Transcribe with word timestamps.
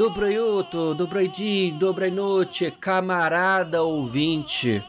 Dobro 0.00 0.32
jutro, 0.32 0.94
dobro 0.94 1.28
dia, 1.28 1.74
dobra 1.74 2.10
noite, 2.10 2.70
camarada 2.80 3.82
ouvinte 3.82 4.82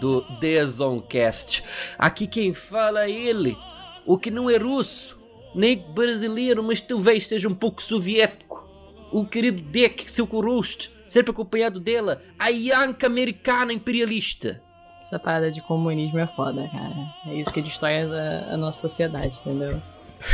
do 0.00 0.22
Desoncast. 0.40 1.62
Aqui 1.96 2.26
quem 2.26 2.52
fala 2.52 3.04
é 3.04 3.10
ele, 3.12 3.56
o 4.04 4.18
que 4.18 4.28
não 4.28 4.50
é 4.50 4.56
russo, 4.56 5.16
nem 5.54 5.78
brasileiro, 5.94 6.64
mas 6.64 6.80
talvez 6.80 7.28
seja 7.28 7.48
um 7.48 7.54
pouco 7.54 7.80
soviético. 7.80 8.68
O 9.12 9.24
querido 9.24 9.62
Dick, 9.62 10.10
seu 10.10 10.26
corosto, 10.26 10.90
sempre 11.06 11.30
acompanhado 11.30 11.78
dela, 11.78 12.20
a 12.36 12.48
Yanka 12.48 13.06
americana 13.06 13.72
imperialista. 13.72 14.60
Essa 15.00 15.16
parada 15.16 15.48
de 15.48 15.62
comunismo 15.62 16.18
é 16.18 16.26
foda, 16.26 16.68
cara. 16.70 17.14
É 17.28 17.36
isso 17.36 17.52
que 17.52 17.62
destrói 17.62 17.98
a, 17.98 18.54
a 18.54 18.56
nossa 18.56 18.88
sociedade, 18.88 19.38
entendeu? 19.42 19.80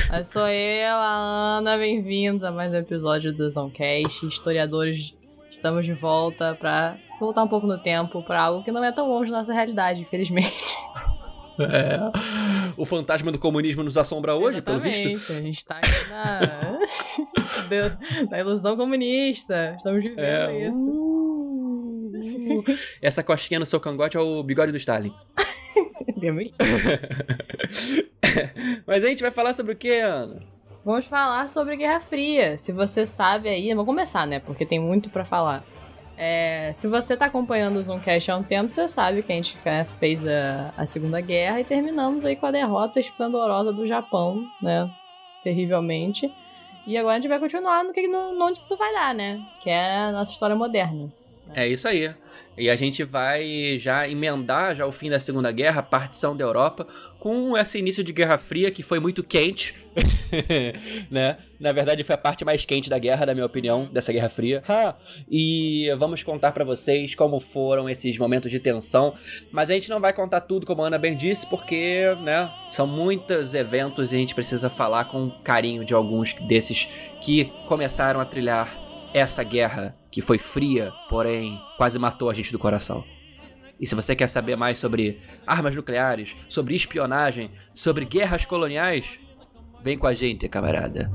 Mas 0.08 0.28
sou 0.28 0.46
eu, 0.48 0.94
a 0.96 1.56
Ana, 1.58 1.76
bem-vindos 1.76 2.42
a 2.44 2.50
mais 2.50 2.72
um 2.72 2.76
episódio 2.78 3.32
do 3.32 3.48
Zoncast. 3.48 4.26
Historiadores, 4.26 5.14
estamos 5.50 5.84
de 5.86 5.92
volta 5.92 6.54
pra 6.58 6.96
voltar 7.20 7.42
um 7.42 7.48
pouco 7.48 7.66
no 7.66 7.78
tempo 7.78 8.22
pra 8.22 8.42
algo 8.42 8.62
que 8.64 8.72
não 8.72 8.82
é 8.84 8.92
tão 8.92 9.08
longe 9.08 9.30
da 9.30 9.38
nossa 9.38 9.52
realidade, 9.52 10.00
infelizmente. 10.02 10.76
É. 11.60 11.98
O 12.76 12.86
fantasma 12.86 13.30
do 13.30 13.38
comunismo 13.38 13.82
nos 13.82 13.98
assombra 13.98 14.34
hoje, 14.34 14.58
Exatamente. 14.58 15.02
pelo 15.02 15.08
visto. 15.16 15.32
A 15.32 15.40
gente 15.40 15.64
tá 15.64 15.76
aqui 15.76 16.08
na... 16.10 16.78
na 18.30 18.38
ilusão 18.40 18.76
comunista. 18.76 19.74
Estamos 19.76 20.02
vivendo 20.02 20.18
É, 20.20 20.68
isso. 20.68 20.88
uh, 20.88 22.12
Essa 23.02 23.22
costinha 23.22 23.60
no 23.60 23.66
seu 23.66 23.78
cangote 23.78 24.16
é 24.16 24.20
o 24.20 24.42
bigode 24.42 24.72
do 24.72 24.78
Stalin. 24.78 25.12
Livre. 26.16 26.54
Mas 28.86 29.04
a 29.04 29.08
gente 29.08 29.22
vai 29.22 29.30
falar 29.30 29.54
sobre 29.54 29.72
o 29.72 29.76
que, 29.76 29.98
Ana? 29.98 30.40
Vamos 30.84 31.06
falar 31.06 31.48
sobre 31.48 31.76
Guerra 31.76 32.00
Fria. 32.00 32.58
Se 32.58 32.72
você 32.72 33.06
sabe 33.06 33.48
aí, 33.48 33.68
vamos 33.68 33.86
começar, 33.86 34.26
né? 34.26 34.40
Porque 34.40 34.66
tem 34.66 34.80
muito 34.80 35.10
pra 35.10 35.24
falar. 35.24 35.64
É, 36.16 36.72
se 36.74 36.86
você 36.88 37.16
tá 37.16 37.26
acompanhando 37.26 37.76
o 37.76 37.82
Zoomcast 37.82 38.30
há 38.30 38.36
um 38.36 38.42
tempo, 38.42 38.70
você 38.70 38.86
sabe 38.86 39.22
que 39.22 39.32
a 39.32 39.34
gente 39.34 39.56
né, 39.64 39.84
fez 39.98 40.26
a, 40.26 40.72
a 40.76 40.84
Segunda 40.84 41.20
Guerra 41.20 41.60
e 41.60 41.64
terminamos 41.64 42.24
aí 42.24 42.36
com 42.36 42.46
a 42.46 42.50
derrota 42.50 43.00
esplendorosa 43.00 43.72
do 43.72 43.86
Japão, 43.86 44.44
né? 44.60 44.90
Terrivelmente. 45.42 46.32
E 46.86 46.96
agora 46.96 47.14
a 47.14 47.20
gente 47.20 47.28
vai 47.28 47.38
continuar 47.38 47.84
no 47.84 47.92
que 47.92 48.08
no, 48.08 48.34
no 48.34 48.46
onde 48.46 48.58
que 48.58 48.64
isso 48.64 48.76
vai 48.76 48.92
dar, 48.92 49.14
né? 49.14 49.40
Que 49.60 49.70
é 49.70 49.98
a 49.98 50.12
nossa 50.12 50.32
história 50.32 50.56
moderna. 50.56 51.12
É 51.54 51.68
isso 51.68 51.86
aí. 51.86 52.14
E 52.56 52.68
a 52.68 52.76
gente 52.76 53.02
vai 53.02 53.78
já 53.78 54.08
emendar 54.08 54.76
já 54.76 54.86
o 54.86 54.92
fim 54.92 55.08
da 55.08 55.18
Segunda 55.18 55.50
Guerra, 55.50 55.80
a 55.80 55.82
partição 55.82 56.36
da 56.36 56.44
Europa, 56.44 56.86
com 57.18 57.56
esse 57.56 57.78
início 57.78 58.04
de 58.04 58.12
Guerra 58.12 58.36
Fria 58.36 58.70
que 58.70 58.82
foi 58.82 58.98
muito 58.98 59.22
quente, 59.22 59.74
né? 61.10 61.38
Na 61.58 61.72
verdade 61.72 62.04
foi 62.04 62.14
a 62.14 62.18
parte 62.18 62.44
mais 62.44 62.64
quente 62.64 62.90
da 62.90 62.98
guerra, 62.98 63.24
na 63.24 63.34
minha 63.34 63.46
opinião, 63.46 63.88
dessa 63.90 64.12
Guerra 64.12 64.28
Fria. 64.28 64.62
Ha! 64.68 64.94
E 65.30 65.88
vamos 65.98 66.22
contar 66.22 66.52
pra 66.52 66.64
vocês 66.64 67.14
como 67.14 67.40
foram 67.40 67.88
esses 67.88 68.18
momentos 68.18 68.50
de 68.50 68.60
tensão, 68.60 69.14
mas 69.50 69.70
a 69.70 69.74
gente 69.74 69.88
não 69.88 70.00
vai 70.00 70.12
contar 70.12 70.42
tudo 70.42 70.66
como 70.66 70.82
a 70.82 70.88
Ana 70.88 70.98
bem 70.98 71.16
disse, 71.16 71.46
porque, 71.46 72.14
né, 72.22 72.50
são 72.68 72.86
muitos 72.86 73.54
eventos 73.54 74.12
e 74.12 74.16
a 74.16 74.18
gente 74.18 74.34
precisa 74.34 74.68
falar 74.68 75.06
com 75.06 75.30
carinho 75.42 75.84
de 75.84 75.94
alguns 75.94 76.34
desses 76.34 76.88
que 77.20 77.46
começaram 77.66 78.20
a 78.20 78.24
trilhar 78.24 78.91
essa 79.14 79.42
guerra 79.42 79.96
que 80.10 80.20
foi 80.20 80.38
fria, 80.38 80.92
porém 81.08 81.60
quase 81.76 81.98
matou 81.98 82.30
a 82.30 82.34
gente 82.34 82.52
do 82.52 82.58
coração. 82.58 83.04
E 83.80 83.86
se 83.86 83.94
você 83.94 84.14
quer 84.14 84.28
saber 84.28 84.56
mais 84.56 84.78
sobre 84.78 85.18
armas 85.46 85.74
nucleares, 85.74 86.36
sobre 86.48 86.74
espionagem, 86.74 87.50
sobre 87.74 88.04
guerras 88.04 88.46
coloniais, 88.46 89.18
vem 89.82 89.98
com 89.98 90.06
a 90.06 90.14
gente, 90.14 90.48
camarada. 90.48 91.10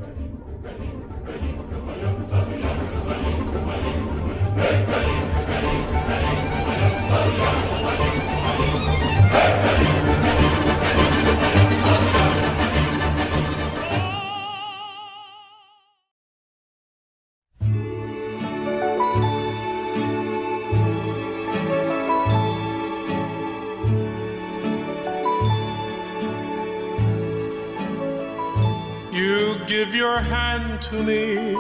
Your 29.97 30.19
hand 30.19 30.79
to 30.79 31.01
me, 31.03 31.55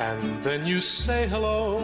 and 0.00 0.42
then 0.42 0.66
you 0.66 0.80
say 0.80 1.28
hello, 1.28 1.78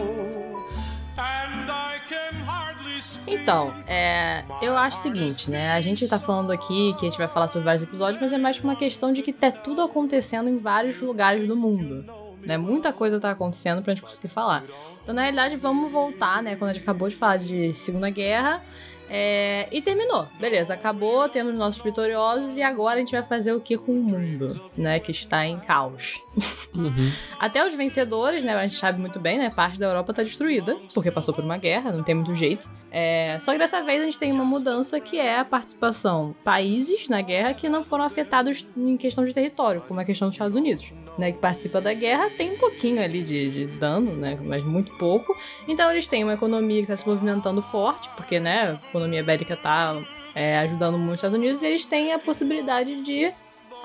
and 1.17 1.71
I 1.71 2.01
can 2.05 2.35
hardly 2.45 3.01
speak. 3.01 3.41
Então, 3.41 3.73
é, 3.87 4.43
eu 4.61 4.75
acho 4.77 4.97
o 4.97 5.01
seguinte, 5.01 5.49
né? 5.49 5.71
A 5.71 5.79
gente 5.79 6.05
tá 6.05 6.19
falando 6.19 6.51
aqui 6.51 6.93
que 6.99 7.05
a 7.05 7.09
gente 7.09 7.17
vai 7.17 7.29
falar 7.29 7.47
sobre 7.47 7.63
vários 7.63 7.81
episódios, 7.81 8.21
mas 8.21 8.33
é 8.33 8.37
mais 8.37 8.59
uma 8.59 8.75
questão 8.75 9.13
de 9.13 9.23
que 9.23 9.31
tá 9.31 9.51
tudo 9.51 9.81
acontecendo 9.81 10.49
em 10.49 10.57
vários 10.57 11.01
lugares 11.01 11.47
do 11.47 11.55
mundo. 11.55 12.05
Né? 12.45 12.57
Muita 12.57 12.91
coisa 12.91 13.19
tá 13.19 13.31
acontecendo 13.31 13.81
pra 13.81 13.93
gente 13.93 14.03
conseguir 14.03 14.27
falar. 14.27 14.63
Então, 15.01 15.15
na 15.15 15.21
realidade, 15.21 15.55
vamos 15.55 15.89
voltar, 15.91 16.43
né? 16.43 16.57
Quando 16.57 16.71
a 16.71 16.73
gente 16.73 16.83
acabou 16.83 17.07
de 17.07 17.15
falar 17.15 17.37
de 17.37 17.73
Segunda 17.73 18.09
Guerra. 18.09 18.61
É, 19.09 19.67
e 19.71 19.81
terminou. 19.81 20.27
Beleza, 20.39 20.73
acabou, 20.73 21.27
temos 21.27 21.55
nossos 21.55 21.81
vitoriosos 21.81 22.55
e 22.55 22.61
agora 22.61 22.97
a 22.97 22.99
gente 22.99 23.11
vai 23.11 23.23
fazer 23.23 23.53
o 23.53 23.59
que 23.59 23.77
com 23.77 23.91
o 23.93 24.03
mundo, 24.03 24.61
né? 24.77 24.99
Que 24.99 25.11
está 25.11 25.45
em 25.45 25.59
caos. 25.59 26.19
Até 27.39 27.65
os 27.65 27.75
vencedores, 27.75 28.43
né? 28.43 28.53
A 28.53 28.63
gente 28.63 28.77
sabe 28.77 28.99
muito 28.99 29.19
bem, 29.19 29.39
né? 29.39 29.49
Parte 29.49 29.79
da 29.79 29.87
Europa 29.87 30.13
tá 30.13 30.23
destruída, 30.23 30.77
porque 30.93 31.09
passou 31.09 31.33
por 31.33 31.43
uma 31.43 31.57
guerra, 31.57 31.91
não 31.91 32.03
tem 32.03 32.13
muito 32.13 32.35
jeito. 32.35 32.69
É, 32.91 33.39
só 33.39 33.51
que 33.51 33.57
dessa 33.57 33.81
vez 33.81 34.01
a 34.01 34.05
gente 34.05 34.19
tem 34.19 34.31
uma 34.31 34.45
mudança 34.45 34.99
que 34.99 35.17
é 35.17 35.39
a 35.39 35.45
participação 35.45 36.35
países 36.43 37.09
na 37.09 37.21
guerra 37.21 37.53
que 37.53 37.67
não 37.67 37.83
foram 37.83 38.03
afetados 38.03 38.67
em 38.77 38.95
questão 38.97 39.25
de 39.25 39.33
território, 39.33 39.81
como 39.87 39.99
é 39.99 40.03
a 40.03 40.05
questão 40.05 40.27
dos 40.27 40.35
Estados 40.35 40.55
Unidos, 40.55 40.93
né? 41.17 41.31
Que 41.31 41.39
participa 41.39 41.81
da 41.81 41.93
guerra, 41.93 42.29
tem 42.29 42.53
um 42.53 42.57
pouquinho 42.57 43.01
ali 43.01 43.23
de, 43.23 43.51
de 43.51 43.67
dano, 43.77 44.15
né? 44.15 44.37
Mas 44.41 44.63
muito 44.63 44.95
pouco. 44.97 45.35
Então 45.67 45.89
eles 45.89 46.07
têm 46.07 46.23
uma 46.23 46.33
economia 46.33 46.77
que 46.77 46.83
está 46.91 46.97
se 46.97 47.07
movimentando 47.07 47.61
forte, 47.61 48.09
porque, 48.15 48.39
né? 48.39 48.79
A 48.99 49.01
economia 49.01 49.23
bélica 49.23 49.55
tá 49.55 49.97
é, 50.35 50.59
ajudando 50.59 50.97
muito 50.97 51.11
os 51.11 51.15
Estados 51.15 51.37
Unidos 51.37 51.61
e 51.61 51.67
eles 51.67 51.85
têm 51.85 52.11
a 52.11 52.19
possibilidade 52.19 53.01
de 53.01 53.31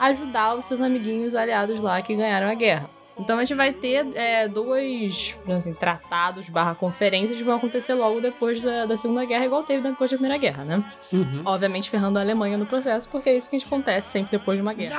ajudar 0.00 0.54
os 0.54 0.64
seus 0.64 0.80
amiguinhos 0.80 1.34
aliados 1.34 1.78
lá 1.78 2.02
que 2.02 2.14
ganharam 2.14 2.48
a 2.48 2.54
guerra. 2.54 2.91
Então 3.16 3.38
a 3.38 3.44
gente 3.44 3.56
vai 3.56 3.72
ter 3.72 4.04
é, 4.16 4.48
dois 4.48 5.36
assim, 5.48 5.72
tratados 5.72 6.48
barra 6.48 6.75
conferências 6.75 7.38
que 7.38 7.44
vão 7.44 7.56
acontecer 7.56 7.94
logo 7.94 8.20
depois 8.20 8.60
da, 8.60 8.86
da 8.86 8.97
Segunda 8.97 9.25
Guerra, 9.25 9.47
igual 9.47 9.62
teve 9.62 9.88
depois 9.88 10.10
da 10.10 10.16
Primeira 10.16 10.36
Guerra, 10.36 10.64
né? 10.64 10.84
Uhum. 11.12 11.42
Obviamente 11.44 11.88
ferrando 11.88 12.19
a 12.19 12.22
Alemanha 12.22 12.58
no 12.58 12.66
processo, 12.66 13.08
porque 13.08 13.31
é 13.31 13.36
isso 13.36 13.48
que 13.48 13.54
a 13.54 13.58
gente 13.60 13.69
acontece 13.69 14.10
sempre 14.10 14.36
depois 14.36 14.58
de 14.58 14.62
uma 14.62 14.75
guerra. 14.75 14.96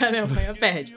que 0.00 0.04
a 0.04 0.08
Alemanha 0.08 0.54
perde. 0.54 0.96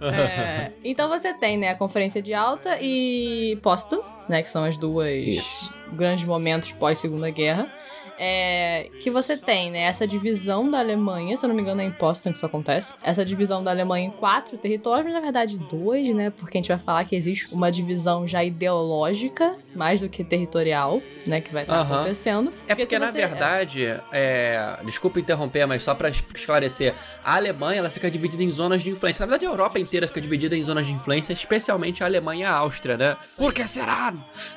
É, 0.00 0.70
então 0.84 1.08
você 1.08 1.34
tem, 1.34 1.58
né, 1.58 1.70
a 1.70 1.74
Conferência 1.74 2.22
de 2.22 2.32
Alta 2.32 2.78
e 2.80 3.58
Potsdam, 3.62 4.00
né, 4.28 4.42
que 4.42 4.50
são 4.50 4.64
as 4.64 4.76
duas 4.76 5.08
Isso. 5.08 5.74
grandes 5.92 6.24
momentos 6.24 6.72
pós-Segunda 6.72 7.28
Guerra. 7.30 7.70
É, 8.18 8.90
que 9.00 9.10
você 9.10 9.36
tem, 9.36 9.70
né, 9.70 9.82
essa 9.82 10.06
divisão 10.06 10.68
da 10.68 10.80
Alemanha, 10.80 11.36
se 11.36 11.44
eu 11.44 11.48
não 11.48 11.54
me 11.54 11.62
engano 11.62 11.80
é 11.80 11.84
em 11.84 11.90
Potsdam 11.92 12.32
que 12.32 12.36
isso 12.38 12.46
acontece, 12.46 12.94
essa 13.02 13.24
divisão 13.24 13.62
da 13.62 13.70
Alemanha 13.70 14.08
em 14.08 14.10
quatro 14.10 14.58
territórios, 14.58 15.04
mas 15.04 15.14
na 15.14 15.20
verdade 15.20 15.56
dois, 15.70 16.08
né, 16.14 16.30
porque 16.30 16.58
a 16.58 16.60
gente 16.60 16.68
vai 16.68 16.78
falar 16.78 17.04
que 17.04 17.14
existe 17.14 17.54
uma 17.54 17.70
divisão 17.70 18.26
já 18.26 18.42
ideológica, 18.42 19.54
mais 19.74 20.00
do 20.00 20.08
que 20.08 20.24
territorial, 20.24 21.00
né, 21.26 21.40
que 21.40 21.52
vai 21.52 21.62
estar 21.62 21.76
Aham. 21.80 21.94
acontecendo. 21.96 22.52
É 22.66 22.74
porque, 22.74 22.94
se 22.94 22.98
na 22.98 23.06
você- 23.06 23.12
verdade, 23.18 23.84
é... 24.12 24.78
desculpa 24.84 25.20
interromper, 25.20 25.64
mas 25.66 25.84
só 25.84 25.94
pra 25.94 26.08
es- 26.08 26.22
esclarecer, 26.34 26.94
a 27.22 27.36
Alemanha 27.36 27.78
ela 27.78 27.90
fica 27.90 28.10
dividida 28.10 28.42
em 28.42 28.50
zonas 28.50 28.82
de 28.82 28.90
influência. 28.90 29.22
Na 29.24 29.30
verdade, 29.30 29.46
a 29.46 29.50
Europa 29.50 29.78
inteira 29.78 30.06
fica 30.08 30.20
dividida 30.20 30.56
em 30.56 30.64
zonas 30.64 30.86
de 30.86 30.92
influência, 30.92 31.32
especialmente 31.32 32.02
a 32.02 32.06
Alemanha 32.06 32.42
e 32.42 32.44
a 32.44 32.52
Áustria, 32.52 32.96
né? 32.96 33.16
Por 33.36 33.52
que 33.52 33.64
será? 33.68 34.12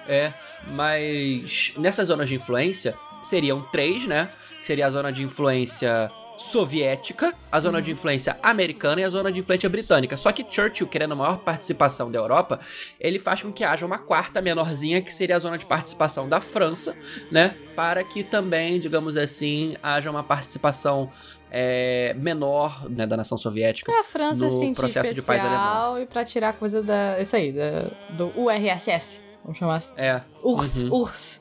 É, 0.08 0.34
mas 0.68 1.74
nessas 1.78 2.08
zonas 2.08 2.28
de 2.28 2.36
influência 2.36 2.96
seriam 3.24 3.62
três, 3.72 4.08
né? 4.08 4.30
Que 4.60 4.68
seria 4.68 4.88
a 4.88 4.90
zona 4.90 5.12
de 5.12 5.24
influência 5.24 6.12
soviética, 6.38 7.34
a 7.52 7.60
zona 7.60 7.82
de 7.82 7.92
influência 7.92 8.38
americana 8.42 9.02
e 9.02 9.04
a 9.04 9.10
zona 9.10 9.32
de 9.32 9.40
influência 9.40 9.70
britânica. 9.70 10.18
Só 10.18 10.32
que 10.32 10.46
Churchill, 10.50 10.88
querendo 10.88 11.12
a 11.14 11.16
maior 11.16 11.38
participação 11.40 12.12
da 12.12 12.18
Europa, 12.18 12.60
ele 13.00 13.20
faz 13.20 13.42
com 13.42 13.52
que 13.52 13.64
haja 13.64 13.86
uma 13.86 13.98
quarta 13.98 14.42
menorzinha, 14.42 15.02
que 15.02 15.14
seria 15.14 15.36
a 15.36 15.40
zona 15.40 15.58
de 15.58 15.66
participação 15.66 16.28
da 16.28 16.42
França, 16.42 16.96
né? 17.32 17.56
Para 17.76 18.04
que 18.04 18.24
também, 18.24 18.80
digamos 18.80 19.18
assim, 19.18 19.76
haja 19.82 20.10
uma 20.10 20.24
participação 20.24 21.12
é, 21.52 22.14
menor 22.18 22.90
né, 22.90 23.06
da 23.06 23.18
nação 23.18 23.38
soviética. 23.38 23.92
Pra 23.92 24.02
a 24.02 24.04
França 24.04 24.46
no 24.46 24.60
sentir 24.60 24.80
processo 24.80 25.14
de 25.14 25.22
paz 25.22 25.44
especial 25.44 26.00
e 26.00 26.06
pra 26.06 26.24
tirar 26.24 26.54
coisa 26.54 26.82
da. 26.82 27.20
Isso 27.20 27.36
aí, 27.36 27.52
da, 27.52 27.92
do 28.16 28.32
URSS. 28.40 29.22
Vamos 29.44 29.58
chamar 29.58 29.78
assim. 29.78 29.94
É. 29.98 30.22
URSS. 30.44 30.84
Uhum. 30.86 31.02
URSS. 31.02 31.41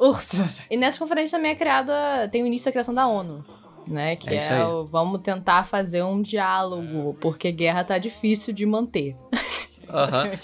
URSS. 0.00 0.66
E 0.70 0.76
nessa 0.76 0.98
conferência 0.98 1.38
também 1.38 1.52
é 1.52 1.54
criada. 1.54 2.28
Tem 2.30 2.42
o 2.42 2.46
início 2.46 2.66
da 2.66 2.72
criação 2.72 2.94
da 2.94 3.06
ONU. 3.06 3.44
né? 3.88 4.16
Que 4.16 4.30
É 4.30 4.36
é, 4.36 4.64
o 4.64 4.86
vamos 4.86 5.20
tentar 5.20 5.64
fazer 5.64 6.02
um 6.02 6.22
diálogo, 6.22 7.16
porque 7.20 7.52
guerra 7.52 7.84
tá 7.84 7.98
difícil 7.98 8.54
de 8.54 8.64
manter. 8.66 9.16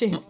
Isso. 0.03 0.29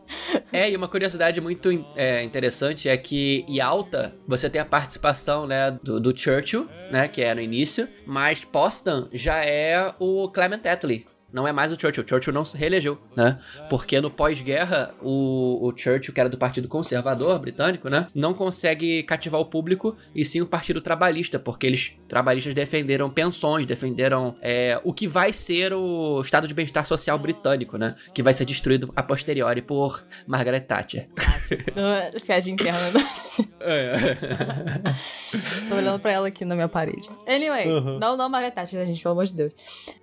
É, 0.52 0.70
e 0.70 0.76
uma 0.76 0.88
curiosidade 0.88 1.40
muito 1.40 1.68
é, 1.96 2.22
interessante 2.22 2.88
é 2.88 2.96
que 2.96 3.44
em 3.48 3.60
Alta 3.60 4.14
você 4.26 4.48
tem 4.48 4.60
a 4.60 4.64
participação, 4.64 5.46
né, 5.46 5.76
do, 5.82 6.00
do 6.00 6.16
Churchill, 6.16 6.68
né, 6.90 7.08
que 7.08 7.20
é 7.20 7.34
no 7.34 7.40
início, 7.40 7.88
mas 8.06 8.44
Potsdam 8.44 9.08
já 9.12 9.44
é 9.44 9.92
o 9.98 10.28
Clement 10.30 10.62
Attlee. 10.64 11.06
Não 11.32 11.46
é 11.46 11.52
mais 11.52 11.72
o 11.72 11.80
Churchill. 11.80 12.04
O 12.04 12.08
Churchill 12.08 12.32
não 12.32 12.44
se 12.44 12.56
reelegeu, 12.56 12.98
né? 13.16 13.38
Porque 13.68 14.00
no 14.00 14.10
pós-guerra, 14.10 14.94
o, 15.00 15.68
o 15.68 15.76
Churchill, 15.76 16.12
que 16.12 16.20
era 16.20 16.28
do 16.28 16.38
Partido 16.38 16.68
Conservador 16.68 17.38
britânico, 17.38 17.88
né? 17.88 18.06
Não 18.14 18.34
consegue 18.34 19.02
cativar 19.04 19.40
o 19.40 19.44
público 19.46 19.96
e 20.14 20.24
sim 20.24 20.40
o 20.40 20.46
Partido 20.46 20.80
Trabalhista, 20.80 21.38
porque 21.38 21.66
eles, 21.66 21.92
trabalhistas, 22.08 22.54
defenderam 22.54 23.10
pensões, 23.10 23.66
defenderam 23.66 24.36
é, 24.40 24.80
o 24.84 24.92
que 24.92 25.06
vai 25.06 25.32
ser 25.32 25.72
o 25.72 26.20
estado 26.20 26.48
de 26.48 26.54
bem-estar 26.54 26.84
social 26.86 27.18
britânico, 27.18 27.76
né? 27.76 27.94
Que 28.12 28.22
vai 28.22 28.34
ser 28.34 28.44
destruído 28.44 28.88
a 28.96 29.02
posteriori 29.02 29.62
por 29.62 30.04
Margaret 30.26 30.60
Thatcher. 30.60 31.08
Então, 31.50 32.20
Piadinha 32.24 32.54
interna. 32.54 32.90
né? 32.92 33.00
É. 33.60 34.16
Tô 35.68 35.74
olhando 35.76 35.98
pra 36.00 36.12
ela 36.12 36.28
aqui 36.28 36.44
na 36.44 36.54
minha 36.54 36.68
parede. 36.68 37.08
Anyway, 37.26 37.66
não, 38.00 38.16
não, 38.16 38.28
Maria 38.28 38.50
Tati, 38.50 38.72
gente, 38.84 39.02
pelo 39.02 39.12
amor 39.12 39.26
de 39.26 39.34
Deus. 39.34 39.52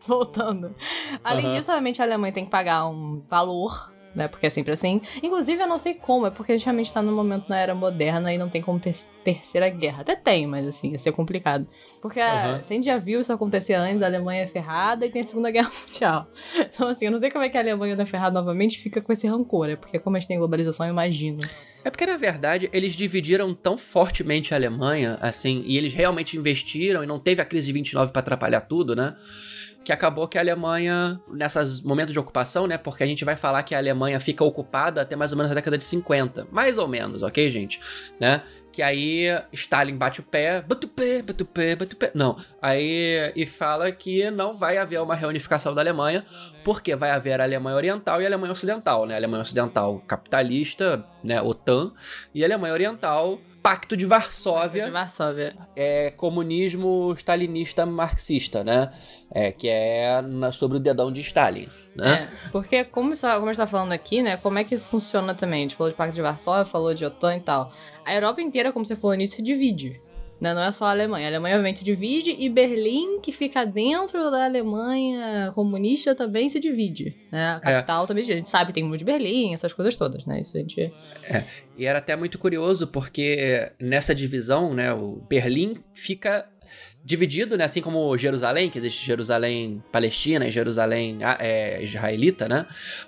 Voltando. 0.06 0.75
Além 1.24 1.48
Aham. 1.48 1.56
disso, 1.56 1.72
obviamente, 1.72 2.02
a 2.02 2.06
Alemanha 2.06 2.34
tem 2.34 2.46
que 2.46 2.52
pagar 2.52 2.88
um 2.88 3.22
valor, 3.28 3.92
né? 4.16 4.28
Porque 4.28 4.48
é 4.48 4.50
sempre 4.50 4.74
assim. 4.74 5.00
Inclusive, 5.22 5.62
eu 5.62 5.68
não 5.68 5.78
sei 5.78 5.94
como, 5.94 6.25
é 6.25 6.31
porque 6.31 6.52
a 6.52 6.58
gente 6.58 6.66
realmente 6.66 6.94
tá 6.94 7.02
num 7.02 7.16
momento 7.16 7.48
na 7.48 7.58
era 7.58 7.75
moderna 7.75 8.34
e 8.34 8.38
não 8.38 8.50
tem 8.50 8.62
como 8.62 8.80
ter 8.80 8.96
terceira 9.24 9.69
guerra. 9.69 10.02
Até 10.02 10.16
tem, 10.16 10.48
mas 10.48 10.68
assim, 10.68 10.92
ia 10.92 11.00
ser 11.00 11.12
complicado. 11.12 11.68
Porque 12.02 12.19
se 12.19 12.74
a 12.74 12.75
gente 12.75 12.86
já 12.86 12.98
viu 12.98 13.19
isso 13.19 13.31
acontecer 13.31 13.75
antes, 13.75 14.02
a 14.02 14.08
Alemanha 14.08 14.44
é 14.44 14.48
ferrada 14.48 15.06
e 15.06 15.10
tem 15.12 15.22
a 15.22 15.25
Segunda 15.25 15.52
Guerra 15.52 15.69
Mundial. 15.86 16.28
Então, 16.58 16.90
assim, 16.90 17.06
eu 17.06 17.12
não 17.12 17.19
sei 17.19 17.30
como 17.30 17.44
é 17.44 17.50
que 17.50 17.58
a 17.58 17.62
Alemanha 17.62 17.96
tá 17.96 18.06
ferrada 18.06 18.40
novamente 18.40 18.80
fica 18.80 19.02
com 19.02 19.14
esse 19.14 19.28
rancor, 19.28 19.69
é 19.69 19.75
porque 19.75 20.00
como 20.00 20.18
a 20.18 20.19
gente 20.19 20.28
tem 20.28 20.38
globalização, 20.38 20.86
eu 20.86 20.92
imagino. 20.92 21.42
É 21.84 21.90
porque, 21.90 22.06
na 22.06 22.18
verdade, 22.18 22.69
eles 22.74 22.94
dividiram 22.94 23.54
tão 23.54 23.78
fortemente 23.78 24.54
a 24.54 24.58
Alemanha, 24.58 25.18
assim, 25.22 25.64
e 25.66 25.78
eles 25.78 25.94
realmente 25.94 26.36
investiram 26.36 27.04
e 27.04 27.08
não 27.08 27.19
teve 27.19 27.42
a 27.42 27.46
crise 27.46 27.68
de 27.68 27.74
29 27.74 28.12
pra 28.12 28.19
atrapalhar 28.19 28.62
tudo, 28.62 28.96
né? 28.96 29.16
Que 29.88 29.94
acabou 29.94 30.28
que 30.28 30.38
a 30.38 30.42
Alemanha, 30.42 31.18
nesses 31.31 31.80
momentos 31.80 32.12
de 32.12 32.19
ocupação, 32.19 32.68
né? 32.68 32.78
Porque 32.78 33.04
a 33.04 33.07
gente 33.07 33.24
vai 33.24 33.38
falar 33.38 33.63
que 33.63 33.74
a 33.74 33.78
Alemanha 33.78 34.19
fica 34.19 34.44
ocupada 34.44 35.01
até 35.01 35.16
mais 35.16 35.31
ou 35.31 35.38
menos 35.38 35.50
a 35.50 35.56
década 35.56 35.78
de 35.78 35.86
50. 35.86 36.45
Mais 36.51 36.78
ou 36.78 36.89
menos, 36.89 37.24
ok, 37.24 37.50
gente? 37.50 37.80
Né? 38.19 38.42
Que 38.69 38.81
aí 38.81 39.28
Stalin 39.54 39.95
bate 39.95 40.19
o 40.19 40.24
pé, 40.24 40.62
bate 40.62 40.86
o 40.86 40.89
pé, 40.89 41.22
bate 41.22 41.42
o 41.42 41.45
pé, 41.45 41.75
bate 41.78 41.94
o 41.94 41.95
pé. 41.95 42.12
Não. 42.13 42.36
Aí 42.62 43.31
e 43.34 43.45
fala 43.45 43.89
que 43.89 44.30
não 44.30 44.57
vai 44.57 44.78
haver 44.78 45.00
uma 45.00 45.16
reunificação 45.16 45.74
da 45.74 45.80
Alemanha, 45.80 46.25
porque 46.66 46.94
vai 46.94 47.12
haver 47.12 47.40
a 47.40 47.45
Alemanha 47.45 47.78
Oriental 47.78 48.22
e 48.22 48.25
a 48.25 48.28
Alemanha 48.28 48.51
Ocidental, 48.51 49.06
né? 49.06 49.13
A 49.13 49.18
Alemanha 49.18 49.44
Ocidental 49.44 50.04
capitalista, 50.06 51.01
né? 51.24 51.42
OTAN, 51.42 51.94
e 52.36 52.44
a 52.44 52.45
Alemanha 52.45 52.74
Oriental, 52.74 53.40
Pacto 53.68 53.98
de 53.98 54.06
Varsóvia 54.06 54.86
De 54.86 54.92
Varsóvia. 54.92 55.54
é 55.75 56.10
comunismo 56.12 57.14
stalinista 57.18 57.86
marxista, 57.86 58.64
né? 58.64 58.92
É, 59.30 59.52
que 59.52 59.68
é 59.68 60.22
na- 60.22 60.54
sobre 60.54 60.78
o 60.78 60.80
dedão 60.80 61.12
de 61.12 61.19
Stalin, 61.19 61.68
né? 61.94 62.30
É, 62.46 62.50
porque 62.50 62.86
como, 62.86 63.14
como 63.19 63.28
a 63.28 63.48
gente 63.48 63.58
tá 63.58 63.68
falando 63.68 63.92
aqui, 63.92 64.22
né, 64.24 64.38
como 64.38 64.58
é 64.58 64.64
que 64.64 64.78
funciona 64.78 65.36
também? 65.36 65.60
A 65.60 65.62
gente 65.64 65.75
falou 65.75 65.92
de 65.92 65.98
Pacto 65.98 66.16
de 66.16 66.22
Varsóvia, 66.22 66.64
falou 66.64 66.94
de 66.94 67.06
OTAN 67.06 67.36
e 67.36 67.40
tal. 67.42 67.74
A 68.06 68.14
Europa 68.16 68.42
inteira, 68.42 68.72
como 68.72 68.86
você 68.86 68.96
falou 68.96 69.18
nisso, 69.18 69.36
se 69.36 69.44
divide. 69.44 70.00
Né? 70.39 70.54
Não 70.54 70.62
é 70.62 70.72
só 70.72 70.86
a 70.86 70.92
Alemanha. 70.92 71.28
A 71.28 71.30
Alemanha, 71.30 71.56
obviamente, 71.56 71.80
se 71.80 71.86
divide 71.86 72.36
e 72.38 72.50
Berlim, 72.50 73.19
que 73.22 73.31
fica 73.31 73.66
dentro 73.66 74.30
da 74.30 74.45
Alemanha 74.45 75.51
comunista, 75.54 76.13
também 76.13 76.50
se 76.50 76.60
divide. 76.60 77.16
Né? 77.31 77.56
A 77.56 77.60
capital 77.60 78.06
também 78.06 78.24
se 78.24 78.28
divide. 78.28 78.42
A 78.42 78.44
gente 78.44 78.51
sabe, 78.51 78.74
tem 78.74 78.84
o 78.84 78.88
muro 78.88 78.98
de 78.98 79.06
Berlim, 79.06 79.54
essas 79.54 79.74
coisas 79.74 79.95
todas, 79.95 80.25
né? 80.25 80.42
Isso 80.42 80.56
a 80.57 80.60
gente... 80.60 80.94
E 81.78 81.86
era 81.86 82.00
até 82.00 82.16
muito 82.16 82.39
curioso 82.39 82.88
porque 82.88 83.72
nessa 83.80 84.13
divisão, 84.16 84.74
né, 84.74 84.92
o 84.94 85.22
Berlim 85.30 85.78
fica 85.94 86.48
dividido, 87.07 87.57
né, 87.57 87.63
assim 87.63 87.81
como 87.81 88.18
Jerusalém, 88.18 88.69
que 88.69 88.77
existe 88.77 89.06
Jerusalém 89.06 89.81
Palestina 89.94 90.45
e 90.45 90.51
Jerusalém 90.51 91.19
ah, 91.24 91.38
é, 91.39 91.81
israelita, 91.81 92.50
né? 92.50 92.65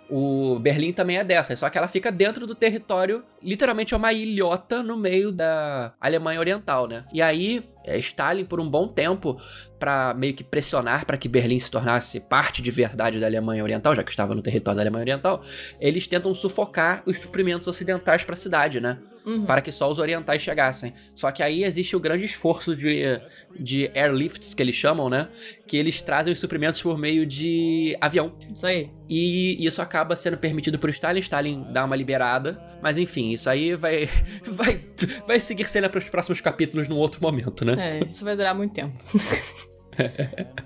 O 0.09 0.57
Berlim 0.57 0.93
também 0.93 1.17
é 1.17 1.23
dessa, 1.23 1.53
só 1.57 1.69
que 1.69 1.77
ela 1.77 1.89
fica 1.89 2.09
dentro 2.09 2.47
do 2.47 2.55
território, 2.55 3.25
literalmente 3.43 3.93
é 3.93 3.97
uma 3.97 4.13
ilhota 4.13 4.81
no 4.81 4.95
meio 4.95 5.33
da 5.33 5.91
Alemanha 5.99 6.39
Oriental, 6.39 6.87
né? 6.87 7.03
E 7.11 7.21
aí 7.21 7.61
Stalin 7.97 8.45
por 8.45 8.59
um 8.59 8.69
bom 8.69 8.87
tempo 8.87 9.39
para 9.79 10.13
meio 10.13 10.33
que 10.33 10.43
pressionar 10.43 11.05
para 11.05 11.17
que 11.17 11.29
Berlim 11.29 11.59
se 11.59 11.71
tornasse 11.71 12.19
parte 12.19 12.61
de 12.61 12.69
verdade 12.69 13.19
da 13.19 13.25
Alemanha 13.25 13.63
Oriental, 13.63 13.95
já 13.95 14.03
que 14.03 14.11
estava 14.11 14.35
no 14.35 14.41
território 14.41 14.75
da 14.75 14.83
Alemanha 14.83 15.03
Oriental, 15.03 15.41
eles 15.79 16.05
tentam 16.05 16.35
sufocar 16.35 17.01
os 17.05 17.17
suprimentos 17.19 17.67
ocidentais 17.67 18.23
para 18.23 18.33
a 18.33 18.37
cidade, 18.37 18.79
né? 18.79 18.97
Uhum. 19.25 19.45
Para 19.45 19.61
que 19.61 19.71
só 19.71 19.89
os 19.89 19.99
orientais 19.99 20.41
chegassem. 20.41 20.93
Só 21.15 21.31
que 21.31 21.43
aí 21.43 21.63
existe 21.63 21.95
o 21.95 21.99
grande 21.99 22.25
esforço 22.25 22.75
de, 22.75 23.19
de 23.59 23.91
airlifts, 23.93 24.53
que 24.53 24.63
eles 24.63 24.75
chamam, 24.75 25.09
né? 25.09 25.27
Que 25.67 25.77
eles 25.77 26.01
trazem 26.01 26.33
os 26.33 26.39
suprimentos 26.39 26.81
por 26.81 26.97
meio 26.97 27.25
de 27.25 27.97
avião. 28.01 28.33
Isso 28.49 28.65
aí. 28.65 28.89
E 29.09 29.57
isso 29.65 29.81
acaba 29.81 30.15
sendo 30.15 30.37
permitido 30.37 30.77
por 30.77 30.89
Stalin. 30.91 31.19
Stalin 31.19 31.65
dá 31.73 31.83
uma 31.83 31.95
liberada. 31.95 32.61
Mas 32.81 32.97
enfim, 32.97 33.31
isso 33.31 33.49
aí 33.49 33.75
vai, 33.75 34.07
vai, 34.45 34.79
vai 35.27 35.39
seguir 35.39 35.67
cena 35.67 35.89
para 35.89 35.97
os 35.97 36.05
próximos 36.05 36.39
capítulos 36.39 36.87
num 36.87 36.97
outro 36.97 37.21
momento, 37.21 37.65
né? 37.65 37.99
É, 38.01 38.07
isso 38.07 38.23
vai 38.23 38.35
durar 38.35 38.55
muito 38.55 38.73
tempo. 38.73 38.93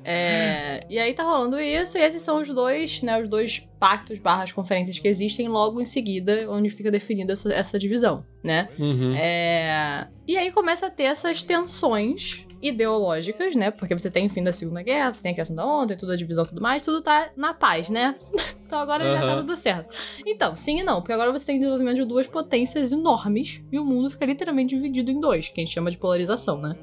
É, 0.04 0.80
e 0.88 1.00
aí 1.00 1.12
tá 1.14 1.24
rolando 1.24 1.60
isso, 1.60 1.98
e 1.98 2.02
esses 2.02 2.22
são 2.22 2.40
os 2.40 2.50
dois, 2.50 3.02
né, 3.02 3.20
os 3.20 3.28
dois 3.28 3.68
pactos 3.80 4.20
barras 4.20 4.52
conferências 4.52 5.00
que 5.00 5.08
existem 5.08 5.48
logo 5.48 5.82
em 5.82 5.86
seguida, 5.86 6.46
onde 6.50 6.70
fica 6.70 6.92
definida 6.92 7.34
essa, 7.34 7.52
essa 7.52 7.80
divisão, 7.80 8.24
né? 8.44 8.70
Uhum. 8.78 9.16
É, 9.16 10.08
e 10.28 10.38
aí 10.38 10.52
começa 10.52 10.86
a 10.88 10.90
ter 10.90 11.06
essas 11.06 11.44
tensões 11.44 12.46
ideológicas, 12.64 13.56
né? 13.56 13.70
Porque 13.70 13.98
você 13.98 14.10
tem 14.10 14.26
o 14.26 14.30
fim 14.30 14.44
da 14.44 14.54
Segunda 14.54 14.82
Guerra, 14.82 15.14
você 15.14 15.22
tem 15.22 15.32
a 15.32 15.34
criação 15.34 15.56
da 15.56 15.66
ONU, 15.66 15.88
tem 15.88 15.98
toda 15.98 16.14
a 16.14 16.16
divisão 16.16 16.46
e 16.46 16.48
tudo 16.48 16.62
mais, 16.62 16.82
tudo 16.82 17.02
tá 17.02 17.30
na 17.36 17.54
paz, 17.54 17.90
né? 17.90 18.16
então 18.66 18.80
agora 18.80 19.04
já 19.12 19.20
tá 19.20 19.36
tudo 19.38 19.56
certo. 19.56 19.94
Então, 20.26 20.56
sim 20.56 20.80
e 20.80 20.84
não, 20.84 21.02
porque 21.02 21.14
agora 21.14 21.32
você 21.32 21.46
tem 21.46 21.58
desenvolvimento 21.58 21.98
de 21.98 22.06
duas 22.06 22.28
potências 22.28 22.92
enormes 22.92 23.62
e 23.72 23.78
o 23.78 23.86
mundo 23.86 24.10
fica 24.10 24.26
literalmente 24.26 24.76
dividido 24.76 25.12
em 25.12 25.20
dois, 25.20 25.50
que 25.50 25.60
a 25.60 25.64
gente 25.64 25.74
chama 25.74 25.92
de 25.92 25.98
polarização, 25.98 26.58
né? 26.58 26.76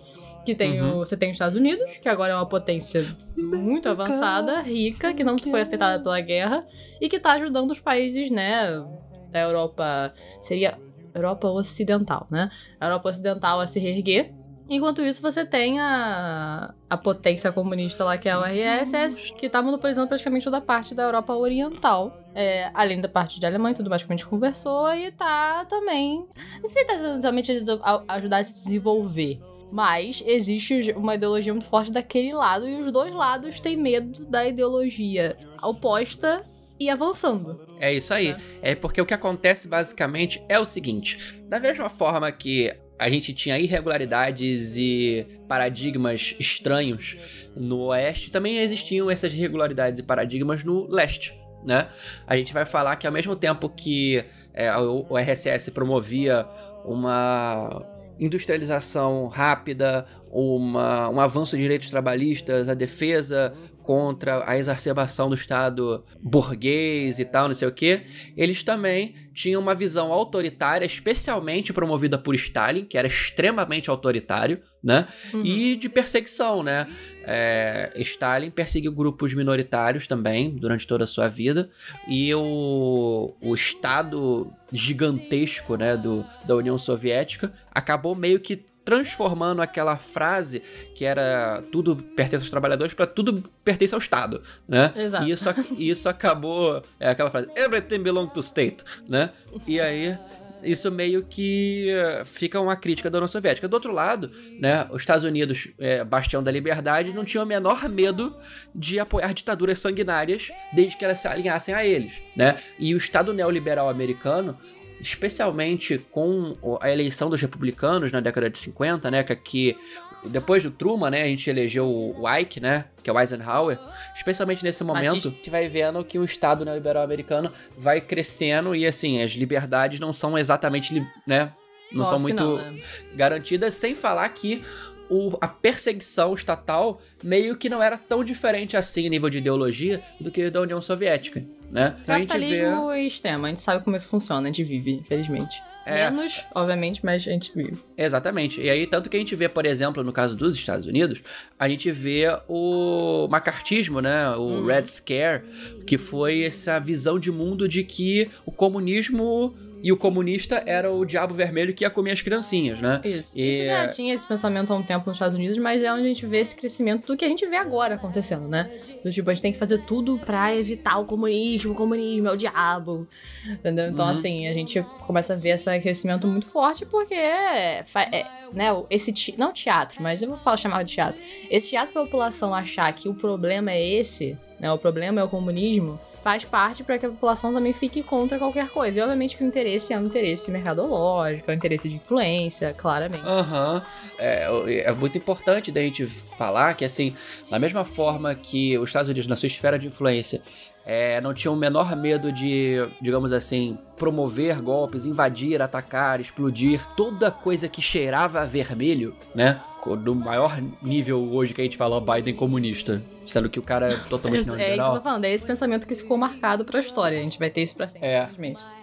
Que 0.44 0.54
tem 0.54 0.80
Uhum. 0.80 0.96
o, 0.96 0.98
você 0.98 1.16
tem 1.16 1.30
os 1.30 1.34
Estados 1.34 1.56
Unidos, 1.56 1.98
que 1.98 2.08
agora 2.08 2.32
é 2.32 2.36
uma 2.36 2.46
potência 2.48 3.04
muito 3.36 3.88
avançada, 3.88 4.60
rica, 4.60 5.12
que 5.12 5.24
não 5.24 5.38
foi 5.38 5.62
afetada 5.62 6.02
pela 6.02 6.20
guerra 6.20 6.66
e 7.00 7.08
que 7.08 7.18
tá 7.18 7.32
ajudando 7.32 7.70
os 7.70 7.80
países, 7.80 8.30
né, 8.30 8.82
da 9.30 9.40
Europa, 9.40 10.12
seria 10.42 10.78
Europa 11.14 11.48
Ocidental, 11.48 12.26
né? 12.30 12.50
A 12.78 12.86
Europa 12.86 13.08
Ocidental 13.08 13.60
a 13.60 13.66
se 13.66 13.78
reerguer. 13.78 14.32
Enquanto 14.70 15.02
isso, 15.02 15.20
você 15.20 15.44
tem 15.44 15.80
a, 15.80 16.72
a 16.88 16.96
potência 16.96 17.50
comunista 17.50 18.04
lá, 18.04 18.16
que 18.16 18.28
é 18.28 18.32
a 18.32 18.38
URSS, 18.40 19.34
que 19.34 19.48
tá 19.48 19.60
monopolizando 19.60 20.06
praticamente 20.06 20.44
toda 20.44 20.58
a 20.58 20.60
parte 20.60 20.94
da 20.94 21.02
Europa 21.02 21.34
Oriental. 21.34 22.16
É, 22.32 22.70
além 22.72 23.00
da 23.00 23.08
parte 23.08 23.40
de 23.40 23.44
Alemanha 23.46 23.72
e 23.72 23.76
tudo 23.76 23.90
mais 23.90 24.04
que 24.04 24.12
a 24.12 24.16
gente 24.16 24.24
conversou, 24.26 24.94
e 24.94 25.10
tá 25.10 25.64
também. 25.68 26.24
Não 26.62 26.68
sei 26.68 26.82
se 26.82 26.86
tá 26.86 26.94
exatamente 26.94 27.52
a- 27.82 28.02
ajudar 28.14 28.38
a 28.38 28.44
se 28.44 28.54
desenvolver. 28.54 29.40
Mas 29.72 30.22
existe 30.24 30.92
uma 30.96 31.16
ideologia 31.16 31.52
muito 31.52 31.66
forte 31.68 31.90
daquele 31.90 32.32
lado, 32.32 32.68
e 32.68 32.78
os 32.78 32.92
dois 32.92 33.12
lados 33.12 33.60
têm 33.60 33.76
medo 33.76 34.24
da 34.26 34.46
ideologia 34.46 35.36
oposta 35.62 36.44
e 36.78 36.88
avançando. 36.88 37.60
É 37.80 37.92
isso 37.92 38.14
aí. 38.14 38.36
É 38.62 38.74
porque 38.76 39.00
o 39.00 39.06
que 39.06 39.14
acontece 39.14 39.66
basicamente 39.68 40.40
é 40.48 40.58
o 40.60 40.64
seguinte: 40.64 41.40
da 41.48 41.58
mesma 41.58 41.90
forma 41.90 42.30
que 42.32 42.72
a 43.00 43.08
gente 43.08 43.32
tinha 43.32 43.58
irregularidades 43.58 44.76
e 44.76 45.26
paradigmas 45.48 46.36
estranhos 46.38 47.16
no 47.56 47.86
oeste, 47.86 48.30
também 48.30 48.58
existiam 48.58 49.10
essas 49.10 49.32
irregularidades 49.32 49.98
e 49.98 50.02
paradigmas 50.02 50.62
no 50.62 50.86
leste. 50.86 51.34
Né? 51.64 51.88
A 52.26 52.36
gente 52.36 52.52
vai 52.52 52.66
falar 52.66 52.96
que 52.96 53.06
ao 53.06 53.12
mesmo 53.12 53.34
tempo 53.34 53.70
que 53.70 54.22
é, 54.52 54.70
o, 54.76 55.16
RSS 55.16 55.70
promovia 55.70 56.46
uma 56.84 57.82
industrialização 58.18 59.28
rápida, 59.28 60.06
uma, 60.30 61.08
um 61.08 61.20
avanço 61.20 61.56
de 61.56 61.62
direitos 61.62 61.88
trabalhistas, 61.88 62.68
a 62.68 62.74
defesa 62.74 63.54
contra 63.90 64.48
a 64.48 64.56
exacerbação 64.56 65.28
do 65.28 65.34
Estado 65.34 66.04
burguês 66.22 67.18
e 67.18 67.24
tal, 67.24 67.48
não 67.48 67.56
sei 67.56 67.66
o 67.66 67.72
que, 67.72 68.02
eles 68.36 68.62
também 68.62 69.16
tinham 69.34 69.60
uma 69.60 69.74
visão 69.74 70.12
autoritária, 70.12 70.86
especialmente 70.86 71.72
promovida 71.72 72.16
por 72.16 72.32
Stalin, 72.36 72.84
que 72.84 72.96
era 72.96 73.08
extremamente 73.08 73.90
autoritário, 73.90 74.60
né? 74.80 75.08
Uhum. 75.34 75.44
E 75.44 75.74
de 75.74 75.88
perseguição, 75.88 76.62
né? 76.62 76.86
É, 77.24 77.92
Stalin 77.96 78.50
perseguiu 78.50 78.92
grupos 78.92 79.34
minoritários 79.34 80.06
também 80.06 80.50
durante 80.50 80.86
toda 80.86 81.02
a 81.02 81.06
sua 81.08 81.26
vida 81.26 81.68
e 82.06 82.32
o, 82.32 83.34
o 83.40 83.54
Estado 83.56 84.52
gigantesco 84.72 85.74
né, 85.74 85.96
do, 85.96 86.24
da 86.46 86.54
União 86.54 86.78
Soviética 86.78 87.52
acabou 87.74 88.14
meio 88.14 88.38
que 88.38 88.69
transformando 88.90 89.62
aquela 89.62 89.96
frase 89.96 90.60
que 90.96 91.04
era 91.04 91.62
tudo 91.70 91.94
pertence 91.94 92.42
aos 92.42 92.50
trabalhadores 92.50 92.92
para 92.92 93.06
tudo 93.06 93.48
pertence 93.64 93.94
ao 93.94 94.00
Estado, 94.00 94.42
né? 94.66 94.92
Exato. 94.96 95.24
E 95.24 95.30
isso, 95.30 95.48
isso 95.78 96.08
acabou, 96.08 96.82
é 96.98 97.10
aquela 97.10 97.30
frase, 97.30 97.48
everything 97.54 98.00
belongs 98.00 98.32
to 98.32 98.40
state, 98.40 98.82
né? 99.08 99.30
E 99.64 99.80
aí 99.80 100.18
isso 100.64 100.90
meio 100.90 101.22
que 101.22 101.88
eh, 101.88 102.22
fica 102.26 102.60
uma 102.60 102.76
crítica 102.76 103.08
da 103.08 103.16
União 103.16 103.28
Soviética. 103.28 103.68
Do 103.68 103.74
outro 103.74 103.92
lado, 103.92 104.30
né, 104.58 104.86
os 104.90 105.00
Estados 105.00 105.24
Unidos, 105.24 105.68
é, 105.78 106.04
bastião 106.04 106.42
da 106.42 106.50
liberdade, 106.50 107.14
não 107.14 107.24
tinham 107.24 107.44
o 107.44 107.46
menor 107.46 107.88
medo 107.88 108.36
de 108.74 108.98
apoiar 108.98 109.32
ditaduras 109.32 109.78
sanguinárias 109.78 110.50
desde 110.72 110.98
que 110.98 111.04
elas 111.04 111.18
se 111.18 111.28
alinhassem 111.28 111.74
a 111.74 111.86
eles, 111.86 112.12
né? 112.36 112.58
E 112.78 112.92
o 112.92 112.98
Estado 112.98 113.32
neoliberal 113.32 113.88
americano 113.88 114.58
especialmente 115.00 115.98
com 116.10 116.56
a 116.80 116.90
eleição 116.90 117.28
dos 117.30 117.40
republicanos 117.40 118.12
na 118.12 118.20
década 118.20 118.48
de 118.50 118.58
50, 118.58 119.10
né, 119.10 119.22
que 119.22 119.32
aqui 119.32 119.76
depois 120.24 120.62
do 120.62 120.70
Truman, 120.70 121.10
né, 121.10 121.22
a 121.22 121.26
gente 121.26 121.48
elegeu 121.48 121.86
o 121.86 122.28
Ike, 122.38 122.60
né, 122.60 122.84
que 123.02 123.08
é 123.08 123.12
o 123.12 123.18
Eisenhower, 123.18 123.78
especialmente 124.14 124.62
nesse 124.62 124.84
momento, 124.84 125.06
Batista. 125.14 125.28
a 125.28 125.32
gente 125.32 125.48
vai 125.50 125.66
vendo 125.68 126.04
que 126.04 126.18
o 126.18 126.24
Estado 126.24 126.64
neoliberal 126.64 127.02
americano 127.02 127.50
vai 127.78 128.00
crescendo 128.02 128.74
e, 128.76 128.86
assim, 128.86 129.22
as 129.22 129.30
liberdades 129.32 129.98
não 129.98 130.12
são 130.12 130.36
exatamente, 130.38 131.02
né, 131.26 131.52
não 131.90 132.04
são 132.04 132.16
Óbvio 132.18 132.34
muito 132.36 132.42
não, 132.44 132.56
né? 132.72 132.82
garantidas, 133.14 133.74
sem 133.74 133.94
falar 133.94 134.28
que 134.28 134.62
o- 135.08 135.36
a 135.40 135.48
perseguição 135.48 136.34
estatal 136.34 137.00
meio 137.24 137.56
que 137.56 137.68
não 137.68 137.82
era 137.82 137.98
tão 137.98 138.22
diferente 138.22 138.76
assim 138.76 139.06
em 139.06 139.08
nível 139.10 139.28
de 139.30 139.38
ideologia 139.38 140.00
do 140.20 140.30
que 140.30 140.50
da 140.50 140.60
União 140.60 140.80
Soviética, 140.80 141.42
né? 141.70 141.94
Gente 141.96 141.98
vê... 141.98 142.06
Capitalismo 142.06 142.92
extremo, 142.92 143.46
a 143.46 143.48
gente 143.48 143.60
sabe 143.60 143.84
como 143.84 143.96
isso 143.96 144.08
funciona, 144.08 144.42
a 144.42 144.52
gente 144.52 144.64
vive, 144.64 144.92
infelizmente. 144.92 145.62
É. 145.86 146.10
Menos, 146.10 146.44
obviamente, 146.54 147.04
mas 147.04 147.26
a 147.26 147.30
gente 147.32 147.52
vive. 147.54 147.78
Exatamente. 147.96 148.60
E 148.60 148.68
aí, 148.68 148.86
tanto 148.86 149.08
que 149.08 149.16
a 149.16 149.20
gente 149.20 149.34
vê, 149.34 149.48
por 149.48 149.64
exemplo, 149.64 150.04
no 150.04 150.12
caso 150.12 150.36
dos 150.36 150.54
Estados 150.54 150.86
Unidos, 150.86 151.20
a 151.58 151.68
gente 151.68 151.90
vê 151.90 152.26
o 152.48 153.26
macartismo, 153.28 154.00
né? 154.00 154.30
O 154.36 154.64
Red 154.66 154.86
Scare, 154.86 155.42
que 155.86 155.96
foi 155.96 156.42
essa 156.42 156.78
visão 156.78 157.18
de 157.18 157.32
mundo 157.32 157.66
de 157.66 157.82
que 157.82 158.28
o 158.44 158.52
comunismo 158.52 159.54
e 159.82 159.92
o 159.92 159.96
comunista 159.96 160.62
era 160.66 160.90
o 160.92 161.04
diabo 161.04 161.32
vermelho 161.34 161.72
que 161.74 161.84
ia 161.84 161.90
comer 161.90 162.12
as 162.12 162.20
criancinhas, 162.20 162.80
né? 162.80 163.00
Isso. 163.04 163.32
E- 163.38 163.50
Isso 163.50 163.64
já 163.64 163.88
tinha 163.88 164.14
esse 164.14 164.26
pensamento 164.26 164.72
há 164.72 164.76
um 164.76 164.82
tempo 164.82 165.06
nos 165.06 165.16
Estados 165.16 165.34
Unidos, 165.36 165.56
mas 165.58 165.82
é 165.82 165.92
onde 165.92 166.02
a 166.04 166.08
gente 166.08 166.26
vê 166.26 166.38
esse 166.38 166.54
crescimento 166.54 167.06
do 167.06 167.16
que 167.16 167.24
a 167.24 167.28
gente 167.28 167.46
vê 167.46 167.56
agora 167.56 167.94
acontecendo, 167.94 168.46
né? 168.48 168.70
Do 169.04 169.10
tipo, 169.10 169.30
a 169.30 169.34
gente 169.34 169.42
tem 169.42 169.52
que 169.52 169.58
fazer 169.58 169.78
tudo 169.86 170.18
pra 170.18 170.54
evitar 170.54 170.98
o 170.98 171.04
comunismo, 171.04 171.72
o 171.72 171.74
comunismo 171.74 172.28
é 172.28 172.32
o 172.32 172.36
diabo. 172.36 173.06
Entendeu? 173.48 173.86
Então, 173.88 174.04
Uhum. 174.04 174.10
assim, 174.12 174.46
a 174.48 174.52
gente 174.52 174.82
começa 175.00 175.32
a 175.32 175.36
ver 175.36 175.50
esse 175.50 175.80
crescimento 175.80 176.26
muito 176.26 176.46
forte 176.46 176.84
porque 176.84 177.14
é, 177.14 177.84
é, 178.12 178.26
né, 178.52 178.66
esse 178.90 179.12
te- 179.12 179.34
não 179.38 179.52
teatro, 179.52 180.02
mas 180.02 180.22
eu 180.22 180.28
vou 180.28 180.36
falar 180.38 180.56
chamar 180.56 180.82
de 180.82 180.92
teatro. 180.92 181.20
Esse 181.50 181.70
teatro 181.70 181.92
pra 181.92 182.02
população 182.02 182.54
achar 182.54 182.92
que 182.92 183.08
o 183.08 183.14
problema 183.14 183.70
é 183.72 183.82
esse, 183.84 184.36
né? 184.58 184.70
O 184.72 184.78
problema 184.78 185.20
é 185.20 185.24
o 185.24 185.28
comunismo. 185.28 185.98
Faz 186.22 186.44
parte 186.44 186.84
para 186.84 186.98
que 186.98 187.06
a 187.06 187.08
população 187.08 187.52
também 187.52 187.72
fique 187.72 188.02
contra 188.02 188.38
qualquer 188.38 188.68
coisa. 188.68 188.98
E 188.98 189.02
obviamente 189.02 189.36
que 189.36 189.42
o 189.42 189.46
interesse 189.46 189.92
é 189.92 189.98
um 189.98 190.06
interesse 190.06 190.50
mercadológico, 190.50 191.50
é 191.50 191.54
um 191.54 191.56
interesse 191.56 191.88
de 191.88 191.96
influência, 191.96 192.74
claramente. 192.76 193.26
Aham. 193.26 193.82
É, 194.18 194.82
é 194.84 194.92
muito 194.92 195.16
importante 195.16 195.72
da 195.72 195.80
gente 195.80 196.06
falar 196.06 196.74
que, 196.74 196.84
assim, 196.84 197.14
da 197.50 197.58
mesma 197.58 197.84
forma 197.84 198.34
que 198.34 198.76
os 198.78 198.90
Estados 198.90 199.08
Unidos, 199.08 199.26
na 199.26 199.36
sua 199.36 199.46
esfera 199.46 199.78
de 199.78 199.86
influência, 199.86 200.42
é, 200.84 201.20
não 201.20 201.32
tinham 201.34 201.54
o 201.54 201.56
menor 201.56 201.94
medo 201.96 202.32
de, 202.32 202.76
digamos 203.00 203.32
assim, 203.32 203.78
promover 203.96 204.60
golpes, 204.60 205.06
invadir, 205.06 205.60
atacar, 205.60 206.20
explodir, 206.20 206.84
toda 206.96 207.30
coisa 207.30 207.68
que 207.68 207.82
cheirava 207.82 208.40
a 208.40 208.44
vermelho, 208.44 209.14
né? 209.34 209.60
Do 210.02 210.14
maior 210.14 210.60
nível 210.82 211.32
hoje 211.32 211.54
que 211.54 211.60
a 211.60 211.64
gente 211.64 211.76
fala 211.76 212.00
Biden 212.00 212.34
comunista, 212.34 213.02
sendo 213.26 213.48
que 213.48 213.58
o 213.58 213.62
cara 213.62 213.92
é 213.92 213.96
totalmente 214.08 214.36
É, 214.36 214.38
é 214.38 214.42
isso 214.42 214.56
que 214.56 214.62
eu 214.62 214.66
neoliberal. 214.68 215.02
falando, 215.02 215.24
é 215.24 215.30
esse 215.32 215.44
pensamento 215.44 215.86
que 215.86 215.94
ficou 215.94 216.16
marcado 216.16 216.64
pra 216.64 216.80
história. 216.80 217.18
A 217.18 217.22
gente 217.22 217.38
vai 217.38 217.50
ter 217.50 217.62
isso 217.62 217.74
pra 217.76 217.88
sempre, 217.88 218.06
É. 218.08 218.28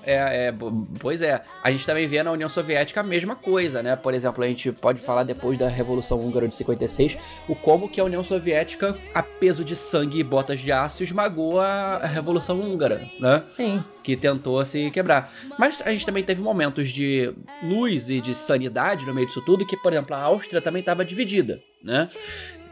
É, 0.09 0.47
é, 0.47 0.53
pois 0.99 1.21
é. 1.21 1.41
A 1.61 1.69
gente 1.69 1.85
também 1.85 2.07
vê 2.07 2.23
na 2.23 2.31
União 2.31 2.47
Soviética 2.47 3.01
a 3.01 3.03
mesma 3.03 3.35
coisa, 3.35 3.83
né? 3.83 3.93
Por 3.97 4.13
exemplo, 4.13 4.41
a 4.41 4.47
gente 4.47 4.71
pode 4.71 5.01
falar 5.01 5.23
depois 5.23 5.57
da 5.59 5.67
Revolução 5.67 6.17
Húngara 6.21 6.47
de 6.47 6.55
56, 6.55 7.17
o 7.49 7.53
como 7.53 7.89
que 7.89 7.99
a 7.99 8.05
União 8.05 8.23
Soviética, 8.23 8.97
a 9.13 9.21
peso 9.21 9.65
de 9.65 9.75
sangue 9.75 10.19
e 10.19 10.23
botas 10.23 10.61
de 10.61 10.71
aço, 10.71 11.03
esmagou 11.03 11.59
a, 11.59 11.97
a 11.97 12.07
Revolução 12.07 12.61
Húngara, 12.61 13.01
né? 13.19 13.41
Sim. 13.45 13.83
Que 14.01 14.15
tentou 14.15 14.63
se 14.63 14.89
quebrar. 14.91 15.29
Mas 15.59 15.81
a 15.85 15.91
gente 15.91 16.05
também 16.05 16.23
teve 16.23 16.41
momentos 16.41 16.87
de 16.89 17.33
luz 17.61 18.09
e 18.09 18.21
de 18.21 18.33
sanidade 18.33 19.05
no 19.05 19.13
meio 19.13 19.27
disso 19.27 19.41
tudo, 19.45 19.65
que, 19.65 19.75
por 19.75 19.91
exemplo, 19.91 20.15
a 20.15 20.19
Áustria 20.21 20.61
também 20.61 20.79
estava 20.79 21.03
dividida, 21.03 21.59
né? 21.83 22.07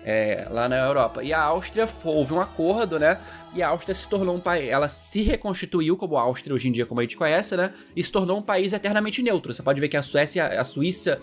É, 0.07 0.45
lá 0.51 0.69
na 0.69 0.77
Europa. 0.77 1.23
E 1.23 1.33
a 1.33 1.41
Áustria 1.41 1.89
houve 2.03 2.31
um 2.31 2.39
acordo, 2.39 2.99
né? 2.99 3.19
E 3.55 3.63
a 3.63 3.69
Áustria 3.69 3.95
se 3.95 4.07
tornou 4.07 4.35
um 4.35 4.39
país. 4.39 4.69
Ela 4.69 4.87
se 4.87 5.23
reconstituiu 5.23 5.97
como 5.97 6.15
a 6.15 6.21
Áustria 6.21 6.53
hoje 6.53 6.67
em 6.67 6.71
dia, 6.71 6.85
como 6.85 6.99
a 6.99 7.03
gente 7.03 7.17
conhece, 7.17 7.57
né? 7.57 7.73
E 7.95 8.03
se 8.03 8.11
tornou 8.11 8.37
um 8.37 8.41
país 8.41 8.71
eternamente 8.71 9.23
neutro. 9.23 9.51
Você 9.51 9.63
pode 9.63 9.81
ver 9.81 9.89
que 9.89 9.97
a 9.97 10.03
Suécia, 10.03 10.45
a 10.45 10.63
Suíça. 10.63 11.19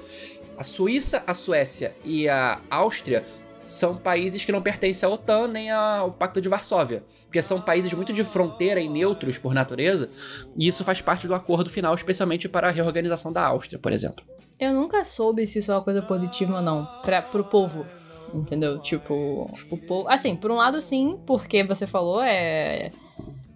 A 0.58 0.64
Suíça, 0.64 1.22
a 1.26 1.32
Suécia 1.32 1.94
e 2.04 2.28
a 2.28 2.60
Áustria 2.68 3.24
são 3.66 3.96
países 3.96 4.44
que 4.44 4.50
não 4.50 4.60
pertencem 4.60 5.08
à 5.08 5.12
OTAN 5.12 5.46
nem 5.46 5.70
ao 5.70 6.10
Pacto 6.10 6.40
de 6.40 6.48
Varsóvia. 6.48 7.04
Porque 7.26 7.40
são 7.40 7.60
países 7.60 7.92
muito 7.92 8.12
de 8.12 8.24
fronteira 8.24 8.80
e 8.80 8.88
neutros 8.88 9.38
por 9.38 9.54
natureza. 9.54 10.10
E 10.56 10.66
isso 10.66 10.82
faz 10.82 11.00
parte 11.00 11.28
do 11.28 11.34
acordo 11.34 11.70
final, 11.70 11.94
especialmente 11.94 12.48
para 12.48 12.68
a 12.68 12.70
reorganização 12.70 13.32
da 13.32 13.46
Áustria, 13.46 13.78
por 13.78 13.92
exemplo. 13.92 14.24
Eu 14.58 14.72
nunca 14.74 15.02
soube 15.02 15.46
se 15.46 15.58
isso 15.60 15.72
é 15.72 15.74
uma 15.74 15.82
coisa 15.82 16.02
positiva 16.02 16.56
ou 16.56 16.62
não 16.62 16.84
pra, 17.02 17.22
pro 17.22 17.44
povo. 17.44 17.86
Entendeu? 18.34 18.78
Tipo, 18.78 19.50
o 19.70 19.76
povo. 19.76 20.08
Assim, 20.08 20.34
por 20.34 20.50
um 20.50 20.56
lado, 20.56 20.80
sim, 20.80 21.18
porque 21.26 21.62
você 21.64 21.86
falou, 21.86 22.22
é. 22.22 22.90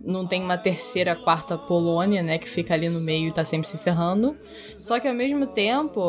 Não 0.00 0.24
tem 0.24 0.40
uma 0.40 0.56
terceira, 0.56 1.16
quarta 1.16 1.58
Polônia, 1.58 2.22
né, 2.22 2.38
que 2.38 2.48
fica 2.48 2.72
ali 2.72 2.88
no 2.88 3.00
meio 3.00 3.28
e 3.28 3.32
tá 3.32 3.44
sempre 3.44 3.66
se 3.66 3.76
ferrando. 3.76 4.36
Só 4.80 5.00
que 5.00 5.08
ao 5.08 5.14
mesmo 5.14 5.48
tempo, 5.48 6.00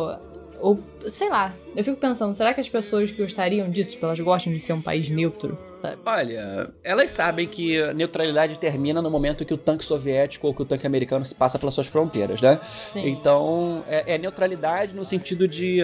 o, 0.61 0.77
sei 1.09 1.29
lá, 1.29 1.53
eu 1.75 1.83
fico 1.83 1.97
pensando, 1.97 2.33
será 2.33 2.53
que 2.53 2.61
as 2.61 2.69
pessoas 2.69 3.09
gostariam 3.11 3.69
disso? 3.71 3.91
Tipo, 3.91 4.05
elas 4.05 4.19
gostam 4.19 4.53
de 4.53 4.59
ser 4.59 4.73
um 4.73 4.81
país 4.81 5.09
neutro? 5.09 5.57
Sabe? 5.81 5.97
Olha, 6.05 6.69
elas 6.83 7.11
sabem 7.11 7.47
que 7.47 7.79
a 7.81 7.93
neutralidade 7.93 8.57
termina 8.57 9.01
no 9.01 9.09
momento 9.09 9.45
que 9.45 9.53
o 9.53 9.57
tanque 9.57 9.85
soviético 9.85 10.47
ou 10.47 10.53
que 10.53 10.61
o 10.61 10.65
tanque 10.65 10.87
americano 10.87 11.25
se 11.25 11.35
passa 11.35 11.59
pelas 11.59 11.75
suas 11.75 11.87
fronteiras, 11.87 12.41
né? 12.41 12.59
Sim. 12.87 13.07
Então, 13.07 13.83
é, 13.87 14.15
é 14.15 14.17
neutralidade 14.17 14.95
no 14.95 15.05
sentido 15.05 15.47
de, 15.47 15.81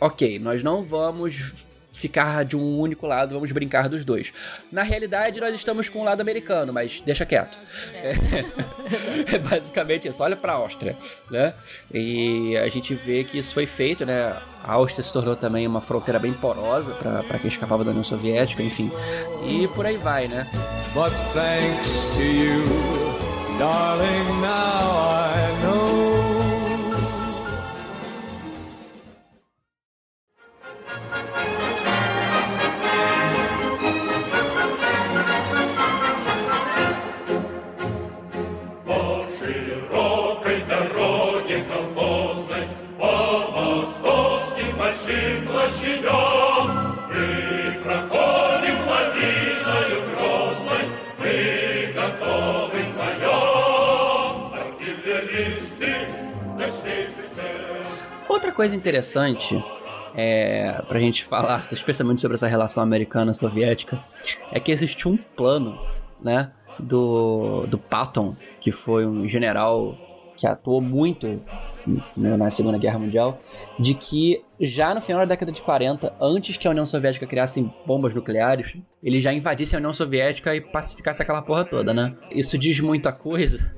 ok, 0.00 0.38
nós 0.38 0.62
não 0.62 0.82
vamos 0.82 1.52
ficar 1.94 2.44
de 2.44 2.56
um 2.56 2.78
único 2.78 3.06
lado, 3.06 3.34
vamos 3.34 3.50
brincar 3.52 3.88
dos 3.88 4.04
dois. 4.04 4.32
Na 4.70 4.82
realidade, 4.82 5.40
nós 5.40 5.54
estamos 5.54 5.88
com 5.88 6.00
o 6.00 6.04
lado 6.04 6.20
americano, 6.20 6.72
mas 6.72 7.00
deixa 7.00 7.24
quieto. 7.24 7.56
É, 9.32 9.38
basicamente 9.38 10.06
isso. 10.06 10.22
Olha 10.22 10.36
pra 10.36 10.52
Áustria, 10.54 10.96
né? 11.30 11.54
E 11.92 12.54
a 12.58 12.68
gente 12.68 12.94
vê 12.94 13.24
que 13.24 13.38
isso 13.38 13.54
foi 13.54 13.64
feito, 13.64 14.04
né? 14.04 14.36
A 14.62 14.72
Áustria 14.74 15.02
se 15.02 15.12
tornou 15.12 15.34
também 15.34 15.66
uma 15.66 15.80
fronteira 15.80 16.18
bem 16.18 16.34
porosa 16.34 16.92
para 16.94 17.38
quem 17.38 17.48
escapava 17.48 17.82
da 17.82 17.90
União 17.90 18.04
Soviética, 18.04 18.62
enfim. 18.62 18.90
E 19.46 19.66
por 19.68 19.86
aí 19.86 19.96
vai, 19.96 20.28
né? 20.28 20.46
But 20.92 21.12
thanks 21.32 22.14
to 22.16 22.22
you, 22.22 22.64
darling, 23.58 24.40
now 24.40 24.94
I 25.06 25.62
know. 25.62 25.83
Coisa 58.54 58.74
interessante 58.74 59.62
é, 60.14 60.80
pra 60.88 60.98
gente 60.98 61.24
falar, 61.24 61.58
especialmente 61.72 62.20
sobre 62.20 62.36
essa 62.36 62.46
relação 62.46 62.82
americana-soviética, 62.82 64.02
é 64.52 64.60
que 64.60 64.72
existe 64.72 65.08
um 65.08 65.16
plano, 65.16 65.78
né, 66.22 66.50
do, 66.78 67.66
do 67.66 67.78
Patton, 67.78 68.34
que 68.60 68.72
foi 68.72 69.06
um 69.06 69.28
general 69.28 69.96
que 70.36 70.46
atuou 70.46 70.80
muito 70.80 71.42
né, 72.16 72.36
na 72.36 72.50
Segunda 72.50 72.78
Guerra 72.78 72.98
Mundial, 72.98 73.40
de 73.78 73.94
que 73.94 74.42
já 74.60 74.94
no 74.94 75.00
final 75.00 75.20
da 75.20 75.26
década 75.26 75.52
de 75.52 75.62
40, 75.62 76.14
antes 76.20 76.56
que 76.56 76.66
a 76.66 76.70
União 76.70 76.86
Soviética 76.86 77.26
criasse 77.26 77.70
bombas 77.86 78.14
nucleares, 78.14 78.76
ele 79.02 79.20
já 79.20 79.32
invadisse 79.32 79.74
a 79.74 79.78
União 79.78 79.92
Soviética 79.92 80.54
e 80.54 80.60
pacificasse 80.60 81.22
aquela 81.22 81.42
porra 81.42 81.64
toda, 81.64 81.92
né? 81.92 82.14
Isso 82.30 82.56
diz 82.56 82.80
muita 82.80 83.12
coisa, 83.12 83.74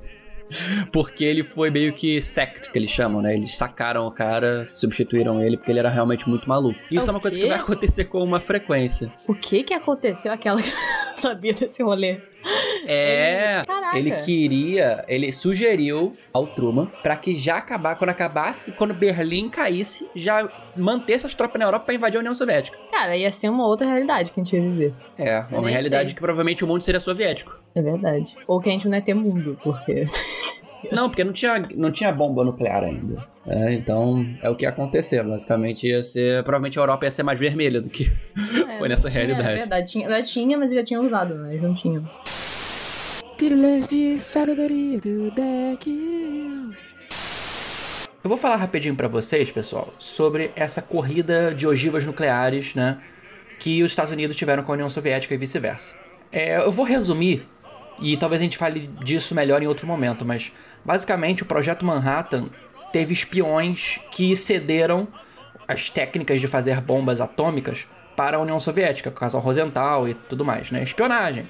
porque 0.92 1.24
ele 1.24 1.44
foi 1.44 1.70
meio 1.70 1.92
que 1.92 2.20
sect, 2.22 2.70
que 2.70 2.78
eles 2.78 2.90
chamam, 2.90 3.22
né? 3.22 3.34
Eles 3.34 3.56
sacaram 3.56 4.06
o 4.06 4.10
cara, 4.10 4.66
substituíram 4.66 5.42
ele, 5.42 5.56
porque 5.56 5.70
ele 5.70 5.78
era 5.78 5.90
realmente 5.90 6.28
muito 6.28 6.48
maluco. 6.48 6.78
Isso 6.90 7.08
é, 7.08 7.12
uma 7.12 7.20
coisa 7.20 7.38
que 7.38 7.46
vai 7.46 7.58
acontecer 7.58 8.04
com 8.06 8.22
uma 8.22 8.40
frequência. 8.40 9.12
O 9.26 9.34
que 9.34 9.62
que 9.62 9.74
aconteceu 9.74 10.32
aquela 10.32 10.60
que 10.60 10.70
sabia 11.16 11.52
desse 11.52 11.82
rolê? 11.82 12.20
É, 12.88 13.64
Caraca. 13.66 13.98
ele 13.98 14.12
queria, 14.12 15.04
ele 15.08 15.32
sugeriu 15.32 16.12
ao 16.32 16.46
Truman 16.46 16.86
pra 17.02 17.16
que 17.16 17.34
já 17.34 17.56
acabar, 17.56 17.96
quando 17.96 18.10
acabasse, 18.10 18.70
quando 18.72 18.94
Berlim 18.94 19.48
caísse, 19.48 20.08
já 20.14 20.48
manter 20.76 21.14
essas 21.14 21.34
tropas 21.34 21.58
na 21.58 21.64
Europa 21.64 21.86
pra 21.86 21.94
invadir 21.94 22.18
a 22.18 22.20
União 22.20 22.34
Soviética. 22.34 22.78
Cara, 22.90 23.16
ia 23.16 23.32
ser 23.32 23.48
uma 23.48 23.66
outra 23.66 23.86
realidade 23.86 24.30
que 24.30 24.40
a 24.40 24.44
gente 24.44 24.54
ia 24.54 24.62
viver. 24.62 24.94
É, 25.18 25.44
uma 25.50 25.68
realidade 25.68 26.10
sei. 26.10 26.14
que 26.14 26.20
provavelmente 26.20 26.62
o 26.64 26.68
mundo 26.68 26.82
seria 26.82 27.00
soviético. 27.00 27.58
É 27.74 27.82
verdade. 27.82 28.36
Ou 28.46 28.60
que 28.60 28.68
a 28.68 28.72
gente 28.72 28.88
não 28.88 28.96
ia 28.96 29.02
ter 29.02 29.14
mundo, 29.14 29.58
porque. 29.62 30.04
Não, 30.92 31.08
porque 31.08 31.24
não 31.24 31.32
tinha, 31.32 31.68
não 31.74 31.90
tinha 31.90 32.12
bomba 32.12 32.44
nuclear 32.44 32.84
ainda. 32.84 33.26
É, 33.46 33.72
então, 33.74 34.26
é 34.42 34.50
o 34.50 34.56
que 34.56 34.64
ia 34.64 34.70
acontecer. 34.70 35.22
Basicamente, 35.22 35.86
ia 35.86 36.02
ser. 36.02 36.42
Provavelmente 36.42 36.78
a 36.78 36.82
Europa 36.82 37.04
ia 37.04 37.10
ser 37.10 37.22
mais 37.22 37.38
vermelha 37.38 37.80
do 37.80 37.88
que 37.88 38.10
É, 38.68 38.78
foi 38.78 38.88
nessa 38.88 39.08
tinha, 39.08 39.24
realidade. 39.24 39.54
É 39.54 39.56
verdade, 39.56 39.90
tinha, 39.90 40.22
tinha, 40.22 40.58
mas 40.58 40.72
já 40.72 40.82
tinha 40.82 41.00
usado, 41.00 41.34
né? 41.34 41.58
Não 41.60 41.74
tinham. 41.74 42.08
Pílulas 43.36 43.86
de 43.86 44.18
sabedoria 44.18 44.98
do 44.98 45.30
deck. 45.30 45.90
Eu 48.24 48.28
vou 48.28 48.36
falar 48.36 48.56
rapidinho 48.56 48.96
pra 48.96 49.06
vocês, 49.06 49.52
pessoal, 49.52 49.94
sobre 50.00 50.50
essa 50.56 50.82
corrida 50.82 51.54
de 51.54 51.66
ogivas 51.66 52.04
nucleares, 52.04 52.74
né? 52.74 52.98
Que 53.60 53.82
os 53.84 53.92
Estados 53.92 54.10
Unidos 54.10 54.34
tiveram 54.34 54.64
com 54.64 54.72
a 54.72 54.74
União 54.74 54.90
Soviética 54.90 55.32
e 55.32 55.38
vice-versa. 55.38 55.94
É, 56.32 56.56
eu 56.56 56.72
vou 56.72 56.84
resumir, 56.84 57.46
e 58.00 58.16
talvez 58.16 58.40
a 58.40 58.44
gente 58.44 58.56
fale 58.56 58.90
disso 59.02 59.34
melhor 59.34 59.62
em 59.62 59.66
outro 59.66 59.86
momento, 59.86 60.24
mas 60.24 60.52
basicamente 60.84 61.42
o 61.42 61.46
projeto 61.46 61.84
Manhattan 61.84 62.48
teve 62.92 63.12
espiões 63.12 64.00
que 64.10 64.34
cederam 64.36 65.08
as 65.66 65.88
técnicas 65.88 66.40
de 66.40 66.48
fazer 66.48 66.80
bombas 66.80 67.20
atômicas 67.20 67.86
para 68.16 68.36
a 68.36 68.40
União 68.40 68.58
Soviética, 68.58 69.10
com 69.10 69.16
o 69.16 69.20
casal 69.20 69.40
Rosenthal 69.40 70.08
e 70.08 70.14
tudo 70.14 70.44
mais, 70.44 70.70
né? 70.70 70.82
Espionagem. 70.82 71.46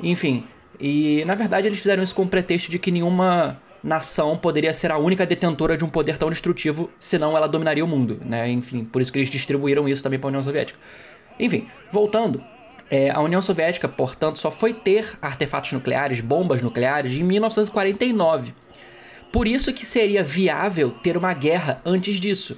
Enfim, 0.00 0.46
e 0.78 1.24
na 1.24 1.34
verdade 1.34 1.66
eles 1.66 1.78
fizeram 1.78 2.02
isso 2.02 2.14
com 2.14 2.22
o 2.22 2.28
pretexto 2.28 2.70
de 2.70 2.78
que 2.78 2.90
nenhuma 2.90 3.60
nação 3.82 4.36
poderia 4.36 4.72
ser 4.72 4.90
a 4.90 4.96
única 4.96 5.26
detentora 5.26 5.76
de 5.76 5.84
um 5.84 5.90
poder 5.90 6.16
tão 6.16 6.30
destrutivo, 6.30 6.90
senão 6.98 7.36
ela 7.36 7.46
dominaria 7.46 7.84
o 7.84 7.88
mundo, 7.88 8.20
né? 8.24 8.48
Enfim, 8.50 8.84
por 8.84 9.02
isso 9.02 9.12
que 9.12 9.18
eles 9.18 9.28
distribuíram 9.28 9.88
isso 9.88 10.02
também 10.02 10.18
para 10.18 10.28
a 10.28 10.30
União 10.30 10.42
Soviética. 10.42 10.78
Enfim, 11.38 11.66
voltando, 11.92 12.42
é, 12.94 13.10
a 13.10 13.20
União 13.20 13.42
Soviética, 13.42 13.88
portanto, 13.88 14.38
só 14.38 14.52
foi 14.52 14.72
ter 14.72 15.18
artefatos 15.20 15.72
nucleares, 15.72 16.20
bombas 16.20 16.62
nucleares, 16.62 17.10
em 17.10 17.24
1949. 17.24 18.54
Por 19.32 19.48
isso 19.48 19.72
que 19.72 19.84
seria 19.84 20.22
viável 20.22 20.92
ter 21.02 21.16
uma 21.16 21.34
guerra 21.34 21.82
antes 21.84 22.20
disso. 22.20 22.56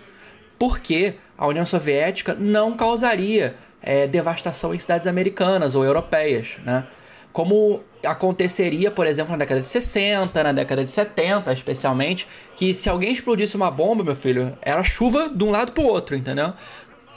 Porque 0.59 1.14
a 1.38 1.47
União 1.47 1.64
Soviética 1.64 2.35
não 2.35 2.75
causaria 2.75 3.55
é, 3.81 4.07
devastação 4.07 4.75
em 4.75 4.78
cidades 4.78 5.07
americanas 5.07 5.75
ou 5.75 5.83
europeias, 5.83 6.59
né? 6.62 6.87
Como 7.33 7.83
aconteceria, 8.05 8.90
por 8.90 9.07
exemplo, 9.07 9.33
na 9.33 9.38
década 9.38 9.62
de 9.62 9.69
60, 9.69 10.43
na 10.43 10.52
década 10.52 10.85
de 10.85 10.90
70, 10.90 11.50
especialmente, 11.52 12.28
que 12.55 12.75
se 12.75 12.90
alguém 12.90 13.12
explodisse 13.12 13.57
uma 13.57 13.71
bomba, 13.71 14.05
meu 14.05 14.16
filho, 14.16 14.57
era 14.61 14.83
chuva 14.85 15.31
de 15.31 15.45
um 15.45 15.50
lado 15.50 15.73
pro 15.73 15.85
outro, 15.85 16.14
entendeu? 16.14 16.52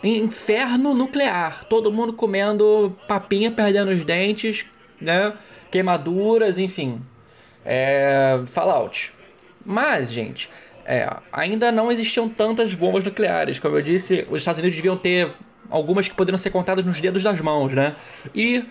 Inferno 0.03 0.93
nuclear, 0.93 1.65
todo 1.65 1.91
mundo 1.91 2.13
comendo 2.13 2.95
papinha, 3.07 3.51
perdendo 3.51 3.91
os 3.91 4.03
dentes, 4.03 4.65
né? 4.99 5.33
Queimaduras, 5.69 6.57
enfim. 6.57 7.01
É, 7.65 8.39
Fallout. 8.47 9.13
Mas, 9.65 10.11
gente, 10.11 10.49
é, 10.85 11.07
ainda 11.31 11.71
não 11.71 11.91
existiam 11.91 12.29
tantas 12.29 12.73
bombas 12.73 13.03
nucleares. 13.03 13.59
Como 13.59 13.75
eu 13.75 13.81
disse, 13.81 14.25
os 14.29 14.37
Estados 14.37 14.59
Unidos 14.59 14.75
deviam 14.75 14.97
ter 14.97 15.31
algumas 15.69 16.07
que 16.07 16.15
poderiam 16.15 16.37
ser 16.37 16.49
contadas 16.49 16.83
nos 16.85 16.99
dedos 16.99 17.21
das 17.21 17.39
mãos, 17.41 17.73
né? 17.73 17.95
E 18.33 18.65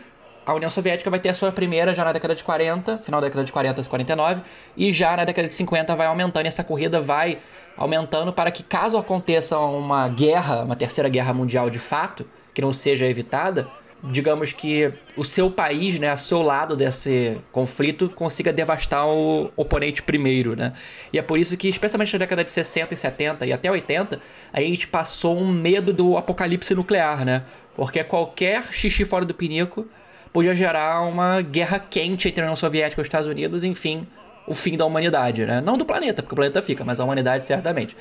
a 0.44 0.54
União 0.54 0.70
Soviética 0.70 1.10
vai 1.10 1.20
ter 1.20 1.28
a 1.28 1.34
sua 1.34 1.52
primeira 1.52 1.92
já 1.92 2.04
na 2.04 2.10
década 2.10 2.34
de 2.34 2.42
40, 2.42 2.98
final 2.98 3.20
da 3.20 3.26
década 3.26 3.44
de 3.44 3.52
40, 3.52 3.84
49, 3.84 4.40
e 4.76 4.90
já 4.92 5.16
na 5.16 5.24
década 5.24 5.46
de 5.46 5.54
50 5.54 5.94
vai 5.94 6.06
aumentando 6.06 6.46
e 6.46 6.48
essa 6.48 6.64
corrida 6.64 7.00
vai 7.00 7.38
aumentando 7.78 8.32
para 8.32 8.50
que 8.50 8.62
caso 8.62 8.98
aconteça 8.98 9.56
uma 9.58 10.08
guerra, 10.08 10.64
uma 10.64 10.76
terceira 10.76 11.08
guerra 11.08 11.32
mundial 11.32 11.70
de 11.70 11.78
fato, 11.78 12.26
que 12.52 12.60
não 12.60 12.72
seja 12.72 13.06
evitada, 13.06 13.68
digamos 14.02 14.52
que 14.52 14.90
o 15.16 15.24
seu 15.24 15.50
país, 15.50 15.98
né, 15.98 16.10
a 16.10 16.16
seu 16.16 16.42
lado 16.42 16.76
desse 16.76 17.38
conflito, 17.52 18.08
consiga 18.10 18.52
devastar 18.52 19.06
o 19.06 19.50
oponente 19.56 20.02
primeiro, 20.02 20.54
né? 20.56 20.72
E 21.12 21.18
é 21.18 21.22
por 21.22 21.38
isso 21.38 21.56
que, 21.56 21.68
especialmente 21.68 22.12
na 22.12 22.18
década 22.18 22.44
de 22.44 22.50
60 22.50 22.94
e 22.94 22.96
70 22.96 23.46
e 23.46 23.52
até 23.52 23.70
80, 23.70 24.20
a 24.52 24.60
gente 24.60 24.86
passou 24.86 25.36
um 25.36 25.48
medo 25.48 25.92
do 25.92 26.16
apocalipse 26.16 26.74
nuclear, 26.74 27.24
né? 27.24 27.44
Porque 27.76 28.02
qualquer 28.04 28.64
xixi 28.72 29.04
fora 29.04 29.24
do 29.24 29.34
pinico 29.34 29.86
podia 30.32 30.54
gerar 30.54 31.02
uma 31.02 31.40
guerra 31.40 31.78
quente 31.78 32.28
entre 32.28 32.40
a 32.40 32.44
União 32.44 32.56
Soviética 32.56 33.00
e 33.00 33.02
os 33.02 33.06
Estados 33.06 33.28
Unidos, 33.28 33.64
enfim, 33.64 34.06
o 34.48 34.54
fim 34.54 34.76
da 34.76 34.87
humanidade, 34.87 35.44
né? 35.44 35.61
Não 35.61 35.76
do 35.76 35.84
planeta, 35.84 36.22
porque 36.22 36.34
o 36.34 36.37
planeta 36.37 36.62
fica, 36.62 36.84
mas 36.84 36.98
a 36.98 37.04
humanidade 37.04 37.44
certamente. 37.44 37.96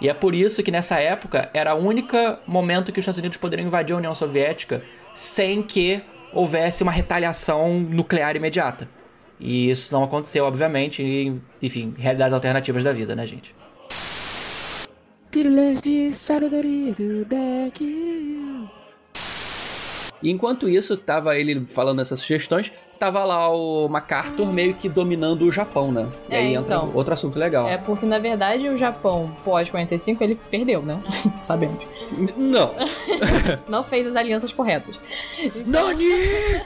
E 0.00 0.08
é 0.08 0.14
por 0.14 0.34
isso 0.34 0.62
que 0.62 0.70
nessa 0.70 0.98
época 0.98 1.50
era 1.54 1.74
o 1.74 1.78
único 1.78 2.16
momento 2.46 2.90
que 2.90 2.98
os 2.98 3.04
Estados 3.04 3.18
Unidos 3.18 3.36
poderiam 3.36 3.66
invadir 3.66 3.92
a 3.92 3.98
União 3.98 4.14
Soviética 4.14 4.82
sem 5.14 5.62
que 5.62 6.02
houvesse 6.32 6.82
uma 6.82 6.90
retaliação 6.90 7.78
nuclear 7.78 8.34
imediata. 8.34 8.88
E 9.38 9.70
isso 9.70 9.92
não 9.92 10.02
aconteceu, 10.02 10.44
obviamente, 10.44 11.02
e, 11.02 11.40
enfim, 11.60 11.94
realidades 11.98 12.32
alternativas 12.32 12.82
da 12.82 12.92
vida, 12.92 13.14
né, 13.14 13.26
gente? 13.26 13.54
Pílulas 15.30 15.80
de 15.80 16.12
sabedoria 16.12 16.92
do 16.92 17.24
deck. 17.24 17.84
E 20.22 20.30
enquanto 20.30 20.68
isso, 20.68 20.96
tava 20.96 21.36
ele 21.36 21.64
falando 21.64 22.00
essas 22.00 22.20
sugestões, 22.20 22.72
tava 23.02 23.24
lá 23.24 23.50
o 23.52 23.88
MacArthur 23.88 24.52
meio 24.52 24.74
que 24.74 24.88
dominando 24.88 25.42
o 25.42 25.50
Japão, 25.50 25.90
né? 25.90 26.08
E 26.30 26.34
É, 26.34 26.38
aí 26.38 26.54
entra 26.54 26.76
então. 26.76 26.92
outro 26.94 27.12
assunto 27.12 27.36
legal. 27.36 27.66
É 27.68 27.76
porque, 27.76 28.06
na 28.06 28.20
verdade, 28.20 28.68
o 28.68 28.76
Japão, 28.76 29.34
pós 29.44 29.68
45, 29.68 30.22
ele 30.22 30.38
perdeu, 30.48 30.82
né? 30.82 31.00
Sabemos. 31.42 31.84
Não! 32.36 32.70
Não 33.66 33.82
fez 33.82 34.06
as 34.06 34.14
alianças 34.14 34.52
corretas. 34.52 35.00
Nani! 35.66 36.04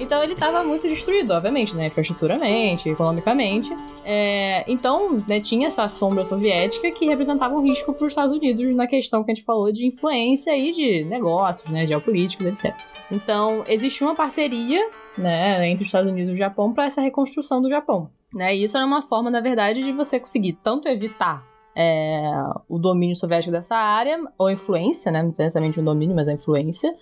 Então 0.00 0.22
ele 0.22 0.32
estava 0.32 0.62
muito 0.62 0.88
destruído, 0.88 1.32
obviamente, 1.32 1.74
né? 1.76 1.86
Infraestruturamente, 1.88 2.88
economicamente. 2.88 3.76
É, 4.04 4.64
então, 4.68 5.22
né, 5.26 5.40
tinha 5.40 5.66
essa 5.66 5.86
sombra 5.88 6.24
soviética 6.24 6.90
que 6.92 7.04
representava 7.06 7.54
um 7.54 7.62
risco 7.62 7.92
para 7.92 8.06
os 8.06 8.12
Estados 8.12 8.34
Unidos 8.34 8.74
na 8.74 8.86
questão 8.86 9.22
que 9.24 9.32
a 9.32 9.34
gente 9.34 9.44
falou 9.44 9.70
de 9.72 9.84
influência 9.84 10.56
e 10.56 10.72
de 10.72 11.04
negócios, 11.04 11.68
né? 11.70 11.86
Geopolíticos, 11.86 12.46
etc. 12.46 12.74
Então, 13.10 13.64
existiu 13.66 14.06
uma 14.06 14.14
parceria, 14.14 14.77
né, 15.16 15.68
entre 15.68 15.82
os 15.82 15.88
Estados 15.88 16.10
Unidos 16.10 16.30
e 16.30 16.34
o 16.34 16.36
Japão 16.36 16.72
para 16.72 16.84
essa 16.84 17.00
reconstrução 17.00 17.60
do 17.60 17.68
Japão. 17.68 18.10
Né? 18.32 18.56
E 18.56 18.64
isso 18.64 18.76
era 18.76 18.86
uma 18.86 19.02
forma, 19.02 19.30
na 19.30 19.40
verdade, 19.40 19.82
de 19.82 19.92
você 19.92 20.20
conseguir 20.20 20.54
tanto 20.62 20.88
evitar 20.88 21.46
é, 21.80 22.20
o 22.68 22.76
domínio 22.76 23.14
soviético 23.14 23.52
dessa 23.52 23.76
área, 23.76 24.18
ou 24.36 24.50
influência, 24.50 25.12
né? 25.12 25.22
Não 25.22 25.28
necessariamente 25.28 25.78
um 25.78 25.84
domínio, 25.84 26.16
mas 26.16 26.26
a 26.26 26.32
influência. 26.32 26.92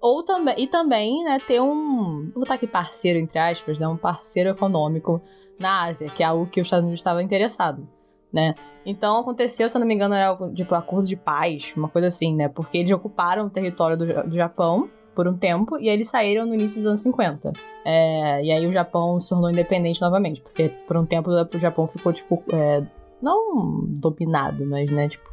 Ou 0.00 0.22
também, 0.24 0.54
e 0.56 0.66
também, 0.66 1.22
né, 1.22 1.38
ter 1.46 1.60
um. 1.60 2.30
Vou 2.32 2.40
botar 2.40 2.54
aqui 2.54 2.66
parceiro, 2.66 3.18
entre 3.18 3.38
aspas, 3.38 3.78
né? 3.78 3.86
Um 3.86 3.96
parceiro 3.96 4.48
econômico 4.48 5.20
na 5.58 5.84
Ásia, 5.84 6.08
que 6.08 6.22
é 6.22 6.26
algo 6.26 6.46
que 6.46 6.62
os 6.62 6.66
Estados 6.66 6.84
Unidos 6.84 7.00
estava 7.00 7.22
interessado. 7.22 7.86
Né? 8.32 8.54
Então 8.86 9.18
aconteceu, 9.18 9.68
se 9.68 9.76
eu 9.76 9.80
não 9.80 9.86
me 9.86 9.94
engano, 9.94 10.14
era 10.14 10.34
tipo 10.54 10.74
acordo 10.74 11.06
de 11.06 11.16
paz, 11.16 11.74
uma 11.76 11.90
coisa 11.90 12.08
assim, 12.08 12.34
né? 12.34 12.48
Porque 12.48 12.78
eles 12.78 12.90
ocuparam 12.90 13.44
o 13.44 13.50
território 13.50 13.94
do, 13.94 14.06
do 14.06 14.34
Japão 14.34 14.88
por 15.14 15.28
um 15.28 15.36
tempo 15.36 15.78
e 15.78 15.88
aí 15.88 15.94
eles 15.94 16.08
saíram 16.08 16.46
no 16.46 16.54
início 16.54 16.76
dos 16.78 16.86
anos 16.86 17.00
50. 17.00 17.52
É, 17.84 18.44
e 18.44 18.52
aí 18.52 18.66
o 18.66 18.72
Japão 18.72 19.18
se 19.18 19.28
tornou 19.28 19.50
independente 19.50 20.00
novamente, 20.00 20.40
porque 20.40 20.68
por 20.86 20.96
um 20.96 21.04
tempo 21.04 21.30
o 21.30 21.58
Japão 21.58 21.86
ficou, 21.86 22.12
tipo, 22.12 22.42
é, 22.52 22.82
não 23.20 23.84
dominado, 24.00 24.64
mas, 24.66 24.90
né, 24.90 25.08
tipo, 25.08 25.30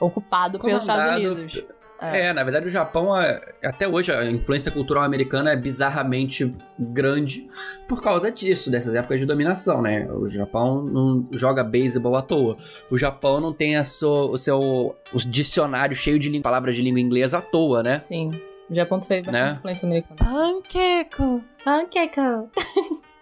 ocupado 0.00 0.58
pelos 0.58 0.80
Estados 0.80 1.04
Comandado 1.04 1.32
Unidos. 1.34 1.64
É. 2.04 2.32
na 2.32 2.42
verdade 2.42 2.66
o 2.66 2.70
Japão, 2.70 3.16
é- 3.16 3.40
até 3.64 3.86
hoje, 3.86 4.10
a 4.10 4.28
influência 4.28 4.72
cultural 4.72 5.04
americana 5.04 5.52
é 5.52 5.56
bizarramente 5.56 6.52
grande 6.76 7.48
por 7.88 8.02
causa 8.02 8.28
disso, 8.32 8.72
dessas 8.72 8.92
épocas 8.96 9.20
de 9.20 9.26
dominação, 9.26 9.80
né? 9.80 10.10
O 10.10 10.28
Japão 10.28 10.82
não 10.82 11.28
joga 11.30 11.62
beisebol 11.62 12.16
à 12.16 12.22
toa. 12.22 12.56
O 12.90 12.98
Japão 12.98 13.40
não 13.40 13.52
tem 13.52 13.76
a 13.76 13.84
sua, 13.84 14.32
o 14.32 14.36
seu 14.36 14.96
o 15.14 15.18
dicionário 15.18 15.94
cheio 15.94 16.18
de 16.18 16.40
palavras 16.40 16.74
de 16.74 16.82
língua 16.82 16.98
inglesa 17.00 17.38
à 17.38 17.40
toa, 17.40 17.84
né? 17.84 18.00
Sim. 18.00 18.32
O 18.72 18.74
Japão 18.74 18.98
teve 18.98 19.22
bastante 19.30 19.50
Né? 19.52 19.56
influência 19.58 19.86
americana. 19.86 20.16
Panqueco. 20.18 21.44
Panqueca. 21.64 22.44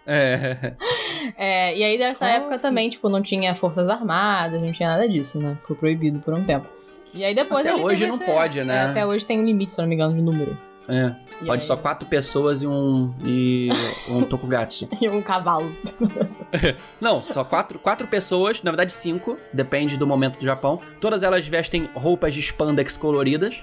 É. 0.07 0.73
É, 1.37 1.77
e 1.77 1.83
aí 1.83 1.97
dessa 1.99 2.25
época 2.27 2.57
também, 2.57 2.89
tipo, 2.89 3.07
não 3.07 3.21
tinha 3.21 3.53
forças 3.53 3.87
armadas, 3.87 4.59
não 4.61 4.71
tinha 4.71 4.89
nada 4.89 5.07
disso, 5.07 5.39
né? 5.39 5.55
Foi 5.67 5.75
proibido 5.75 6.17
por 6.19 6.33
um 6.33 6.43
tempo. 6.43 6.65
E 7.13 7.23
aí 7.23 7.35
depois 7.35 7.65
Até 7.65 7.75
ele 7.75 7.83
hoje 7.83 8.07
não 8.07 8.15
esse- 8.15 8.25
pode, 8.25 8.63
né? 8.63 8.75
é, 8.75 8.79
até 8.89 9.05
hoje 9.05 9.23
tem 9.25 9.39
um 9.39 9.45
limite, 9.45 9.71
se 9.73 9.79
eu 9.79 9.83
não 9.83 9.89
me 9.89 9.95
engano, 9.95 10.15
de 10.15 10.21
número. 10.21 10.57
É, 10.89 11.13
E 11.41 11.45
pode 11.45 11.61
aí- 11.61 11.67
só 11.67 11.75
quatro 11.77 12.07
pessoas 12.09 12.63
e 12.63 12.67
um. 12.67 13.13
e 13.23 13.69
um 14.09 14.23
tokugatsu. 14.23 14.89
E 14.99 15.07
um 15.09 15.21
cavalo. 15.21 15.71
Não, 16.99 17.21
só 17.21 17.43
quatro, 17.43 17.77
quatro 17.79 18.07
pessoas, 18.07 18.61
na 18.63 18.71
verdade 18.71 18.91
cinco, 18.91 19.37
depende 19.53 19.95
do 19.97 20.07
momento 20.07 20.39
do 20.39 20.43
Japão. 20.45 20.79
Todas 20.99 21.21
elas 21.23 21.47
vestem 21.47 21.87
roupas 21.93 22.33
de 22.33 22.39
spandex 22.41 22.97
coloridas, 22.97 23.61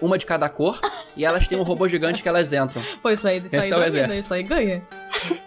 uma 0.00 0.18
de 0.18 0.26
cada 0.26 0.48
cor, 0.48 0.80
e 1.16 1.24
elas 1.24 1.46
têm 1.46 1.58
um 1.58 1.62
robô 1.62 1.88
gigante 1.88 2.22
que 2.22 2.28
elas 2.28 2.52
entram. 2.52 2.82
Pô, 3.02 3.10
isso 3.10 3.26
aí, 3.26 3.38
isso 3.38 3.46
Esse 3.46 3.56
aí 3.58 3.70
é 3.70 3.74
o 3.74 3.78
domina, 3.78 3.86
exército. 3.88 4.24
isso 4.24 4.34
aí 4.34 4.42
ganha. 4.42 4.82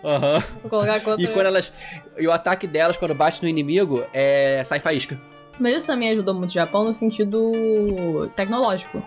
Aham. 0.04 0.44
Vou 0.62 0.70
colocar 0.70 1.00
contra... 1.02 1.22
E 1.22 1.28
quando 1.28 1.46
elas. 1.48 1.72
E 2.18 2.28
o 2.28 2.32
ataque 2.32 2.68
delas, 2.68 2.98
quando 2.98 3.14
bate 3.16 3.42
no 3.42 3.50
inimigo, 3.50 4.06
é. 4.14 4.64
sai 4.66 4.80
faísca. 4.80 5.20
Mas 5.60 5.76
isso 5.76 5.88
também 5.88 6.12
ajudou 6.12 6.34
muito 6.34 6.52
o 6.52 6.54
Japão 6.54 6.86
no 6.86 6.94
sentido 6.94 8.32
tecnológico. 8.36 9.04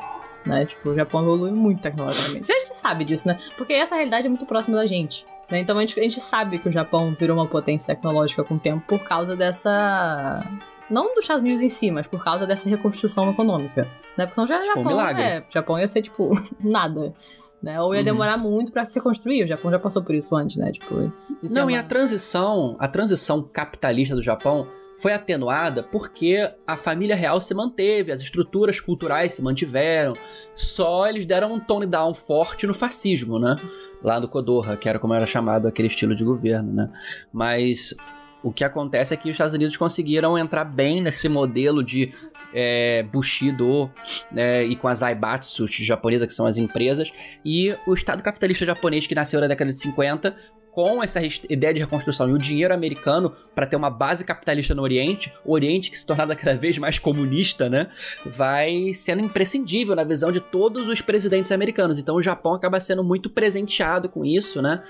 Né? 0.46 0.66
Tipo, 0.66 0.90
o 0.90 0.94
Japão 0.94 1.22
evolui 1.22 1.50
muito 1.52 1.80
tecnologicamente. 1.80 2.52
A 2.52 2.58
gente 2.58 2.76
sabe 2.76 3.04
disso, 3.04 3.28
né? 3.28 3.38
Porque 3.56 3.72
essa 3.72 3.94
realidade 3.94 4.26
é 4.26 4.28
muito 4.28 4.44
próxima 4.44 4.76
da 4.76 4.84
gente. 4.86 5.24
né? 5.50 5.60
Então 5.60 5.78
a 5.78 5.80
gente, 5.80 5.98
a 5.98 6.02
gente 6.02 6.20
sabe 6.20 6.58
que 6.58 6.68
o 6.68 6.72
Japão 6.72 7.14
virou 7.18 7.36
uma 7.36 7.46
potência 7.46 7.94
tecnológica 7.94 8.42
com 8.44 8.54
o 8.54 8.58
tempo 8.58 8.82
por 8.86 8.98
causa 9.04 9.36
dessa. 9.36 10.44
Não 10.92 11.14
dos 11.14 11.24
Estados 11.24 11.42
Unidos 11.42 11.62
em 11.62 11.68
si, 11.68 11.90
mas 11.90 12.06
por 12.06 12.22
causa 12.22 12.46
dessa 12.46 12.68
reconstrução 12.68 13.30
econômica. 13.30 13.82
Né? 14.16 14.26
Porque 14.26 14.34
senão 14.34 14.46
já 14.46 14.58
um 14.60 14.64
Japão. 14.64 14.84
milagre. 14.84 15.22
É, 15.22 15.40
o 15.40 15.52
Japão 15.52 15.78
ia 15.78 15.88
ser, 15.88 16.02
tipo, 16.02 16.30
nada. 16.60 17.14
Né? 17.62 17.80
Ou 17.80 17.94
ia 17.94 18.00
Uhum. 18.00 18.04
demorar 18.04 18.36
muito 18.36 18.72
pra 18.72 18.84
se 18.84 18.96
reconstruir. 18.96 19.44
O 19.44 19.46
Japão 19.46 19.70
já 19.70 19.78
passou 19.78 20.02
por 20.02 20.14
isso 20.14 20.34
antes, 20.36 20.56
né? 20.56 20.70
Tipo, 20.72 21.12
Não, 21.50 21.70
é 21.70 21.72
e 21.72 21.76
a 21.76 21.82
transição, 21.82 22.76
a 22.78 22.88
transição 22.88 23.40
capitalista 23.42 24.14
do 24.16 24.22
Japão 24.22 24.66
foi 24.98 25.12
atenuada 25.12 25.82
porque 25.82 26.48
a 26.66 26.76
família 26.76 27.16
real 27.16 27.40
se 27.40 27.54
manteve, 27.54 28.12
as 28.12 28.20
estruturas 28.20 28.78
culturais 28.80 29.32
se 29.32 29.42
mantiveram, 29.42 30.14
só 30.54 31.08
eles 31.08 31.24
deram 31.24 31.52
um 31.54 31.58
tone 31.60 31.86
down 31.86 32.12
forte 32.14 32.66
no 32.66 32.74
fascismo, 32.74 33.38
né? 33.38 33.56
Lá 34.02 34.20
no 34.20 34.28
Kodoha, 34.28 34.76
que 34.76 34.88
era 34.88 34.98
como 34.98 35.14
era 35.14 35.26
chamado 35.26 35.66
aquele 35.68 35.88
estilo 35.88 36.14
de 36.14 36.22
governo, 36.24 36.72
né? 36.72 36.90
Mas 37.32 37.94
o 38.42 38.52
que 38.52 38.64
acontece 38.64 39.14
é 39.14 39.16
que 39.16 39.28
os 39.28 39.34
Estados 39.34 39.54
Unidos 39.54 39.76
conseguiram 39.76 40.38
entrar 40.38 40.64
bem 40.64 41.00
nesse 41.00 41.28
modelo 41.28 41.82
de 41.82 42.12
é, 42.52 43.02
Bushido 43.04 43.90
né, 44.30 44.64
e 44.64 44.76
com 44.76 44.88
as 44.88 45.02
Aibatsu 45.02 45.66
japonesas, 45.68 46.26
que 46.26 46.34
são 46.34 46.46
as 46.46 46.56
empresas, 46.58 47.12
e 47.44 47.74
o 47.86 47.94
Estado 47.94 48.22
capitalista 48.22 48.66
japonês 48.66 49.06
que 49.06 49.14
nasceu 49.14 49.40
na 49.40 49.46
década 49.46 49.72
de 49.72 49.80
50 49.80 50.34
com 50.72 51.02
essa 51.02 51.20
ideia 51.50 51.74
de 51.74 51.80
reconstrução 51.80 52.30
e 52.30 52.32
o 52.32 52.38
dinheiro 52.38 52.72
americano 52.72 53.36
para 53.54 53.66
ter 53.66 53.76
uma 53.76 53.90
base 53.90 54.24
capitalista 54.24 54.74
no 54.74 54.82
Oriente, 54.82 55.32
o 55.44 55.52
Oriente 55.52 55.90
que 55.90 55.98
se 55.98 56.06
tornava 56.06 56.34
cada 56.34 56.56
vez 56.56 56.78
mais 56.78 56.98
comunista, 56.98 57.68
né, 57.68 57.90
vai 58.24 58.94
sendo 58.94 59.20
imprescindível 59.20 59.94
na 59.94 60.02
visão 60.02 60.32
de 60.32 60.40
todos 60.40 60.88
os 60.88 61.02
presidentes 61.02 61.52
americanos. 61.52 61.98
Então 61.98 62.16
o 62.16 62.22
Japão 62.22 62.54
acaba 62.54 62.80
sendo 62.80 63.04
muito 63.04 63.28
presenteado 63.28 64.08
com 64.08 64.24
isso, 64.24 64.62
né? 64.62 64.82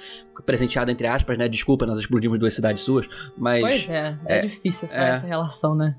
Presenteado 0.46 0.90
entre 0.90 1.06
aspas, 1.06 1.36
né? 1.36 1.48
Desculpa, 1.48 1.84
nós 1.84 1.98
explodimos 1.98 2.38
duas 2.38 2.54
cidades 2.54 2.84
suas, 2.84 3.06
mas 3.36 3.60
Pois 3.60 3.88
é, 3.90 4.16
é, 4.24 4.38
é, 4.38 4.40
difícil 4.40 4.86
essa, 4.86 5.00
é. 5.00 5.10
essa 5.10 5.26
relação, 5.26 5.74
né? 5.74 5.96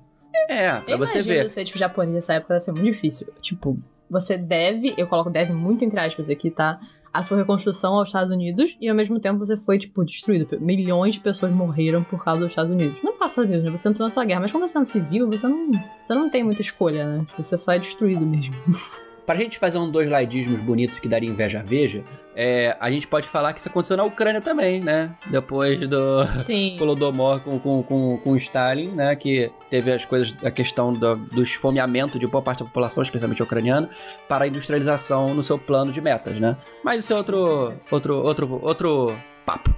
é, 0.49 0.79
pra 0.79 0.93
Eu 0.93 0.97
você 0.97 1.21
ver. 1.21 1.49
ser, 1.49 1.65
tipo, 1.65 1.77
japonês 1.77 2.13
nessa 2.13 2.33
época 2.33 2.53
deve 2.53 2.63
ser 2.63 2.71
muito 2.71 2.85
difícil. 2.85 3.27
Tipo, 3.41 3.77
você 4.13 4.37
deve, 4.37 4.93
eu 4.95 5.07
coloco 5.07 5.29
deve 5.29 5.51
muito 5.51 5.83
entre 5.83 5.99
aspas 5.99 6.29
aqui, 6.29 6.51
tá? 6.51 6.79
A 7.11 7.21
sua 7.21 7.37
reconstrução 7.37 7.95
aos 7.95 8.09
Estados 8.09 8.31
Unidos 8.31 8.77
e 8.79 8.87
ao 8.87 8.95
mesmo 8.95 9.19
tempo 9.19 9.39
você 9.39 9.57
foi, 9.57 9.77
tipo, 9.77 10.03
destruído. 10.03 10.59
Milhões 10.59 11.15
de 11.15 11.19
pessoas 11.19 11.51
morreram 11.51 12.03
por 12.03 12.23
causa 12.23 12.41
dos 12.41 12.51
Estados 12.51 12.71
Unidos. 12.71 12.99
Não 13.03 13.13
por 13.13 13.19
causa 13.19 13.35
dos 13.35 13.43
Estados 13.43 13.49
Unidos, 13.49 13.71
né? 13.71 13.77
Você 13.77 13.89
entrou 13.89 14.07
na 14.07 14.09
sua 14.09 14.25
guerra, 14.25 14.39
mas 14.41 14.51
quando 14.51 14.67
você 14.67 14.77
é 14.77 14.81
um 14.81 14.85
civil, 14.85 15.27
você 15.27 15.47
não, 15.47 15.71
você 15.71 16.13
não 16.15 16.29
tem 16.29 16.43
muita 16.43 16.61
escolha, 16.61 17.05
né? 17.05 17.25
Você 17.37 17.57
só 17.57 17.71
é 17.73 17.79
destruído 17.79 18.25
mesmo. 18.25 18.55
Pra 19.25 19.35
gente 19.35 19.57
fazer 19.57 19.77
um 19.77 19.89
dois 19.89 20.09
laidismos 20.11 20.59
bonitos 20.59 20.99
que 20.99 21.07
daria 21.07 21.29
inveja 21.29 21.59
a 21.61 21.63
veja, 21.63 22.03
é, 22.35 22.75
a 22.79 22.91
gente 22.91 23.07
pode 23.07 23.25
falar 23.27 23.53
que 23.53 23.59
isso 23.59 23.69
aconteceu 23.69 23.95
na 23.95 24.03
Ucrânia 24.03 24.41
também, 24.41 24.81
né? 24.81 25.15
Depois 25.31 25.87
do 25.87 26.25
Sim. 26.43 26.75
Holodomor 26.81 27.39
com, 27.39 27.57
com, 27.57 27.81
com, 27.83 28.17
com 28.17 28.35
Stalin, 28.35 28.89
né? 28.89 29.15
Que 29.15 29.49
teve 29.69 29.93
as 29.93 30.03
coisas, 30.03 30.35
a 30.43 30.51
questão 30.51 30.91
do, 30.91 31.15
do 31.15 31.41
esfomeamento 31.41 32.19
de 32.19 32.27
boa 32.27 32.41
parte 32.41 32.59
da 32.59 32.65
população, 32.65 33.01
especialmente 33.01 33.41
ucraniana, 33.41 33.89
para 34.27 34.43
a 34.43 34.47
industrialização 34.47 35.33
no 35.33 35.41
seu 35.41 35.57
plano 35.57 35.91
de 35.91 36.01
metas, 36.01 36.37
né? 36.39 36.57
Mas 36.83 37.03
isso 37.05 37.13
é 37.13 37.15
outro, 37.15 37.73
outro, 37.89 38.15
outro, 38.17 38.59
outro 38.61 39.15
papo. 39.45 39.73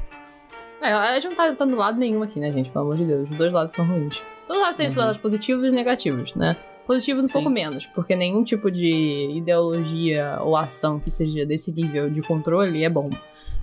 É, 0.82 0.92
a 0.92 1.14
gente 1.20 1.30
não 1.30 1.36
tá, 1.36 1.54
tá 1.54 1.66
do 1.66 1.76
lado 1.76 2.00
nenhum 2.00 2.24
aqui, 2.24 2.40
né, 2.40 2.52
gente? 2.52 2.70
Pelo 2.72 2.86
amor 2.86 2.98
de 2.98 3.06
Deus. 3.06 3.30
Os 3.30 3.36
dois 3.38 3.52
lados 3.54 3.74
são 3.76 3.86
ruins. 3.86 4.24
Todos 4.48 4.58
os 4.58 4.62
lados 4.64 4.76
têm 4.78 4.86
seus 4.88 4.98
Uhum. 4.98 5.04
lados 5.04 5.18
positivos 5.18 5.72
e 5.72 5.76
negativos, 5.76 6.36
né? 6.36 6.56
Positivos 6.86 7.24
um 7.24 7.28
Sim. 7.28 7.34
pouco 7.34 7.50
menos, 7.50 7.86
porque 7.88 8.16
nenhum 8.16 8.44
tipo 8.44 8.70
de 8.70 9.32
ideologia 9.36 10.38
ou 10.42 10.56
ação 10.56 11.00
que 11.00 11.10
seja 11.10 11.46
desse 11.46 11.72
nível 11.72 12.10
de 12.10 12.22
controle 12.22 12.84
é 12.84 12.90
bom, 12.90 13.10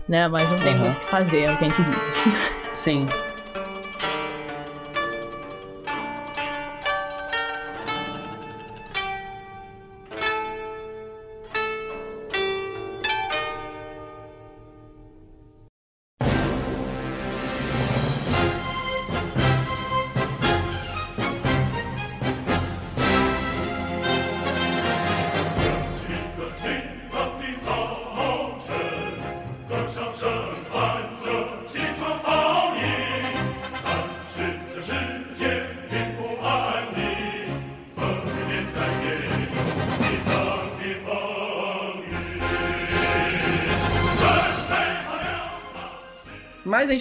né? 0.09 0.27
Mas 0.29 0.49
não 0.51 0.59
tem 0.59 0.75
Aham. 0.75 0.83
muito 0.85 0.97
o 0.97 0.99
que 0.99 1.07
fazer, 1.07 1.43
é 1.43 1.53
o 1.53 1.57
que 1.59 1.65
a 1.65 1.69
gente 1.69 1.83
vive. 1.83 2.01
Sim. 2.75 3.07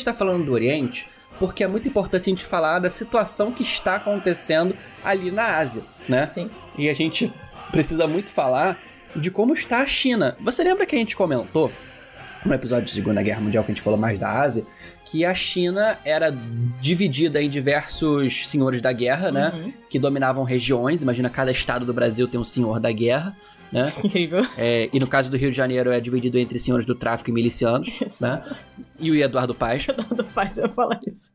Mas 0.02 0.08
a 0.08 0.12
gente 0.12 0.18
tá 0.18 0.26
falando 0.26 0.46
do 0.46 0.52
Oriente 0.52 1.08
porque 1.40 1.64
é 1.64 1.68
muito 1.68 1.88
importante 1.88 2.24
a 2.24 2.30
gente 2.30 2.46
falar 2.46 2.80
da 2.80 2.90
situação 2.90 3.52
que 3.52 3.64
está 3.64 3.96
acontecendo 3.96 4.76
ali 5.04 5.32
na 5.32 5.58
Ásia, 5.58 5.82
né? 6.08 6.28
Sim. 6.28 6.50
E 6.78 6.88
a 6.88 6.94
gente 6.94 7.34
precisa 7.72 8.08
muito 8.08 8.32
falar 8.32 8.80
de 9.16 9.32
como 9.32 9.54
está 9.54 9.80
a 9.80 9.86
China. 9.86 10.38
Você 10.42 10.64
lembra 10.64 10.86
que 10.86 10.96
a 10.96 11.00
gente 11.00 11.16
comentou 11.16 11.72
no 12.46 12.54
episódio 12.54 12.86
de 12.86 12.92
Segunda 12.92 13.22
Guerra 13.22 13.42
Mundial 13.42 13.64
que 13.64 13.72
a 13.72 13.74
gente 13.76 13.84
falou 13.84 14.00
mais 14.00 14.18
da 14.18 14.42
Ásia, 14.42 14.64
que 15.06 15.24
a 15.26 15.34
China 15.34 15.98
era 16.06 16.34
dividida 16.80 17.42
em 17.42 17.50
diversos 17.50 18.48
senhores 18.50 18.82
da 18.82 18.92
guerra, 18.92 19.32
né? 19.32 19.52
Uhum. 19.54 19.74
Que 19.90 20.00
dominavam 20.00 20.44
regiões. 20.44 21.02
Imagina 21.02 21.30
cada 21.30 21.52
estado 21.52 21.86
do 21.86 21.94
Brasil 21.94 22.28
tem 22.28 22.40
um 22.40 22.46
senhor 22.46 22.80
da 22.80 22.92
guerra, 22.92 23.36
né? 23.72 23.84
Incrível. 24.04 24.46
É, 24.58 24.90
e 24.92 25.00
no 25.00 25.08
caso 25.08 25.30
do 25.32 25.38
Rio 25.38 25.52
de 25.52 25.58
Janeiro 25.58 25.92
é 25.92 26.00
dividido 26.00 26.38
entre 26.40 26.60
senhores 26.60 26.86
do 26.86 26.96
tráfico 26.96 27.30
e 27.30 27.34
milicianos, 27.34 28.00
né? 28.22 28.42
E 29.00 29.10
o 29.12 29.16
Eduardo 29.16 29.54
Paes. 29.56 29.86
do 30.16 30.24
Paz 30.26 30.58
eu 30.58 30.70
falar 30.70 31.00
isso. 31.08 31.32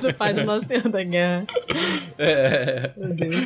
do 0.00 0.14
Paz 0.14 0.34
do 0.36 0.44
nosso 0.44 0.66
Senhor 0.66 0.88
da 0.88 1.02
Guerra. 1.02 1.44
É, 2.18 2.90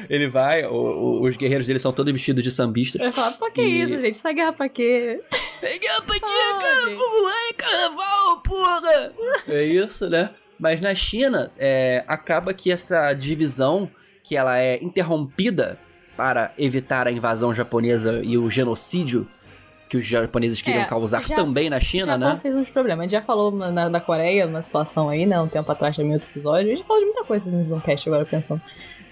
ele 0.08 0.28
vai, 0.28 0.64
o- 0.64 0.72
o- 0.72 1.26
os 1.26 1.36
guerreiros 1.36 1.66
dele 1.66 1.78
são 1.78 1.92
todos 1.92 2.12
vestidos 2.12 2.42
de 2.42 2.50
sambistas. 2.50 3.00
Eu 3.00 3.06
ia 3.08 3.12
falar, 3.12 3.32
pra 3.32 3.50
que 3.50 3.60
E- 3.62 3.80
isso, 3.82 4.00
gente? 4.00 4.16
Essa 4.16 4.32
guerra 4.32 4.52
pra 4.52 4.68
quê? 4.68 5.20
Peguei 5.64 5.88
pra 6.06 6.16
Ah, 6.16 6.58
cara, 6.60 6.96
vamos 6.96 7.22
lá, 7.24 7.32
é 7.50 7.52
carnaval, 7.54 8.40
porra! 8.42 9.12
É 9.48 9.62
isso, 9.64 10.08
né? 10.10 10.30
Mas 10.58 10.80
na 10.80 10.94
China, 10.94 11.50
é, 11.58 12.04
acaba 12.06 12.52
que 12.54 12.70
essa 12.70 13.12
divisão, 13.12 13.90
que 14.22 14.36
ela 14.36 14.58
é 14.58 14.82
interrompida 14.82 15.78
para 16.16 16.52
evitar 16.56 17.06
a 17.08 17.10
invasão 17.10 17.52
japonesa 17.54 18.20
e 18.22 18.38
o 18.38 18.48
genocídio 18.48 19.26
que 19.88 19.96
os 19.96 20.04
japoneses 20.06 20.62
queriam 20.62 20.82
É, 20.82 20.86
causar 20.86 21.22
já- 21.22 21.34
também 21.34 21.68
na 21.68 21.78
China, 21.80 22.12
Japão 22.12 22.34
né? 22.34 22.38
fez 22.40 22.54
uns 22.56 22.70
problemas. 22.70 23.00
A 23.00 23.02
gente 23.04 23.12
já 23.12 23.22
falou 23.22 23.50
na, 23.50 23.70
na- 23.70 23.88
da 23.88 24.00
Coreia, 24.00 24.46
uma 24.46 24.62
situação 24.62 25.08
aí, 25.08 25.26
né? 25.26 25.38
Um 25.40 25.48
tempo 25.48 25.70
atrás 25.70 25.96
também, 25.96 26.12
outro 26.14 26.30
episódio. 26.30 26.70
A 26.72 26.74
gente 26.74 26.86
falou 26.86 27.00
de 27.00 27.06
muita 27.06 27.24
coisa 27.24 27.50
no 27.50 27.62
Zoomcast 27.62 28.08
agora, 28.08 28.24
pensando. 28.24 28.62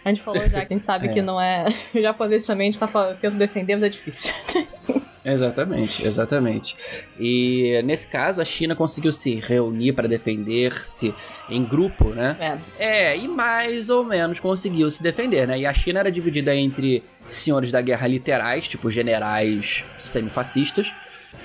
A 0.04 0.08
gente 0.08 0.22
falou 0.22 0.42
já 0.42 0.64
que 0.64 0.72
a 0.72 0.76
gente 0.76 0.82
sabe 0.84 1.06
É. 1.08 1.12
que 1.12 1.20
não 1.22 1.40
é... 1.40 1.66
O 1.94 2.00
japonês 2.00 2.46
também, 2.46 2.68
a 2.68 2.70
gente 2.72 2.80
tá 2.80 2.86
falando, 2.88 3.16
tentando 3.16 3.38
defender, 3.38 3.74
mas 3.76 3.84
é 3.84 3.88
difícil. 3.90 4.34
Exatamente, 5.24 6.06
exatamente. 6.06 6.76
E 7.18 7.80
nesse 7.84 8.06
caso, 8.06 8.40
a 8.40 8.44
China 8.44 8.74
conseguiu 8.74 9.12
se 9.12 9.36
reunir 9.36 9.92
para 9.92 10.08
defender-se 10.08 11.14
em 11.48 11.64
grupo, 11.64 12.08
né? 12.10 12.58
É. 12.78 13.10
É, 13.10 13.16
e 13.16 13.28
mais 13.28 13.88
ou 13.88 14.04
menos 14.04 14.40
conseguiu 14.40 14.90
se 14.90 15.02
defender, 15.02 15.46
né? 15.46 15.60
E 15.60 15.66
a 15.66 15.72
China 15.72 16.00
era 16.00 16.10
dividida 16.10 16.54
entre 16.54 17.04
senhores 17.28 17.70
da 17.70 17.80
guerra 17.80 18.06
literais, 18.06 18.66
tipo 18.66 18.90
generais 18.90 19.84
semifascistas, 19.96 20.92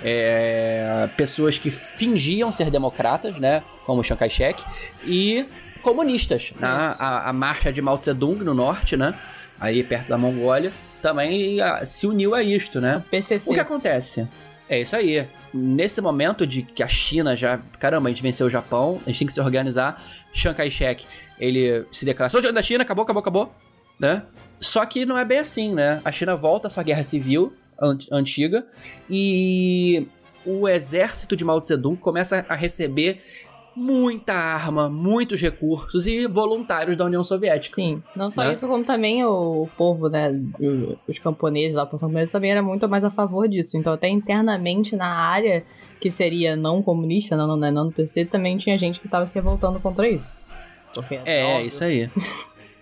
é, 0.04 1.08
pessoas 1.16 1.58
que 1.58 1.70
fingiam 1.70 2.52
ser 2.52 2.72
democratas, 2.72 3.38
né? 3.38 3.62
Como 3.86 4.04
Chiang 4.04 4.20
Kai-shek, 4.20 4.64
e 5.06 5.46
comunistas. 5.84 6.52
Né? 6.60 6.68
A, 6.68 7.30
a 7.30 7.34
marcha 7.34 7.72
de 7.72 7.82
Mao 7.82 7.98
Tse-Dung 7.98 8.44
no 8.44 8.54
norte, 8.54 8.98
né? 8.98 9.14
Aí 9.60 9.84
perto 9.84 10.08
da 10.10 10.18
Mongólia, 10.18 10.72
também 11.02 11.60
ah, 11.62 11.86
se 11.86 12.08
uniu 12.08 12.34
a 12.36 12.44
isto, 12.44 12.80
né? 12.82 13.04
PCC. 13.10 13.50
O 13.50 13.54
que 13.54 13.60
acontece? 13.60 14.28
É 14.70 14.82
isso 14.82 14.96
aí. 14.96 15.26
Nesse 15.54 16.02
momento 16.02 16.46
de 16.46 16.62
que 16.62 16.84
a 16.84 16.88
China 16.88 17.36
já. 17.36 17.60
Caramba, 17.80 18.10
a 18.10 18.12
gente 18.12 18.22
venceu 18.22 18.48
o 18.48 18.50
Japão, 18.50 19.02
a 19.06 19.10
gente 19.10 19.20
tem 19.20 19.28
que 19.28 19.34
se 19.34 19.40
organizar. 19.40 20.04
Chiang 20.34 20.58
Kai-shek, 20.58 21.06
ele 21.40 21.86
se 21.92 22.04
declara: 22.04 22.30
sou 22.30 22.42
da 22.42 22.62
China, 22.62 22.84
acabou, 22.84 23.04
acabou, 23.04 23.22
acabou. 23.22 23.56
Né? 24.00 24.24
Só 24.60 24.86
que 24.86 25.06
não 25.06 25.18
é 25.18 25.24
bem 25.26 25.40
assim, 25.40 25.74
né? 25.74 26.02
A 26.04 26.12
China 26.12 26.36
volta 26.36 26.68
à 26.68 26.70
sua 26.70 26.84
guerra 26.84 27.04
civil 27.04 27.54
an- 27.82 27.98
antiga 28.12 28.66
e 29.10 30.08
o 30.46 30.68
exército 30.68 31.36
de 31.36 31.44
Mao 31.44 31.60
Tse-tung 31.62 31.98
começa 31.98 32.46
a 32.48 32.56
receber 32.56 33.22
muita 33.78 34.34
arma, 34.34 34.90
muitos 34.90 35.40
recursos 35.40 36.08
e 36.08 36.26
voluntários 36.26 36.98
da 36.98 37.06
União 37.06 37.24
Soviética. 37.24 37.76
Sim, 37.76 38.02
não 38.16 38.32
só 38.32 38.44
Né? 38.44 38.54
isso, 38.54 38.68
como 38.68 38.84
também 38.84 39.24
o 39.24 39.70
povo, 39.78 40.10
né, 40.10 40.32
os 41.08 41.20
camponeses 41.20 41.76
lá, 41.76 41.84
a 41.84 41.86
população 41.86 42.10
camponesa 42.10 42.32
também 42.32 42.52
era 42.52 42.64
muito 42.64 42.90
mais 42.90 43.04
a 43.04 43.12
favor 43.12 43.48
disso. 43.48 43.78
Então, 43.78 43.94
até 43.94 44.10
internamente 44.10 44.96
na 44.96 45.08
área 45.08 45.64
que 46.02 46.10
seria 46.10 46.56
não 46.56 46.82
comunista, 46.82 47.38
não, 47.38 47.46
não, 47.46 47.56
não, 47.56 47.72
não 47.72 47.86
do 47.88 47.92
PC, 47.92 48.26
também 48.26 48.58
tinha 48.58 48.76
gente 48.80 49.00
que 49.00 49.06
estava 49.06 49.28
se 49.28 49.36
revoltando 49.36 49.80
contra 49.80 50.10
isso. 50.10 50.36
É, 51.24 51.44
óbvio, 51.44 51.68
isso 51.68 51.84
aí. 51.84 52.10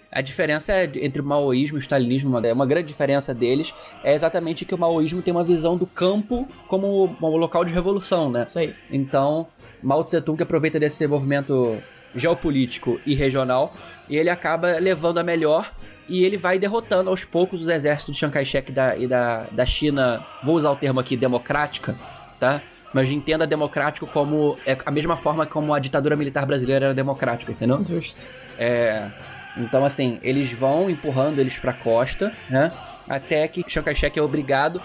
A 0.09 0.21
diferença 0.21 0.71
é 0.71 0.89
entre 1.01 1.21
o 1.21 1.25
maoísmo 1.25 1.77
e 1.77 1.79
o 1.79 1.81
stalinismo, 1.81 2.37
uma 2.53 2.65
grande 2.65 2.87
diferença 2.87 3.33
deles 3.33 3.73
é 4.01 4.13
exatamente 4.13 4.63
que 4.63 4.73
o 4.73 4.77
maoísmo 4.77 5.21
tem 5.21 5.33
uma 5.33 5.43
visão 5.43 5.75
do 5.75 5.85
campo 5.85 6.47
como 6.69 7.13
um 7.21 7.35
local 7.35 7.65
de 7.65 7.73
revolução, 7.73 8.31
né? 8.31 8.45
Isso 8.47 8.57
aí. 8.57 8.73
Então, 8.89 9.45
Mao 9.85 10.03
Tse 10.03 10.19
Tung 10.19 10.41
aproveita 10.41 10.79
desse 10.79 11.05
movimento 11.07 11.77
geopolítico 12.15 12.99
e 13.05 13.13
regional 13.13 13.71
e 14.09 14.17
ele 14.17 14.31
acaba 14.31 14.79
levando 14.79 15.19
a 15.19 15.23
melhor 15.23 15.71
e 16.09 16.23
ele 16.23 16.37
vai 16.37 16.57
derrotando 16.57 17.09
aos 17.11 17.23
poucos 17.23 17.61
os 17.61 17.69
exércitos 17.69 18.15
de 18.15 18.19
Chiang 18.19 18.33
Kai-shek 18.33 18.71
da, 18.71 18.97
e 18.97 19.05
da, 19.05 19.45
da 19.51 19.65
China, 19.65 20.25
vou 20.43 20.55
usar 20.55 20.71
o 20.71 20.75
termo 20.75 20.99
aqui, 20.99 21.15
democrática, 21.15 21.95
tá? 22.39 22.61
Mas 22.91 23.11
entenda 23.11 23.45
democrático 23.45 24.07
como 24.07 24.57
é 24.65 24.75
a 24.83 24.91
mesma 24.91 25.15
forma 25.15 25.45
como 25.45 25.71
a 25.71 25.79
ditadura 25.79 26.15
militar 26.15 26.47
brasileira 26.47 26.85
era 26.85 26.93
democrática, 26.93 27.51
entendeu? 27.51 27.83
Justo. 27.83 28.25
É, 28.57 29.09
então, 29.57 29.85
assim, 29.85 30.19
eles 30.23 30.51
vão 30.51 30.89
empurrando 30.89 31.39
eles 31.39 31.59
pra 31.59 31.73
costa, 31.73 32.33
né? 32.49 32.71
Até 33.07 33.47
que 33.47 33.63
Chiang 33.67 33.85
Kai-shek 33.85 34.17
é 34.17 34.21
obrigado 34.21 34.81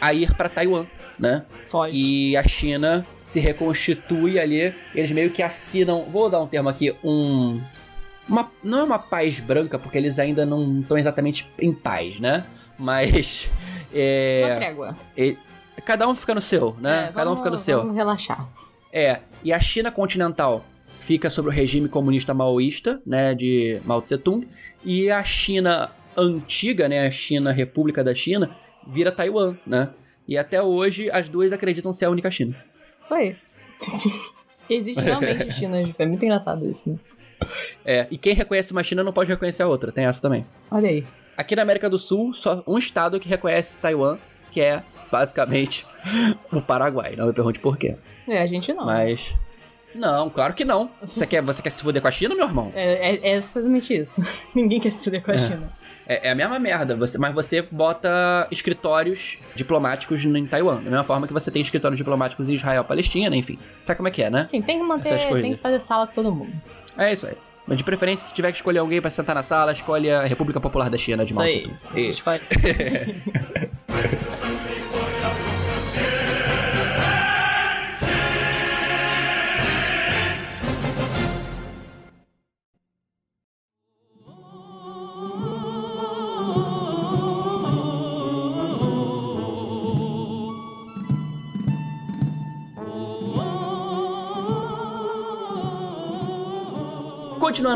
a 0.00 0.12
ir 0.12 0.34
pra 0.34 0.48
Taiwan, 0.48 0.84
né? 1.18 1.44
Foge. 1.64 1.96
E 1.96 2.36
a 2.36 2.42
China 2.42 3.06
se 3.32 3.40
reconstitui 3.40 4.38
ali. 4.38 4.74
Eles 4.94 5.10
meio 5.10 5.30
que 5.30 5.42
assinam, 5.42 6.04
vou 6.04 6.28
dar 6.30 6.40
um 6.40 6.46
termo 6.46 6.68
aqui, 6.68 6.94
um. 7.02 7.60
Uma, 8.28 8.50
não 8.62 8.78
é 8.78 8.82
uma 8.84 8.98
paz 8.98 9.40
branca, 9.40 9.78
porque 9.78 9.98
eles 9.98 10.18
ainda 10.18 10.46
não 10.46 10.80
estão 10.80 10.96
exatamente 10.96 11.46
em 11.60 11.72
paz, 11.72 12.20
né? 12.20 12.44
Mas. 12.78 13.50
Uma 13.92 13.98
É, 14.00 14.56
trégua. 14.56 14.96
e- 15.16 15.36
cada 15.84 16.08
um 16.08 16.14
fica 16.14 16.34
no 16.34 16.40
seu, 16.40 16.74
né? 16.80 17.08
É, 17.10 17.12
cada 17.12 17.30
um 17.30 17.36
fica 17.36 17.50
no 17.50 17.58
seu. 17.58 17.80
Vamos 17.80 17.94
relaxar. 17.96 18.48
É, 18.92 19.18
e 19.44 19.52
a 19.52 19.60
China 19.60 19.90
continental 19.90 20.64
fica 20.98 21.28
sob 21.28 21.48
o 21.48 21.50
regime 21.50 21.88
comunista 21.88 22.32
maoísta, 22.32 23.02
né, 23.04 23.34
de 23.34 23.80
Mao 23.84 24.00
Tse 24.00 24.16
Tung, 24.18 24.46
e 24.84 25.10
a 25.10 25.22
China 25.24 25.90
antiga, 26.16 26.88
né, 26.88 27.06
a 27.06 27.10
China 27.10 27.50
República 27.52 28.02
da 28.04 28.14
China, 28.14 28.54
vira 28.86 29.10
Taiwan, 29.12 29.56
né? 29.66 29.88
E 30.28 30.38
até 30.38 30.62
hoje 30.62 31.10
as 31.10 31.28
duas 31.28 31.52
acreditam 31.52 31.92
ser 31.92 32.04
a 32.06 32.10
única 32.10 32.30
China. 32.30 32.54
Isso 33.02 33.14
aí. 33.14 33.36
Existe 34.70 35.02
realmente 35.02 35.50
China, 35.52 35.78
é 35.98 36.06
muito 36.06 36.24
engraçado 36.24 36.64
isso, 36.68 36.88
né? 36.88 36.96
É, 37.84 38.06
e 38.10 38.16
quem 38.16 38.34
reconhece 38.34 38.72
uma 38.72 38.82
China 38.82 39.02
não 39.02 39.12
pode 39.12 39.28
reconhecer 39.28 39.62
a 39.62 39.68
outra, 39.68 39.90
tem 39.90 40.04
essa 40.04 40.22
também. 40.22 40.46
Olha 40.70 40.88
aí. 40.88 41.04
Aqui 41.36 41.56
na 41.56 41.62
América 41.62 41.90
do 41.90 41.98
Sul, 41.98 42.32
só 42.32 42.62
um 42.66 42.78
estado 42.78 43.18
que 43.18 43.28
reconhece 43.28 43.78
Taiwan, 43.78 44.18
que 44.50 44.60
é 44.60 44.82
basicamente 45.10 45.84
o 46.52 46.62
Paraguai. 46.62 47.14
Não 47.16 47.26
me 47.26 47.32
pergunte 47.32 47.58
por 47.58 47.76
quê. 47.76 47.96
É, 48.28 48.40
a 48.40 48.46
gente 48.46 48.72
não. 48.72 48.86
Mas 48.86 49.34
não, 49.94 50.30
claro 50.30 50.54
que 50.54 50.64
não. 50.64 50.90
Você 51.00 51.26
quer, 51.26 51.42
você 51.42 51.60
quer 51.60 51.70
se 51.70 51.82
fuder 51.82 52.00
com 52.00 52.08
a 52.08 52.12
China, 52.12 52.34
meu 52.34 52.46
irmão? 52.46 52.72
É, 52.74 53.10
é, 53.10 53.20
é 53.22 53.34
exatamente 53.34 53.94
isso. 53.94 54.22
Ninguém 54.54 54.80
quer 54.80 54.90
se 54.90 55.04
fuder 55.04 55.22
com 55.22 55.32
a 55.32 55.38
China. 55.38 55.72
É, 56.06 56.28
é 56.28 56.30
a 56.30 56.34
mesma 56.34 56.58
merda, 56.58 56.96
você, 56.96 57.18
mas 57.18 57.34
você 57.34 57.62
bota 57.62 58.46
escritórios 58.50 59.38
diplomáticos 59.54 60.24
em 60.24 60.46
Taiwan. 60.46 60.76
Da 60.76 60.82
mesma 60.90 61.04
forma 61.04 61.26
que 61.26 61.32
você 61.32 61.50
tem 61.50 61.62
escritórios 61.62 61.98
diplomáticos 61.98 62.48
em 62.48 62.54
Israel, 62.54 62.84
Palestina, 62.84 63.34
enfim. 63.36 63.58
Sabe 63.84 63.96
como 63.96 64.08
é 64.08 64.10
que 64.10 64.22
é, 64.22 64.30
né? 64.30 64.42
Assim, 64.42 64.60
tem 64.60 64.78
que 64.78 64.84
manter, 64.84 65.18
tem 65.40 65.54
que 65.54 65.60
fazer 65.60 65.78
sala 65.80 66.06
com 66.06 66.14
todo 66.14 66.34
mundo. 66.34 66.52
É 66.96 67.12
isso 67.12 67.26
aí. 67.26 67.36
Mas 67.66 67.78
de 67.78 67.84
preferência, 67.84 68.28
se 68.28 68.34
tiver 68.34 68.50
que 68.50 68.58
escolher 68.58 68.80
alguém 68.80 69.00
pra 69.00 69.10
sentar 69.10 69.34
na 69.34 69.42
sala, 69.44 69.72
escolhe 69.72 70.10
a 70.10 70.24
República 70.24 70.60
Popular 70.60 70.90
da 70.90 70.98
China 70.98 71.24
de 71.24 71.30
Isso 71.30 71.38
Mao 71.38 71.46
aí. 71.46 71.60
Tse-tung. 71.60 72.00
E- 72.00 72.08
Escolhe. 72.08 72.40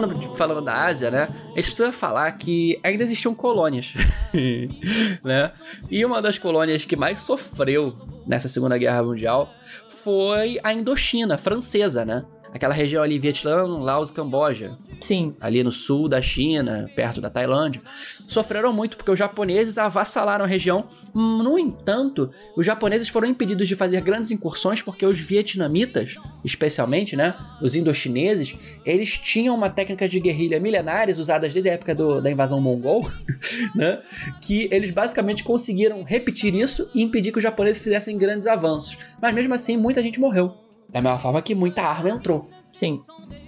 De- 0.04 0.36
falando 0.36 0.60
da 0.62 0.74
Ásia, 0.86 1.10
né? 1.10 1.28
A 1.52 1.56
gente 1.56 1.66
precisa 1.66 1.92
falar 1.92 2.30
que 2.32 2.78
ainda 2.82 3.02
existiam 3.04 3.34
colônias, 3.34 3.94
né? 5.24 5.52
E 5.90 6.04
uma 6.04 6.20
das 6.20 6.38
colônias 6.38 6.84
que 6.84 6.96
mais 6.96 7.20
sofreu 7.20 7.96
nessa 8.26 8.48
Segunda 8.48 8.76
Guerra 8.78 9.02
Mundial 9.02 9.52
foi 10.02 10.58
a 10.62 10.72
Indochina 10.72 11.36
francesa, 11.38 12.04
né? 12.04 12.24
Aquela 12.56 12.72
região 12.72 13.02
ali, 13.02 13.18
Vietnã, 13.18 13.64
Laos, 13.66 14.10
Camboja, 14.10 14.78
Sim. 14.98 15.36
ali 15.38 15.62
no 15.62 15.70
sul 15.70 16.08
da 16.08 16.22
China, 16.22 16.90
perto 16.96 17.20
da 17.20 17.28
Tailândia, 17.28 17.82
sofreram 18.26 18.72
muito 18.72 18.96
porque 18.96 19.10
os 19.10 19.18
japoneses 19.18 19.76
avassalaram 19.76 20.42
a 20.46 20.48
região. 20.48 20.86
No 21.14 21.58
entanto, 21.58 22.30
os 22.56 22.64
japoneses 22.64 23.08
foram 23.10 23.28
impedidos 23.28 23.68
de 23.68 23.76
fazer 23.76 24.00
grandes 24.00 24.30
incursões 24.30 24.80
porque 24.80 25.04
os 25.04 25.20
vietnamitas, 25.20 26.14
especialmente, 26.42 27.14
né, 27.14 27.34
os 27.60 27.74
indochineses, 27.74 28.56
eles 28.86 29.18
tinham 29.18 29.54
uma 29.54 29.68
técnica 29.68 30.08
de 30.08 30.18
guerrilha 30.18 30.58
milenares 30.58 31.18
usadas 31.18 31.52
desde 31.52 31.68
a 31.68 31.74
época 31.74 31.94
do- 31.94 32.22
da 32.22 32.30
invasão 32.30 32.58
mongol, 32.58 33.06
né, 33.76 34.00
que 34.40 34.66
eles 34.72 34.90
basicamente 34.92 35.44
conseguiram 35.44 36.02
repetir 36.04 36.54
isso 36.54 36.88
e 36.94 37.02
impedir 37.02 37.32
que 37.32 37.38
os 37.38 37.42
japoneses 37.44 37.82
fizessem 37.82 38.16
grandes 38.16 38.46
avanços. 38.46 38.96
Mas 39.20 39.34
mesmo 39.34 39.52
assim, 39.52 39.76
muita 39.76 40.02
gente 40.02 40.18
morreu. 40.18 40.54
Da 40.88 41.00
mesma 41.00 41.18
forma 41.18 41.42
que 41.42 41.54
muita 41.54 41.82
arma 41.82 42.10
entrou. 42.10 42.50
Sim. 42.72 43.00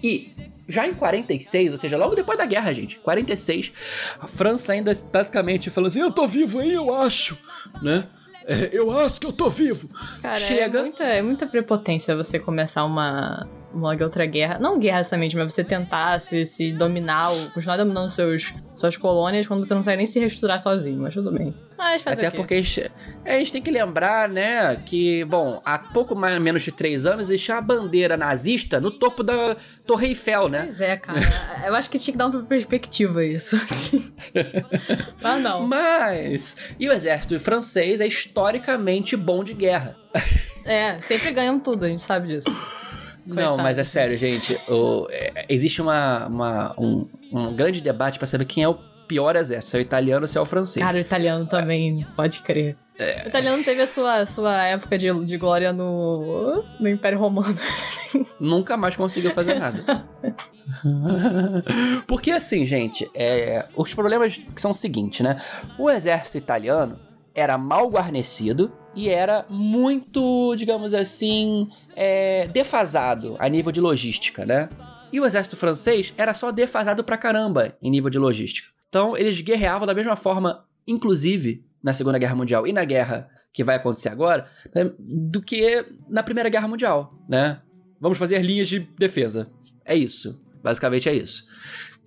E 0.02 0.28
já 0.68 0.86
em 0.86 0.94
46, 0.94 1.72
ou 1.72 1.78
seja, 1.78 1.96
logo 1.96 2.14
depois 2.14 2.36
da 2.36 2.44
guerra, 2.44 2.72
gente, 2.74 2.98
46, 2.98 3.72
a 4.20 4.26
França 4.26 4.72
ainda 4.72 4.92
basicamente 5.12 5.70
falou 5.70 5.88
assim: 5.88 6.00
Eu 6.00 6.12
tô 6.12 6.26
vivo 6.26 6.60
aí, 6.60 6.74
eu 6.74 6.94
acho, 6.94 7.38
né? 7.82 8.06
É, 8.46 8.70
eu 8.72 8.98
acho 8.98 9.20
que 9.20 9.26
eu 9.26 9.32
tô 9.32 9.50
vivo. 9.50 9.88
Cara, 10.22 10.40
Chega. 10.40 10.78
é, 10.78 10.82
muita, 10.82 11.04
é 11.04 11.22
muita 11.22 11.46
prepotência 11.46 12.16
você 12.16 12.38
começar 12.38 12.84
uma, 12.84 13.46
uma 13.72 13.90
outra 14.02 14.26
guerra. 14.26 14.58
Não 14.58 14.78
guerra 14.78 15.00
exatamente, 15.00 15.36
mas 15.36 15.52
você 15.52 15.62
tentar 15.62 16.20
se, 16.20 16.46
se 16.46 16.72
dominar, 16.72 17.30
ou 17.30 17.50
continuar 17.50 17.76
dominando 17.76 18.08
seus, 18.08 18.54
suas 18.74 18.96
colônias 18.96 19.46
quando 19.46 19.64
você 19.64 19.74
não 19.74 19.80
consegue 19.80 19.98
nem 19.98 20.06
se 20.06 20.18
reestruturar 20.18 20.58
sozinho, 20.58 21.00
mas 21.00 21.14
tudo 21.14 21.30
bem. 21.30 21.54
Mas 21.76 22.02
fazer 22.02 22.26
Até 22.26 22.36
porque 22.36 22.54
a 22.54 22.62
gente, 22.62 22.90
a 23.24 23.32
gente 23.32 23.52
tem 23.52 23.62
que 23.62 23.70
lembrar, 23.70 24.28
né, 24.28 24.76
que, 24.84 25.24
bom, 25.26 25.60
há 25.64 25.78
pouco 25.78 26.14
mais 26.16 26.40
menos 26.40 26.62
de 26.62 26.72
três 26.72 27.06
anos 27.06 27.26
deixar 27.26 27.58
a 27.58 27.60
bandeira 27.60 28.16
nazista 28.16 28.80
no 28.80 28.90
topo 28.90 29.22
da 29.22 29.56
Torre 29.86 30.08
Eiffel, 30.08 30.48
né? 30.48 30.64
Pois 30.64 30.80
é, 30.80 30.96
cara. 30.96 31.20
Eu 31.66 31.74
acho 31.74 31.88
que 31.88 31.98
tinha 31.98 32.12
que 32.12 32.18
dar 32.18 32.26
uma 32.26 32.42
perspectiva 32.42 33.24
isso. 33.24 33.56
Mas 35.22 35.42
não. 35.42 35.66
Mas. 35.66 36.56
E 36.80 36.88
o 36.88 36.92
exército 36.92 37.38
francês 37.38 38.00
é 38.00 38.06
historicamente 38.06 39.16
bom 39.16 39.44
de 39.44 39.54
guerra. 39.54 39.96
É, 40.64 41.00
sempre 41.00 41.32
ganham 41.32 41.58
tudo, 41.60 41.84
a 41.84 41.88
gente 41.88 42.02
sabe 42.02 42.28
disso. 42.28 42.50
Não, 43.28 43.34
Coitado, 43.34 43.62
mas 43.62 43.78
é 43.78 43.84
sério, 43.84 44.16
gente. 44.18 44.58
o- 44.68 45.06
é, 45.10 45.44
existe 45.48 45.80
uma, 45.82 46.26
uma- 46.26 46.74
um, 46.78 47.06
um 47.32 47.54
grande 47.54 47.80
debate 47.80 48.18
pra 48.18 48.26
saber 48.26 48.44
quem 48.46 48.64
é 48.64 48.68
o 48.68 48.74
pior 49.06 49.36
exército, 49.36 49.70
se 49.70 49.76
é 49.76 49.80
o 49.80 49.82
italiano 49.82 50.22
ou 50.22 50.28
se 50.28 50.36
é 50.36 50.40
o 50.40 50.44
francês. 50.46 50.84
Cara, 50.84 50.96
o 50.98 51.00
italiano 51.00 51.46
também, 51.46 52.06
pode 52.16 52.40
crer. 52.42 52.76
É. 52.98 53.22
O 53.24 53.28
italiano 53.28 53.62
teve 53.62 53.80
a 53.82 53.86
sua, 53.86 54.26
sua 54.26 54.64
época 54.64 54.98
de, 54.98 55.12
de 55.24 55.36
glória 55.36 55.72
no, 55.72 56.64
no 56.80 56.88
Império 56.88 57.18
Romano. 57.18 57.54
Nunca 58.40 58.76
mais 58.76 58.96
conseguiu 58.96 59.30
fazer 59.32 59.54
nada. 59.54 60.04
Porque 62.06 62.30
assim, 62.30 62.66
gente, 62.66 63.08
é, 63.14 63.66
os 63.76 63.92
problemas 63.94 64.40
são 64.56 64.70
os 64.70 64.78
seguintes, 64.78 65.20
né? 65.20 65.36
O 65.78 65.88
exército 65.90 66.36
italiano 66.38 66.98
era 67.34 67.56
mal 67.56 67.88
guarnecido 67.88 68.72
e 68.98 69.08
era 69.08 69.46
muito, 69.48 70.56
digamos 70.56 70.92
assim, 70.92 71.68
é, 71.94 72.48
defasado 72.48 73.36
a 73.38 73.48
nível 73.48 73.70
de 73.70 73.80
logística, 73.80 74.44
né? 74.44 74.68
E 75.12 75.20
o 75.20 75.24
exército 75.24 75.56
francês 75.56 76.12
era 76.16 76.34
só 76.34 76.50
defasado 76.50 77.04
pra 77.04 77.16
caramba 77.16 77.76
em 77.80 77.90
nível 77.90 78.10
de 78.10 78.18
logística. 78.18 78.66
Então 78.88 79.16
eles 79.16 79.40
guerreavam 79.40 79.86
da 79.86 79.94
mesma 79.94 80.16
forma, 80.16 80.64
inclusive, 80.84 81.64
na 81.80 81.92
Segunda 81.92 82.18
Guerra 82.18 82.34
Mundial 82.34 82.66
e 82.66 82.72
na 82.72 82.84
guerra 82.84 83.30
que 83.52 83.62
vai 83.62 83.76
acontecer 83.76 84.08
agora 84.08 84.48
né, 84.74 84.90
do 84.98 85.40
que 85.40 85.86
na 86.08 86.24
Primeira 86.24 86.48
Guerra 86.48 86.66
Mundial, 86.66 87.14
né? 87.28 87.60
Vamos 88.00 88.18
fazer 88.18 88.42
linhas 88.42 88.68
de 88.68 88.80
defesa. 88.98 89.48
É 89.84 89.94
isso. 89.94 90.42
Basicamente 90.60 91.08
é 91.08 91.14
isso. 91.14 91.44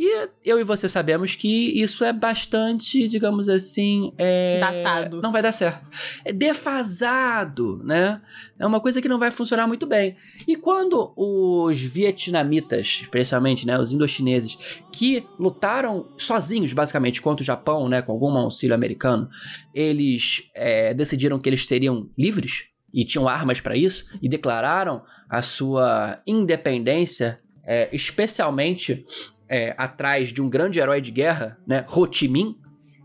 E 0.03 0.29
eu 0.43 0.59
e 0.59 0.63
você 0.63 0.89
sabemos 0.89 1.35
que 1.35 1.79
isso 1.79 2.03
é 2.03 2.11
bastante, 2.11 3.07
digamos 3.07 3.47
assim, 3.47 4.11
é... 4.17 4.57
Datado. 4.57 5.21
Não 5.21 5.31
vai 5.31 5.43
dar 5.43 5.51
certo. 5.51 5.87
É 6.25 6.33
defasado, 6.33 7.79
né? 7.83 8.19
É 8.57 8.65
uma 8.65 8.79
coisa 8.79 8.99
que 8.99 9.07
não 9.07 9.19
vai 9.19 9.29
funcionar 9.29 9.67
muito 9.67 9.85
bem. 9.85 10.15
E 10.47 10.55
quando 10.55 11.13
os 11.15 11.79
vietnamitas, 11.79 13.01
especialmente, 13.03 13.63
né, 13.63 13.77
os 13.77 13.91
indochineses, 13.91 14.57
que 14.91 15.23
lutaram 15.37 16.11
sozinhos, 16.17 16.73
basicamente, 16.73 17.21
contra 17.21 17.43
o 17.43 17.45
Japão, 17.45 17.87
né, 17.87 18.01
com 18.01 18.11
algum 18.13 18.35
auxílio 18.35 18.73
americano, 18.73 19.29
eles 19.71 20.49
é, 20.55 20.95
decidiram 20.95 21.37
que 21.37 21.47
eles 21.47 21.67
seriam 21.67 22.09
livres 22.17 22.63
e 22.91 23.05
tinham 23.05 23.29
armas 23.29 23.61
para 23.61 23.77
isso 23.77 24.07
e 24.19 24.27
declararam 24.27 25.03
a 25.29 25.43
sua 25.43 26.19
independência, 26.25 27.39
é, 27.63 27.87
especialmente 27.95 29.05
é, 29.51 29.75
atrás 29.77 30.29
de 30.29 30.41
um 30.41 30.49
grande 30.49 30.79
herói 30.79 31.01
de 31.01 31.11
guerra, 31.11 31.57
né, 31.67 31.85
Ho 31.93 32.07
Chi 32.11 32.27
Minh 32.27 32.55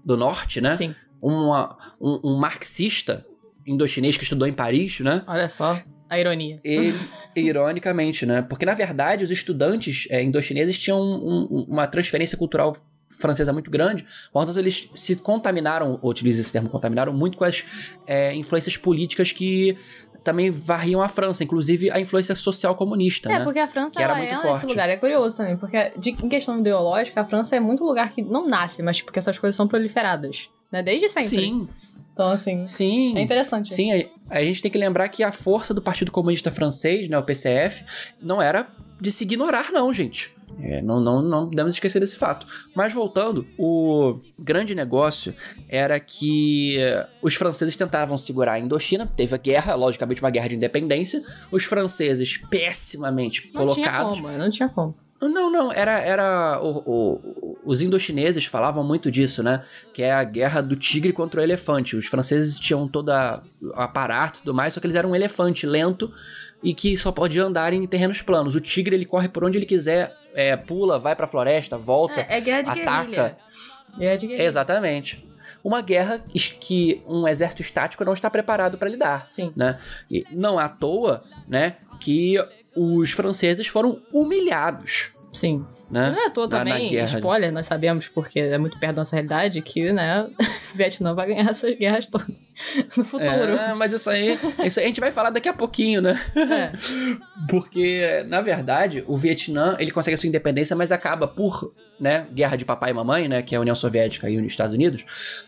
do 0.05 0.17
Norte, 0.17 0.61
né, 0.61 0.77
Sim. 0.77 0.95
uma, 1.21 1.77
um, 2.01 2.21
um 2.31 2.37
marxista 2.39 3.27
indochinês 3.67 4.17
que 4.17 4.23
estudou 4.23 4.47
em 4.47 4.53
Paris, 4.53 5.01
né, 5.01 5.23
Olha 5.27 5.49
só 5.49 5.83
a 6.09 6.19
ironia. 6.21 6.61
ele, 6.63 6.95
ironicamente, 7.35 8.25
né? 8.25 8.41
Porque, 8.43 8.65
na 8.65 8.75
verdade, 8.75 9.25
os 9.25 9.31
estudantes 9.31 10.07
é, 10.11 10.23
indochineses 10.23 10.79
tinham 10.79 11.01
um- 11.01 11.49
um- 11.51 11.67
uma 11.69 11.87
transferência 11.87 12.39
cultural 12.39 12.77
francesa 13.19 13.51
muito 13.53 13.71
grande, 13.71 14.05
portanto, 14.33 14.59
eles 14.59 14.91
se 14.95 15.17
contaminaram, 15.17 15.99
ou 16.03 16.11
utiliza 16.11 16.41
esse 16.43 16.53
termo, 16.53 16.69
contaminaram 16.69 17.13
muito 17.15 17.39
com 17.39 17.45
as 17.45 17.65
é, 18.07 18.35
influências 18.35 18.77
políticas 18.77 19.33
que 19.33 19.77
também 20.27 20.51
varriam 20.51 21.01
a 21.01 21.09
França, 21.09 21.43
inclusive 21.45 21.91
a 21.91 21.99
influência 21.99 22.35
social 22.35 22.75
comunista, 22.75 23.31
É, 23.33 23.39
né? 23.39 23.45
porque 23.45 23.59
a 23.61 23.67
França 23.69 24.03
era 24.03 24.15
muito 24.15 24.35
é 24.35 24.37
forte. 24.37 24.57
esse 24.59 24.67
lugar. 24.67 24.89
É 24.91 24.97
curioso 24.97 25.37
também, 25.39 25.57
porque 25.57 25.93
de, 25.97 26.11
em 26.11 26.29
questão 26.29 26.59
ideológica, 26.59 27.21
a 27.21 27.25
França 27.25 27.57
é 27.57 27.61
muito 27.61 27.85
lugar 27.85 28.11
que 28.11 28.21
não 28.21 28.47
nasce, 28.47 28.83
mas 28.83 29.01
porque 29.01 29.19
essas 29.19 29.39
coisas 29.39 29.57
são 29.57 29.67
proliferadas. 29.67 30.51
Né? 30.71 30.83
Desde 30.83 31.09
sempre. 31.09 31.29
Sim, 31.29 31.69
Então, 32.13 32.29
assim, 32.31 32.67
sim. 32.67 33.17
é 33.17 33.21
interessante. 33.23 33.73
Sim, 33.73 33.93
a, 33.93 34.37
a 34.39 34.43
gente 34.43 34.61
tem 34.61 34.71
que 34.71 34.79
lembrar 34.79 35.09
que 35.09 35.23
a 35.23 35.31
força 35.33 35.73
do 35.73 35.81
Partido 35.81 36.11
Comunista 36.11 36.51
Francês, 36.51 37.09
né, 37.09 37.17
o 37.17 37.23
PCF, 37.23 37.85
não 38.21 38.43
era 38.43 38.67
de 39.01 39.13
se 39.13 39.25
ignorar, 39.25 39.71
não, 39.73 39.93
gente. 39.93 40.35
É, 40.61 40.81
não, 40.81 41.01
não, 41.01 41.21
não 41.21 41.49
podemos 41.49 41.75
esquecer 41.75 42.01
desse 42.01 42.17
fato. 42.17 42.47
Mas 42.75 42.93
voltando, 42.93 43.47
o 43.59 44.21
grande 44.39 44.75
negócio 44.75 45.35
era 45.69 45.99
que 46.01 46.79
eh, 46.79 47.07
os 47.21 47.35
franceses 47.35 47.77
tentavam 47.77 48.17
segurar 48.17 48.53
a 48.55 48.59
Indochina, 48.59 49.07
teve 49.07 49.35
a 49.35 49.39
guerra, 49.39 49.75
logicamente 49.75 50.21
uma 50.23 50.31
guerra 50.31 50.49
de 50.49 50.57
independência. 50.57 51.23
Os 51.53 51.65
franceses 51.65 52.39
pessimamente 52.49 53.51
Não 53.53 53.67
tinha 53.69 53.87
colocados. 53.91 54.21
como, 54.21 54.39
não 54.39 54.51
tinha 54.51 54.69
como. 54.69 54.95
Não, 55.21 55.51
não, 55.51 55.73
era. 55.73 55.99
era 55.99 56.61
o- 56.63 56.83
o- 56.87 57.59
os 57.65 57.81
indochineses 57.81 58.45
falavam 58.45 58.85
muito 58.85 59.11
disso, 59.11 59.43
né? 59.43 59.63
Que 59.95 60.03
é 60.03 60.13
a 60.13 60.23
guerra 60.23 60.61
do 60.61 60.77
tigre 60.77 61.11
contra 61.13 61.41
o 61.41 61.43
elefante. 61.43 61.97
Os 61.97 62.07
franceses 62.07 62.59
tinham 62.59 62.87
todo 62.87 63.09
a- 63.11 63.43
o 63.63 63.73
aparato 63.81 64.39
e 64.39 64.43
tudo 64.43 64.55
mais, 64.55 64.75
só 64.75 64.81
que 64.81 64.87
eles 64.87 64.95
eram 64.95 65.11
um 65.11 65.17
elefante 65.17 65.67
lento 65.67 66.13
e 66.63 66.75
que 66.75 66.97
só 66.97 67.13
podia 67.13 67.45
andar 67.45 67.73
em 67.73 67.87
terrenos 67.87 68.23
planos. 68.23 68.55
O 68.55 68.61
tigre, 68.61 68.97
ele 68.97 69.05
corre 69.05 69.29
por 69.29 69.45
onde 69.45 69.59
ele 69.59 69.67
quiser, 69.67 70.15
é, 70.35 70.57
pula, 70.57 70.99
vai 70.99 71.15
pra 71.15 71.27
floresta, 71.27 71.79
volta. 71.79 72.21
É, 72.21 72.39
é 72.39 72.41
guerra 72.41 72.63
de 72.63 72.81
ataca. 72.81 73.05
guerrilha. 73.05 73.37
Guerra 73.99 74.17
de 74.17 74.27
guerrilha. 74.27 74.47
Exatamente. 74.47 75.27
Uma 75.63 75.81
guerra 75.81 76.25
que 76.61 77.03
um 77.09 77.27
exército 77.27 77.63
estático 77.63 78.05
não 78.05 78.13
está 78.13 78.31
preparado 78.31 78.79
para 78.79 78.89
lidar 78.89 79.27
Sim. 79.29 79.53
né? 79.57 79.81
E 80.09 80.25
não 80.31 80.61
é 80.61 80.65
à 80.65 80.69
toa, 80.69 81.25
né, 81.49 81.77
que 81.99 82.37
os 82.77 83.11
franceses 83.11 83.67
foram 83.67 84.01
humilhados, 84.13 85.11
Sim. 85.37 85.65
né? 85.91 86.11
Não 86.11 86.23
é 86.23 86.27
à 86.27 86.31
toa 86.31 86.49
na- 86.49 86.65
na 86.65 86.71
também, 86.73 86.91
guerra. 86.91 87.05
spoiler, 87.07 87.53
nós 87.53 87.67
sabemos, 87.67 88.09
porque 88.09 88.41
é 88.41 88.59
muito 88.59 88.79
perto 88.79 88.95
da 88.97 89.01
nossa 89.01 89.15
realidade, 89.15 89.61
que, 89.63 89.93
né, 89.93 90.23
o 90.25 90.31
Vietnã 90.77 91.15
vai 91.15 91.27
ganhar 91.29 91.51
essas 91.51 91.77
guerras 91.77 92.07
todas 92.07 92.27
no 92.97 93.05
futuro. 93.05 93.53
É, 93.53 93.75
mas 93.75 93.93
isso 93.93 94.09
aí, 94.11 94.39
isso 94.65 94.81
aí 94.81 94.87
a 94.87 94.89
gente 94.89 95.01
vai 95.01 95.13
falar 95.13 95.31
daqui 95.31 95.49
a 95.49 95.53
pouquinho, 95.53 96.01
né? 96.03 96.21
É. 96.35 96.73
Porque, 97.49 98.25
na 98.29 98.41
verdade, 98.41 99.05
o 99.07 99.17
Vietnã, 99.17 99.77
ele 99.79 99.91
consegue 99.91 100.15
a 100.15 100.19
sua 100.19 100.27
independência, 100.29 100.75
mas 100.75 100.91
acaba 100.91 101.29
por, 101.29 101.73
né, 102.01 102.27
guerra 102.33 102.57
de 102.57 102.65
papai 102.65 102.91
e 102.91 102.95
mamãe, 102.95 103.29
né, 103.29 103.43
que 103.43 103.55
é 103.55 103.59
a 103.59 103.61
União 103.61 103.77
Soviética 103.77 104.29
e 104.29 104.37
os 104.39 104.47
Estados 104.47 104.73
Unidos, 104.75 105.05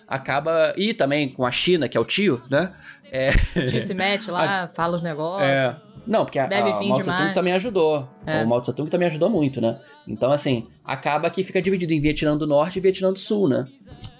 acaba, 0.06 0.72
e 0.76 0.92
também 0.94 1.28
com 1.28 1.44
a 1.44 1.50
China, 1.50 1.88
que 1.88 1.96
é 1.96 2.00
o 2.00 2.04
tio, 2.04 2.40
né? 2.50 2.72
É, 3.10 3.30
O 3.56 3.64
tio 3.66 3.80
se 3.80 3.94
mete 3.94 4.30
lá, 4.30 4.68
fala 4.74 4.94
os 4.96 5.02
negócios. 5.02 5.48
É. 5.48 5.74
Não, 6.08 6.24
porque 6.24 6.38
a, 6.38 6.46
a 6.46 6.48
Mao 6.48 6.72
Tse 6.72 6.88
Tung 6.88 7.02
demais. 7.02 7.34
também 7.34 7.52
ajudou. 7.52 8.08
É. 8.26 8.42
O 8.42 8.48
Mao 8.48 8.60
Tse 8.62 8.74
Tung 8.74 8.88
também 8.90 9.08
ajudou 9.08 9.28
muito, 9.28 9.60
né? 9.60 9.78
Então, 10.06 10.32
assim, 10.32 10.66
acaba 10.84 11.28
que 11.28 11.44
fica 11.44 11.60
dividido 11.60 11.92
em 11.92 12.00
Vietnã 12.00 12.36
do 12.36 12.46
Norte 12.46 12.78
e 12.78 12.80
Vietnã 12.80 13.12
do 13.12 13.18
Sul, 13.18 13.46
né? 13.48 13.66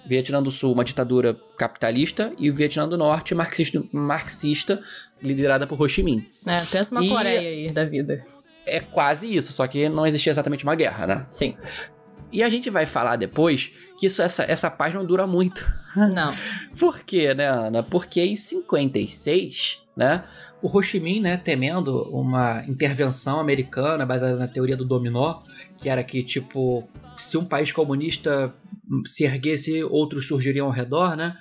Vietnã 0.05 0.41
do 0.41 0.51
Sul, 0.51 0.71
uma 0.73 0.83
ditadura 0.83 1.35
capitalista, 1.57 2.31
e 2.37 2.49
o 2.49 2.53
Vietnã 2.55 2.87
do 2.87 2.97
Norte, 2.97 3.33
marxista, 3.33 3.83
marxista 3.91 4.79
liderada 5.21 5.65
por 5.65 5.81
Ho 5.81 5.87
Chi 5.89 6.03
Minh. 6.03 6.25
É, 6.45 6.61
pensa 6.65 6.93
uma 6.93 7.03
E- 7.03 7.09
Coreia 7.09 7.39
aí 7.39 7.71
da 7.71 7.83
vida. 7.85 8.23
É 8.65 8.79
quase 8.79 9.33
isso, 9.35 9.51
só 9.51 9.65
que 9.65 9.89
não 9.89 10.05
existia 10.05 10.31
exatamente 10.31 10.63
uma 10.63 10.75
guerra, 10.75 11.07
né? 11.07 11.25
Sim. 11.31 11.55
E 12.31 12.43
a 12.43 12.49
gente 12.49 12.69
vai 12.69 12.85
falar 12.85 13.15
depois 13.15 13.71
que 13.99 14.05
isso, 14.05 14.21
essa, 14.21 14.43
essa 14.43 14.69
paz 14.69 14.93
não 14.93 15.03
dura 15.03 15.25
muito. 15.25 15.65
Não. 16.13 16.31
Por 16.79 16.99
quê, 16.99 17.33
né, 17.33 17.47
Ana? 17.47 17.81
Porque 17.81 18.21
em 18.21 18.35
56, 18.35 19.81
né, 19.95 20.23
o 20.61 20.67
Ho 20.67 20.81
Chi 20.81 20.99
Minh, 20.99 21.21
né, 21.21 21.37
temendo 21.37 22.03
uma 22.09 22.63
intervenção 22.67 23.39
americana 23.39 24.05
baseada 24.05 24.35
na 24.35 24.47
teoria 24.47 24.75
do 24.75 24.85
dominó, 24.85 25.41
que 25.77 25.89
era 25.89 26.03
que, 26.03 26.23
tipo, 26.23 26.87
se 27.17 27.37
um 27.37 27.45
país 27.45 27.71
comunista 27.71 28.53
se 29.05 29.23
erguesse, 29.23 29.83
outros 29.83 30.27
surgiriam 30.27 30.67
ao 30.67 30.71
redor, 30.71 31.15
né, 31.15 31.35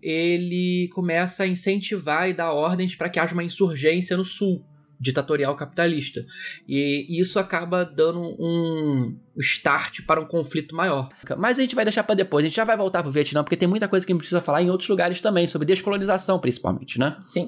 ele 0.00 0.88
começa 0.92 1.42
a 1.42 1.46
incentivar 1.46 2.28
e 2.28 2.34
dar 2.34 2.52
ordens 2.52 2.94
para 2.94 3.08
que 3.08 3.18
haja 3.18 3.34
uma 3.34 3.44
insurgência 3.44 4.16
no 4.16 4.24
sul, 4.24 4.64
ditatorial 4.98 5.54
capitalista. 5.56 6.24
E 6.66 7.20
isso 7.20 7.38
acaba 7.38 7.84
dando 7.84 8.20
um 8.38 9.16
start 9.38 10.00
para 10.06 10.20
um 10.20 10.24
conflito 10.24 10.74
maior. 10.74 11.10
Mas 11.36 11.58
a 11.58 11.62
gente 11.62 11.74
vai 11.74 11.84
deixar 11.84 12.04
para 12.04 12.14
depois. 12.14 12.44
A 12.44 12.48
gente 12.48 12.56
já 12.56 12.64
vai 12.64 12.76
voltar 12.76 13.02
pro 13.02 13.12
Vietnã, 13.12 13.42
porque 13.42 13.56
tem 13.56 13.68
muita 13.68 13.88
coisa 13.88 14.06
que 14.06 14.12
a 14.12 14.14
gente 14.14 14.20
precisa 14.20 14.40
falar 14.40 14.62
em 14.62 14.70
outros 14.70 14.88
lugares 14.88 15.20
também, 15.20 15.46
sobre 15.46 15.66
descolonização, 15.66 16.38
principalmente, 16.38 16.98
né? 16.98 17.16
Sim. 17.28 17.46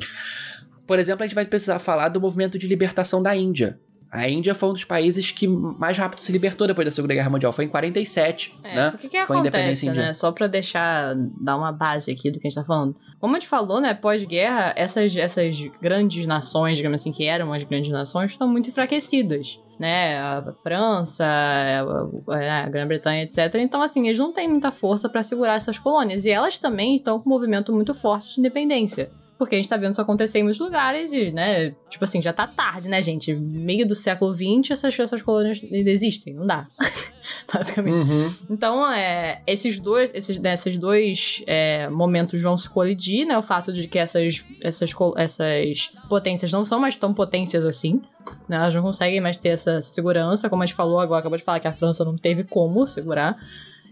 Por 0.87 0.99
exemplo, 0.99 1.25
a 1.25 1.27
gente 1.27 1.35
vai 1.35 1.47
precisar 1.47 1.79
falar 1.79 2.09
do 2.09 2.21
movimento 2.21 2.59
de 2.59 2.67
libertação 2.67 3.23
da 3.23 3.35
Índia. 3.35 3.79
A 4.11 4.29
Índia 4.29 4.55
foi 4.55 4.69
um 4.69 4.73
dos 4.73 4.85
países 4.85 5.31
que 5.33 5.49
mais 5.49 5.99
rápido 5.99 6.21
se 6.21 6.31
libertou 6.31 6.67
depois 6.67 6.87
da 6.87 6.93
Segunda 6.93 7.13
Guerra 7.13 7.29
Mundial. 7.29 7.53
Foi 7.53 7.65
em 7.65 7.69
47, 7.69 8.55
É, 8.63 8.75
né? 8.75 8.93
o 8.95 8.99
que 8.99 9.09
que 9.09 9.27
Foi 9.27 9.39
acontece, 9.39 9.91
né? 9.91 10.13
Só 10.13 10.31
pra 10.31 10.47
deixar, 10.47 11.15
dar 11.41 11.57
uma 11.57 11.73
base 11.73 12.11
aqui 12.11 12.31
do 12.31 12.39
que 12.39 12.47
a 12.47 12.51
gente 12.51 12.59
tá 12.59 12.65
falando. 12.65 12.97
Como 13.21 13.35
a 13.35 13.39
gente 13.39 13.49
falou, 13.49 13.81
né, 13.81 13.95
pós-guerra, 13.95 14.73
essas, 14.77 15.15
essas 15.17 15.61
grandes 15.83 16.27
nações, 16.27 16.79
digamos 16.79 17.01
assim, 17.01 17.11
que 17.11 17.25
eram 17.25 17.53
as 17.53 17.65
grandes 17.65 17.91
nações, 17.91 18.31
estão 18.31 18.47
muito 18.49 18.71
enfraquecidas, 18.71 19.61
né? 19.79 20.19
A 20.19 20.55
França, 20.63 21.27
a, 21.27 22.63
a 22.63 22.69
Grã-Bretanha, 22.69 23.25
etc. 23.25 23.57
Então, 23.57 23.83
assim, 23.83 24.07
eles 24.07 24.19
não 24.19 24.33
têm 24.33 24.49
muita 24.49 24.71
força 24.71 25.09
pra 25.09 25.23
segurar 25.23 25.57
essas 25.57 25.79
colônias. 25.79 26.25
E 26.25 26.31
elas 26.31 26.59
também 26.59 26.95
estão 26.95 27.19
com 27.21 27.29
um 27.29 27.33
movimento 27.33 27.73
muito 27.73 27.93
forte 27.93 28.35
de 28.35 28.41
independência. 28.41 29.11
Porque 29.39 29.55
a 29.55 29.59
gente 29.59 29.69
tá 29.69 29.77
vendo 29.77 29.93
isso 29.93 30.01
acontecer 30.01 30.39
em 30.39 30.43
muitos 30.43 30.61
lugares 30.61 31.13
e, 31.13 31.31
né, 31.31 31.75
tipo 31.91 32.03
assim, 32.05 32.23
já 32.23 32.33
tá 32.33 32.47
tarde, 32.47 32.89
né, 32.89 33.03
gente? 33.03 33.35
Meio 33.35 33.87
do 33.87 33.95
século 33.95 34.35
XX, 34.35 34.71
essas, 34.71 34.99
essas 34.99 35.21
colônias 35.21 35.63
ainda 35.63 35.91
existem, 35.91 36.35
não 36.35 36.47
dá. 36.47 36.67
Basicamente. 37.53 38.11
Uhum. 38.11 38.35
Então, 38.51 38.91
é, 38.93 39.43
esses 39.47 39.79
dois, 39.79 40.11
esses, 40.15 40.39
né, 40.39 40.55
esses 40.55 40.79
dois 40.79 41.43
é, 41.47 41.89
momentos 41.89 42.41
vão 42.41 42.57
se 42.57 42.69
colidir, 42.69 43.27
né? 43.27 43.37
O 43.37 43.43
fato 43.43 43.73
de 43.73 43.87
que 43.87 43.99
essas, 43.99 44.45
essas, 44.63 44.91
essas 45.17 45.93
potências 46.09 46.51
não 46.53 46.65
são 46.65 46.81
mais 46.81 46.97
tão 46.97 47.13
potências 47.13 47.67
assim. 47.67 48.01
Né, 48.49 48.57
elas 48.57 48.75
não 48.75 48.83
conseguem 48.83 49.21
mais 49.21 49.37
ter 49.37 49.51
essa 49.51 49.81
segurança, 49.81 50.49
como 50.49 50.63
a 50.63 50.67
gente 50.67 50.75
falou 50.75 50.99
agora, 50.99 51.21
acabou 51.21 51.39
de 51.39 51.45
falar 51.45 51.61
que 51.61 51.69
a 51.69 51.73
França 51.73 52.05
não 52.05 52.17
teve 52.17 52.43
como 52.43 52.87
segurar. 52.87 53.37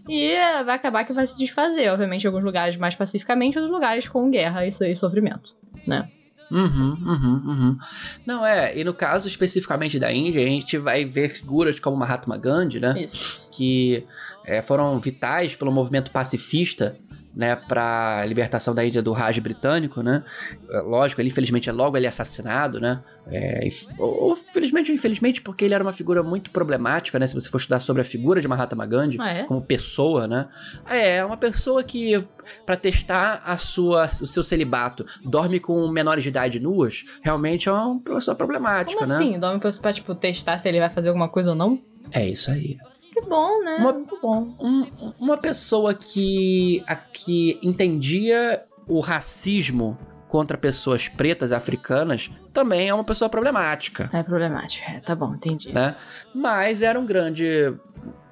E 0.07 0.31
é, 0.31 0.63
vai 0.63 0.75
acabar 0.75 1.03
que 1.03 1.13
vai 1.13 1.25
se 1.25 1.37
desfazer, 1.37 1.89
obviamente, 1.91 2.23
em 2.23 2.27
alguns 2.27 2.43
lugares 2.43 2.77
mais 2.77 2.95
pacificamente, 2.95 3.57
outros 3.57 3.73
lugares 3.73 4.07
com 4.07 4.29
guerra 4.29 4.65
e, 4.65 4.71
so- 4.71 4.83
e 4.85 4.95
sofrimento, 4.95 5.55
né? 5.87 6.09
Uhum, 6.51 6.91
uhum, 7.03 7.41
uhum. 7.47 7.77
Não, 8.23 8.45
é, 8.45 8.77
e 8.77 8.83
no 8.83 8.93
caso 8.93 9.27
especificamente 9.27 9.97
da 9.97 10.13
Índia, 10.13 10.43
a 10.43 10.47
gente 10.47 10.77
vai 10.77 11.03
ver 11.03 11.29
figuras 11.29 11.79
como 11.79 11.97
Mahatma 11.97 12.37
Gandhi, 12.37 12.79
né? 12.79 13.01
Isso. 13.01 13.49
que 13.51 14.05
é, 14.45 14.61
foram 14.61 14.99
vitais 14.99 15.55
pelo 15.55 15.71
movimento 15.71 16.11
pacifista 16.11 16.95
né, 17.35 17.55
para 17.55 18.25
libertação 18.25 18.73
da 18.73 18.85
Índia 18.85 19.01
do 19.01 19.11
Raj 19.11 19.37
britânico, 19.39 20.01
né? 20.01 20.23
É, 20.69 20.79
Lógico, 20.79 21.19
ele 21.21 21.29
infelizmente 21.29 21.69
é 21.69 21.73
logo 21.73 21.97
ele 21.97 22.05
é 22.05 22.09
assassinado, 22.09 22.79
né? 22.79 23.03
É, 23.27 23.67
ou, 23.97 24.35
felizmente 24.35 24.89
ou 24.91 24.95
infelizmente, 24.95 25.41
porque 25.41 25.65
ele 25.65 25.73
era 25.73 25.83
uma 25.83 25.91
figura 25.91 26.23
muito 26.23 26.49
problemática, 26.51 27.19
né? 27.19 27.27
Se 27.27 27.33
você 27.33 27.49
for 27.49 27.57
estudar 27.57 27.79
sobre 27.79 28.01
a 28.01 28.05
figura 28.05 28.39
de 28.39 28.47
Mahatma 28.47 28.85
Gandhi 28.85 29.17
Ah, 29.19 29.31
é? 29.31 29.43
como 29.43 29.61
pessoa, 29.61 30.27
né? 30.27 30.47
É, 30.89 31.25
uma 31.25 31.35
pessoa 31.37 31.83
que 31.83 32.23
para 32.65 32.77
testar 32.77 33.41
a 33.45 33.57
sua, 33.57 34.05
o 34.05 34.27
seu 34.27 34.43
celibato, 34.43 35.05
dorme 35.23 35.59
com 35.59 35.87
menores 35.89 36.23
de 36.23 36.29
idade 36.29 36.59
nuas, 36.59 37.03
realmente 37.23 37.67
é 37.67 37.71
uma 37.71 37.99
pessoa 37.99 38.35
problemática, 38.35 38.99
Como 38.99 39.09
né? 39.09 39.15
assim? 39.15 39.39
Dorme 39.39 39.59
pra, 39.59 39.71
pra, 39.73 39.91
tipo, 39.91 40.13
testar 40.15 40.57
se 40.57 40.69
ele 40.69 40.79
vai 40.79 40.89
fazer 40.89 41.09
alguma 41.09 41.27
coisa 41.27 41.49
ou 41.49 41.55
não? 41.55 41.81
É 42.11 42.25
isso 42.27 42.51
aí. 42.51 42.77
Que 43.15 43.21
bom, 43.21 43.63
né? 43.63 43.77
Uma- 43.79 43.93
Muito 43.93 44.19
bom. 44.21 44.53
Um- 44.59 44.85
uma 45.17 45.37
pessoa 45.37 45.93
que, 45.93 46.83
a, 46.85 46.95
que 46.97 47.57
entendia 47.63 48.61
o 48.87 48.99
racismo 48.99 49.97
contra 50.27 50.57
pessoas 50.57 51.07
pretas 51.07 51.53
africanas 51.53 52.29
também 52.53 52.89
é 52.89 52.93
uma 52.93 53.05
pessoa 53.05 53.29
problemática, 53.29 54.09
É 54.11 54.21
problemático. 54.21 54.89
É, 54.91 54.99
tá 54.99 55.15
bom, 55.15 55.33
entendi. 55.33 55.71
né? 55.71 55.95
Mas 56.33 56.81
era 56.83 56.99
um 56.99 57.05
grande 57.05 57.73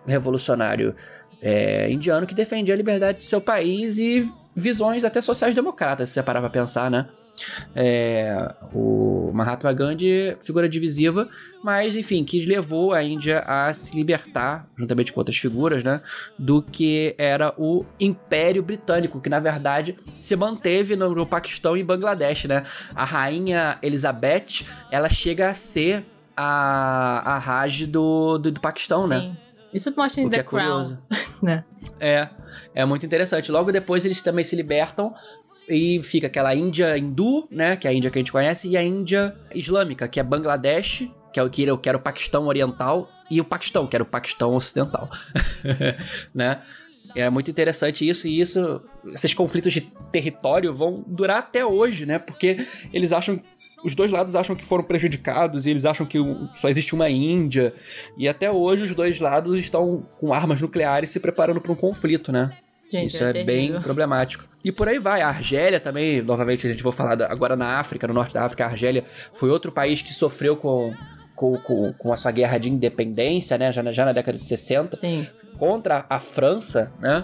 revolucionário 0.05 0.93
é, 1.41 1.89
indiano 1.89 2.27
que 2.27 2.35
defendia 2.35 2.73
a 2.73 2.77
liberdade 2.77 3.19
de 3.19 3.25
seu 3.25 3.39
país 3.39 3.97
e 3.99 4.29
visões 4.55 5.03
até 5.03 5.21
sociais-democratas, 5.21 6.09
se 6.09 6.15
você 6.15 6.23
parar 6.23 6.41
pra 6.41 6.49
pensar, 6.49 6.89
né? 6.89 7.07
É, 7.75 8.53
o 8.73 9.31
Mahatma 9.33 9.73
Gandhi, 9.73 10.37
figura 10.43 10.69
divisiva, 10.69 11.27
mas 11.63 11.95
enfim, 11.95 12.23
que 12.23 12.45
levou 12.45 12.93
a 12.93 13.03
Índia 13.03 13.39
a 13.39 13.73
se 13.73 13.95
libertar, 13.95 14.67
juntamente 14.77 15.11
com 15.11 15.19
outras 15.19 15.37
figuras, 15.37 15.83
né? 15.83 16.01
Do 16.37 16.61
que 16.61 17.15
era 17.17 17.53
o 17.57 17.83
Império 17.99 18.61
Britânico, 18.61 19.19
que 19.19 19.29
na 19.29 19.39
verdade 19.39 19.97
se 20.17 20.35
manteve 20.35 20.95
no, 20.95 21.13
no 21.15 21.25
Paquistão 21.25 21.75
e 21.75 21.83
Bangladesh, 21.83 22.45
né? 22.45 22.63
A 22.93 23.03
rainha 23.03 23.79
Elizabeth, 23.81 24.65
ela 24.91 25.09
chega 25.09 25.49
a 25.49 25.53
ser 25.53 26.05
a, 26.37 27.33
a 27.35 27.37
Raj 27.37 27.85
do, 27.85 28.37
do, 28.37 28.51
do 28.51 28.61
Paquistão, 28.61 29.07
né? 29.07 29.35
Isso 29.73 29.93
mostra 29.95 30.21
em 30.21 30.29
The 30.29 30.39
é 30.39 30.43
Crown, 30.43 30.97
né? 31.41 31.63
É, 31.99 32.29
é 32.75 32.85
muito 32.85 33.05
interessante. 33.05 33.51
Logo 33.51 33.71
depois 33.71 34.05
eles 34.05 34.21
também 34.21 34.43
se 34.43 34.55
libertam 34.55 35.13
e 35.67 36.01
fica 36.03 36.27
aquela 36.27 36.53
Índia 36.53 36.97
hindu, 36.97 37.47
né, 37.49 37.75
que 37.75 37.87
é 37.87 37.91
a 37.91 37.93
Índia 37.93 38.11
que 38.11 38.17
a 38.17 38.21
gente 38.21 38.31
conhece, 38.31 38.67
e 38.67 38.77
a 38.77 38.83
Índia 38.83 39.35
islâmica, 39.53 40.07
que 40.07 40.19
é 40.19 40.23
Bangladesh, 40.23 41.07
que 41.31 41.39
é 41.39 41.43
o 41.43 41.49
que 41.49 41.63
era, 41.63 41.77
que 41.77 41.89
era 41.89 41.97
o 41.97 42.01
Paquistão 42.01 42.47
oriental, 42.47 43.09
e 43.29 43.39
o 43.39 43.45
Paquistão, 43.45 43.87
que 43.87 43.95
era 43.95 44.03
o 44.03 44.07
Paquistão 44.07 44.55
ocidental, 44.55 45.09
né? 46.33 46.61
É 47.15 47.29
muito 47.29 47.49
interessante 47.51 48.07
isso, 48.07 48.27
e 48.27 48.39
isso, 48.39 48.81
esses 49.13 49.33
conflitos 49.33 49.71
de 49.71 49.81
território 50.11 50.73
vão 50.73 51.03
durar 51.05 51.37
até 51.37 51.63
hoje, 51.63 52.07
né? 52.07 52.17
Porque 52.17 52.65
eles 52.91 53.13
acham 53.13 53.39
os 53.83 53.95
dois 53.95 54.11
lados 54.11 54.35
acham 54.35 54.55
que 54.55 54.65
foram 54.65 54.83
prejudicados 54.83 55.65
e 55.65 55.69
eles 55.69 55.85
acham 55.85 56.05
que 56.05 56.17
só 56.55 56.69
existe 56.69 56.93
uma 56.93 57.09
Índia. 57.09 57.73
E 58.17 58.27
até 58.27 58.49
hoje 58.49 58.83
os 58.83 58.93
dois 58.93 59.19
lados 59.19 59.59
estão 59.59 60.05
com 60.19 60.33
armas 60.33 60.61
nucleares 60.61 61.09
se 61.09 61.19
preparando 61.19 61.59
para 61.59 61.71
um 61.71 61.75
conflito, 61.75 62.31
né? 62.31 62.57
Gente, 62.91 63.15
Isso 63.15 63.23
é, 63.23 63.33
bem 63.33 63.45
terrível. 63.45 63.81
problemático. 63.81 64.45
E 64.63 64.71
por 64.71 64.87
aí 64.87 64.99
vai. 64.99 65.21
A 65.21 65.27
Argélia 65.27 65.79
também, 65.79 66.21
novamente, 66.21 66.67
a 66.67 66.69
gente 66.69 66.83
vai 66.83 66.93
falar 66.93 67.21
agora 67.23 67.55
na 67.55 67.79
África, 67.79 68.07
no 68.07 68.13
norte 68.13 68.33
da 68.33 68.43
África. 68.43 68.65
A 68.65 68.67
Argélia 68.67 69.03
foi 69.33 69.49
outro 69.49 69.71
país 69.71 70.01
que 70.01 70.13
sofreu 70.13 70.55
com, 70.55 70.93
com, 71.35 71.57
com, 71.57 71.93
com 71.93 72.13
a 72.13 72.17
sua 72.17 72.31
guerra 72.31 72.57
de 72.57 72.69
independência, 72.69 73.57
né? 73.57 73.71
Já 73.71 73.81
na, 73.81 73.91
já 73.91 74.05
na 74.05 74.13
década 74.13 74.37
de 74.37 74.45
60, 74.45 74.95
Sim. 74.95 75.27
contra 75.57 76.05
a 76.09 76.19
França, 76.19 76.91
né? 76.99 77.23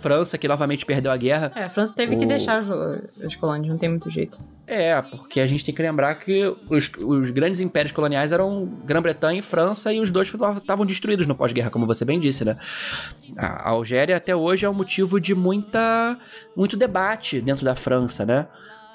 França 0.00 0.36
que 0.36 0.46
novamente 0.48 0.84
perdeu 0.84 1.10
a 1.10 1.16
guerra. 1.16 1.52
É, 1.54 1.64
a 1.64 1.70
França 1.70 1.94
teve 1.94 2.16
que 2.16 2.24
O- 2.24 2.28
deixar 2.28 2.60
os, 2.60 2.68
os 3.24 3.36
colônias, 3.36 3.68
não 3.68 3.78
tem 3.78 3.88
muito 3.88 4.10
jeito. 4.10 4.38
É, 4.66 5.00
porque 5.00 5.40
a 5.40 5.46
gente 5.46 5.64
tem 5.64 5.74
que 5.74 5.80
lembrar 5.80 6.14
que 6.16 6.44
os, 6.68 6.90
os 7.04 7.30
grandes 7.30 7.58
impérios 7.60 7.92
coloniais 7.92 8.32
eram 8.32 8.66
Grã-Bretanha 8.84 9.38
e 9.38 9.42
França 9.42 9.92
e 9.92 10.00
os 10.00 10.10
dois 10.10 10.28
estavam 10.56 10.84
destruídos 10.84 11.26
no 11.26 11.34
pós-guerra, 11.34 11.70
como 11.70 11.86
você 11.86 12.04
bem 12.04 12.20
disse, 12.20 12.44
né? 12.44 12.56
A 13.36 13.70
Algéria 13.70 14.16
até 14.16 14.34
hoje 14.36 14.66
é 14.66 14.70
um 14.70 14.74
motivo 14.74 15.18
de 15.20 15.34
muita, 15.34 16.18
muito 16.56 16.76
debate 16.76 17.40
dentro 17.40 17.64
da 17.64 17.74
França, 17.74 18.26
né? 18.26 18.46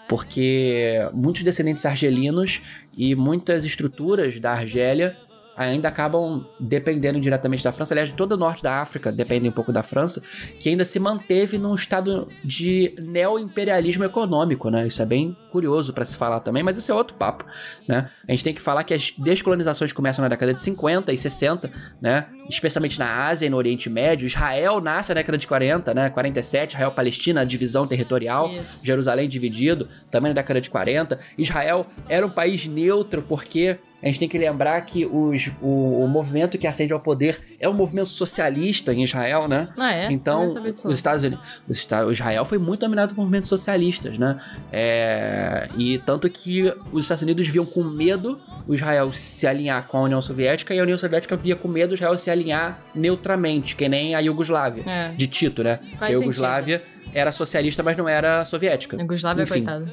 Porque 0.07 0.99
muitos 1.13 1.43
descendentes 1.43 1.85
argelinos 1.85 2.61
e 2.95 3.15
muitas 3.15 3.65
estruturas 3.65 4.39
da 4.39 4.51
Argélia 4.51 5.17
ainda 5.55 5.87
acabam 5.87 6.45
dependendo 6.59 7.19
diretamente 7.19 7.63
da 7.63 7.71
França. 7.71 7.93
Aliás, 7.93 8.11
todo 8.13 8.33
o 8.33 8.37
norte 8.37 8.63
da 8.63 8.81
África 8.81 9.11
depende 9.11 9.47
um 9.47 9.51
pouco 9.51 9.71
da 9.71 9.83
França, 9.83 10.21
que 10.59 10.69
ainda 10.69 10.85
se 10.85 10.99
manteve 10.99 11.57
num 11.57 11.75
estado 11.75 12.27
de 12.43 12.95
neo-imperialismo 12.99 14.03
econômico, 14.03 14.69
né? 14.69 14.87
Isso 14.87 15.01
é 15.01 15.05
bem 15.05 15.35
curioso 15.51 15.93
para 15.93 16.05
se 16.05 16.15
falar 16.17 16.39
também, 16.39 16.63
mas 16.63 16.77
isso 16.77 16.91
é 16.91 16.95
outro 16.95 17.15
papo, 17.15 17.45
né? 17.87 18.09
A 18.27 18.31
gente 18.31 18.43
tem 18.43 18.53
que 18.53 18.61
falar 18.61 18.83
que 18.83 18.93
as 18.93 19.11
descolonizações 19.11 19.93
começam 19.93 20.23
na 20.23 20.29
década 20.29 20.53
de 20.53 20.61
50 20.61 21.13
e 21.13 21.17
60, 21.17 21.71
né? 22.01 22.27
Especialmente 22.49 22.97
na 22.97 23.27
Ásia 23.27 23.45
e 23.45 23.49
no 23.49 23.57
Oriente 23.57 23.89
Médio. 23.89 24.25
Israel 24.25 24.81
nasce 24.81 25.09
na 25.09 25.15
década 25.15 25.37
de 25.37 25.47
40, 25.47 25.93
né? 25.93 26.09
47, 26.09 26.71
Israel-Palestina, 26.71 27.45
divisão 27.45 27.85
territorial. 27.85 28.49
Isso. 28.49 28.79
Jerusalém 28.83 29.29
dividido, 29.29 29.87
também 30.09 30.29
na 30.29 30.35
década 30.35 30.59
de 30.59 30.69
40. 30.69 31.19
Israel 31.37 31.85
era 32.09 32.25
um 32.25 32.29
país 32.29 32.65
neutro 32.65 33.21
porque 33.21 33.77
a 34.03 34.07
gente 34.07 34.19
tem 34.19 34.27
que 34.27 34.37
lembrar 34.37 34.81
que 34.81 35.05
os, 35.05 35.49
o, 35.61 36.03
o 36.03 36.07
movimento 36.07 36.57
que 36.57 36.67
ascende 36.67 36.91
ao 36.91 36.99
poder 36.99 37.39
é 37.57 37.69
um 37.69 37.73
movimento 37.73 38.09
socialista 38.09 38.93
em 38.93 39.03
Israel, 39.03 39.47
né? 39.47 39.69
Ah, 39.79 39.93
é? 39.93 40.11
Então, 40.11 40.45
os 40.45 40.85
Estados 40.95 41.23
Unidos, 41.23 41.41
os 41.69 41.87
o 42.05 42.11
Israel 42.11 42.43
foi 42.43 42.57
muito 42.57 42.81
dominado 42.81 43.15
por 43.15 43.21
movimentos 43.21 43.47
socialistas, 43.47 44.17
né? 44.17 44.37
É, 44.73 45.69
e 45.77 45.99
tanto 45.99 46.29
que 46.29 46.73
os 46.91 47.05
Estados 47.05 47.23
Unidos 47.23 47.47
viam 47.47 47.65
com 47.65 47.81
medo 47.81 48.41
o 48.67 48.73
Israel 48.73 49.13
se 49.13 49.47
alinhar 49.47 49.87
com 49.87 49.97
a 49.97 50.01
União 50.01 50.21
Soviética 50.21 50.75
e 50.75 50.79
a 50.79 50.83
União 50.83 50.97
Soviética 50.97 51.37
via 51.37 51.55
com 51.55 51.69
medo 51.69 51.91
o 51.91 51.93
Israel 51.93 52.17
se 52.17 52.29
alinhar 52.29 52.79
neutramente, 52.93 53.73
que 53.75 53.87
nem 53.87 54.15
a 54.15 54.19
Iugoslávia, 54.19 54.83
É. 54.85 55.09
de 55.15 55.27
Tito, 55.27 55.63
né? 55.63 55.79
Faz 55.97 56.11
a 56.11 56.13
Iugoslávia 56.13 56.83
era 57.13 57.31
socialista, 57.31 57.81
mas 57.83 57.95
não 57.95 58.09
era 58.09 58.43
soviética. 58.43 58.97
Yugoslávia, 58.99 59.43
Enfim. 59.43 59.63
coitado. 59.63 59.91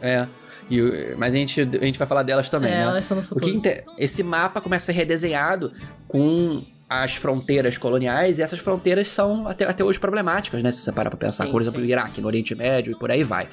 É. 0.00 0.26
E 0.70 1.14
mas 1.16 1.34
a 1.34 1.38
gente, 1.38 1.60
a 1.60 1.84
gente 1.84 1.98
vai 1.98 2.06
falar 2.08 2.22
delas 2.22 2.48
também, 2.50 2.72
é, 2.72 2.76
né? 2.76 2.82
elas 2.82 3.04
estão 3.04 3.16
no 3.16 3.22
O 3.22 3.26
futuro. 3.26 3.44
que 3.44 3.56
inte- 3.56 3.84
esse 3.98 4.22
mapa 4.22 4.60
começa 4.60 4.84
a 4.90 4.94
ser 4.94 4.98
redesenhado 4.98 5.72
com 6.08 6.62
as 6.88 7.14
fronteiras 7.14 7.76
coloniais, 7.78 8.38
e 8.38 8.42
essas 8.42 8.58
fronteiras 8.60 9.08
são 9.08 9.48
até, 9.48 9.64
até 9.64 9.82
hoje 9.82 9.98
problemáticas, 9.98 10.62
né? 10.62 10.70
Se 10.70 10.82
você 10.82 10.92
parar 10.92 11.08
pra 11.10 11.18
pensar, 11.18 11.46
Sim, 11.46 11.50
por 11.50 11.60
exemplo, 11.60 11.80
sim. 11.80 11.86
o 11.86 11.90
Iraque, 11.90 12.20
no 12.20 12.26
Oriente 12.28 12.54
Médio 12.54 12.92
e 12.92 12.94
por 12.94 13.10
aí 13.10 13.24
vai. 13.24 13.48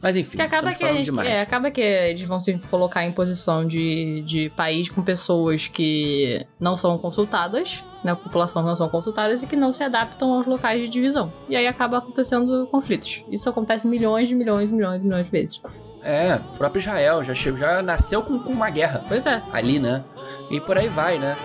Mas 0.00 0.16
enfim, 0.16 0.36
Que 0.36 0.42
acaba 0.42 0.72
que, 0.72 0.84
a 0.84 0.92
gente, 0.92 1.06
demais. 1.06 1.28
é, 1.28 1.40
acaba 1.42 1.70
que 1.70 1.80
eles 1.80 2.22
vão 2.22 2.38
se 2.40 2.54
colocar 2.70 3.04
em 3.04 3.12
posição 3.12 3.66
de, 3.66 4.22
de 4.24 4.50
país 4.56 4.88
com 4.88 5.02
pessoas 5.02 5.66
que 5.66 6.46
não 6.60 6.76
são 6.76 6.96
consultadas, 6.96 7.84
né? 8.04 8.14
População 8.14 8.62
não 8.62 8.76
são 8.76 8.88
consultadas 8.88 9.42
e 9.42 9.46
que 9.48 9.56
não 9.56 9.72
se 9.72 9.82
adaptam 9.82 10.32
aos 10.32 10.46
locais 10.46 10.80
de 10.80 10.88
divisão. 10.88 11.30
E 11.50 11.56
aí 11.56 11.66
acaba 11.66 11.98
acontecendo 11.98 12.66
conflitos. 12.70 13.24
Isso 13.30 13.50
acontece 13.50 13.86
milhões 13.86 14.28
de 14.28 14.34
milhões, 14.34 14.70
milhões, 14.70 15.02
milhões 15.02 15.26
de 15.26 15.30
vezes. 15.32 15.60
É, 16.06 16.36
o 16.36 16.56
próprio 16.56 16.78
Israel 16.78 17.24
já, 17.24 17.34
chegou, 17.34 17.58
já 17.58 17.82
nasceu 17.82 18.22
com, 18.22 18.38
com 18.38 18.52
uma 18.52 18.70
guerra 18.70 19.04
Pois 19.08 19.26
é. 19.26 19.42
ali, 19.52 19.80
né? 19.80 20.04
E 20.48 20.60
por 20.60 20.78
aí 20.78 20.88
vai, 20.88 21.18
né? 21.18 21.36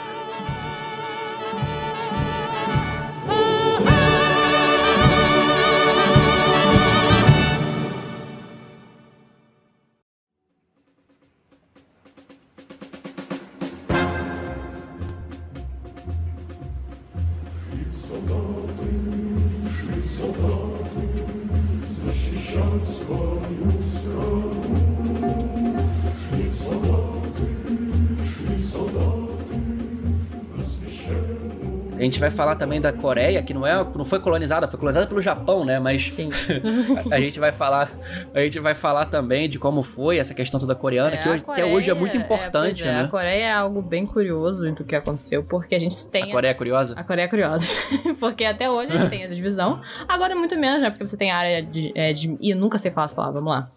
Gente 32.12 32.20
vai 32.20 32.30
falar 32.30 32.56
também 32.56 32.80
da 32.82 32.92
Coreia, 32.92 33.42
que 33.42 33.54
não, 33.54 33.66
é, 33.66 33.74
não 33.96 34.04
foi 34.06 34.20
colonizada, 34.20 34.68
foi 34.68 34.78
colonizada 34.78 35.08
pelo 35.08 35.22
Japão, 35.22 35.64
né? 35.66 35.80
Mas 35.80 36.14
Sim. 36.14 36.30
a 37.10 37.20
gente 37.20 37.40
vai 37.40 37.52
falar, 37.52 37.90
a 38.34 38.40
gente 38.42 38.60
vai 38.60 38.76
falar 38.76 39.06
também 39.06 39.50
de 39.50 39.58
como 39.58 39.82
foi 39.82 40.18
essa 40.18 40.34
questão 40.34 40.60
toda 40.60 40.76
coreana, 40.76 41.18
que 41.18 41.28
a 41.28 41.32
hoje- 41.32 41.44
até 41.48 41.66
hoje 41.66 41.90
é 41.90 41.94
muito 41.94 42.12
Coreia- 42.12 42.26
importante, 42.26 42.84
é, 42.84 42.88
é, 42.88 42.92
né? 42.92 43.02
A 43.04 43.08
Coreia 43.08 43.44
é 43.46 43.52
algo 43.54 43.82
bem 43.82 44.06
curioso 44.06 44.70
do 44.74 44.84
que 44.84 44.96
aconteceu, 44.96 45.44
porque 45.44 45.74
a 45.74 45.80
gente 45.80 46.06
tem. 46.08 46.24
A 46.24 46.32
Coreia 46.32 46.52
é 46.52 46.54
curiosa? 46.54 46.94
A 46.98 47.04
Coreia 47.04 47.26
é 47.26 47.30
curiosa. 47.30 47.66
porque 48.20 48.44
até 48.44 48.70
hoje 48.70 48.92
a 48.92 48.98
gente 48.98 49.10
tem 49.10 49.24
essa 49.24 49.34
divisão. 49.34 49.82
Agora 50.08 50.34
é 50.34 50.36
muito 50.36 50.56
menos, 50.58 50.82
né? 50.82 50.90
Porque 50.90 51.08
você 51.08 51.16
tem 51.18 51.32
a 51.32 51.38
área 51.38 51.64
de. 51.64 51.92
É, 51.96 52.12
de 52.12 52.38
Ih, 52.42 52.54
nunca 52.54 52.78
sei 52.78 52.92
falar 52.92 53.06
essa 53.06 53.16
palavra, 53.16 53.40
vamos 53.40 53.54
lá. 53.54 53.72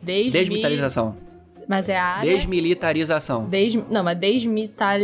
Desmi... 0.00 0.30
Desmilitarização. 0.30 1.16
Mas 1.68 1.88
é 1.88 1.98
a 1.98 2.04
área. 2.04 2.32
Desmilitarização. 2.32 3.44
Desmi... 3.46 3.84
Não, 3.90 4.02
mas 4.04 4.18
desmital. 4.18 4.98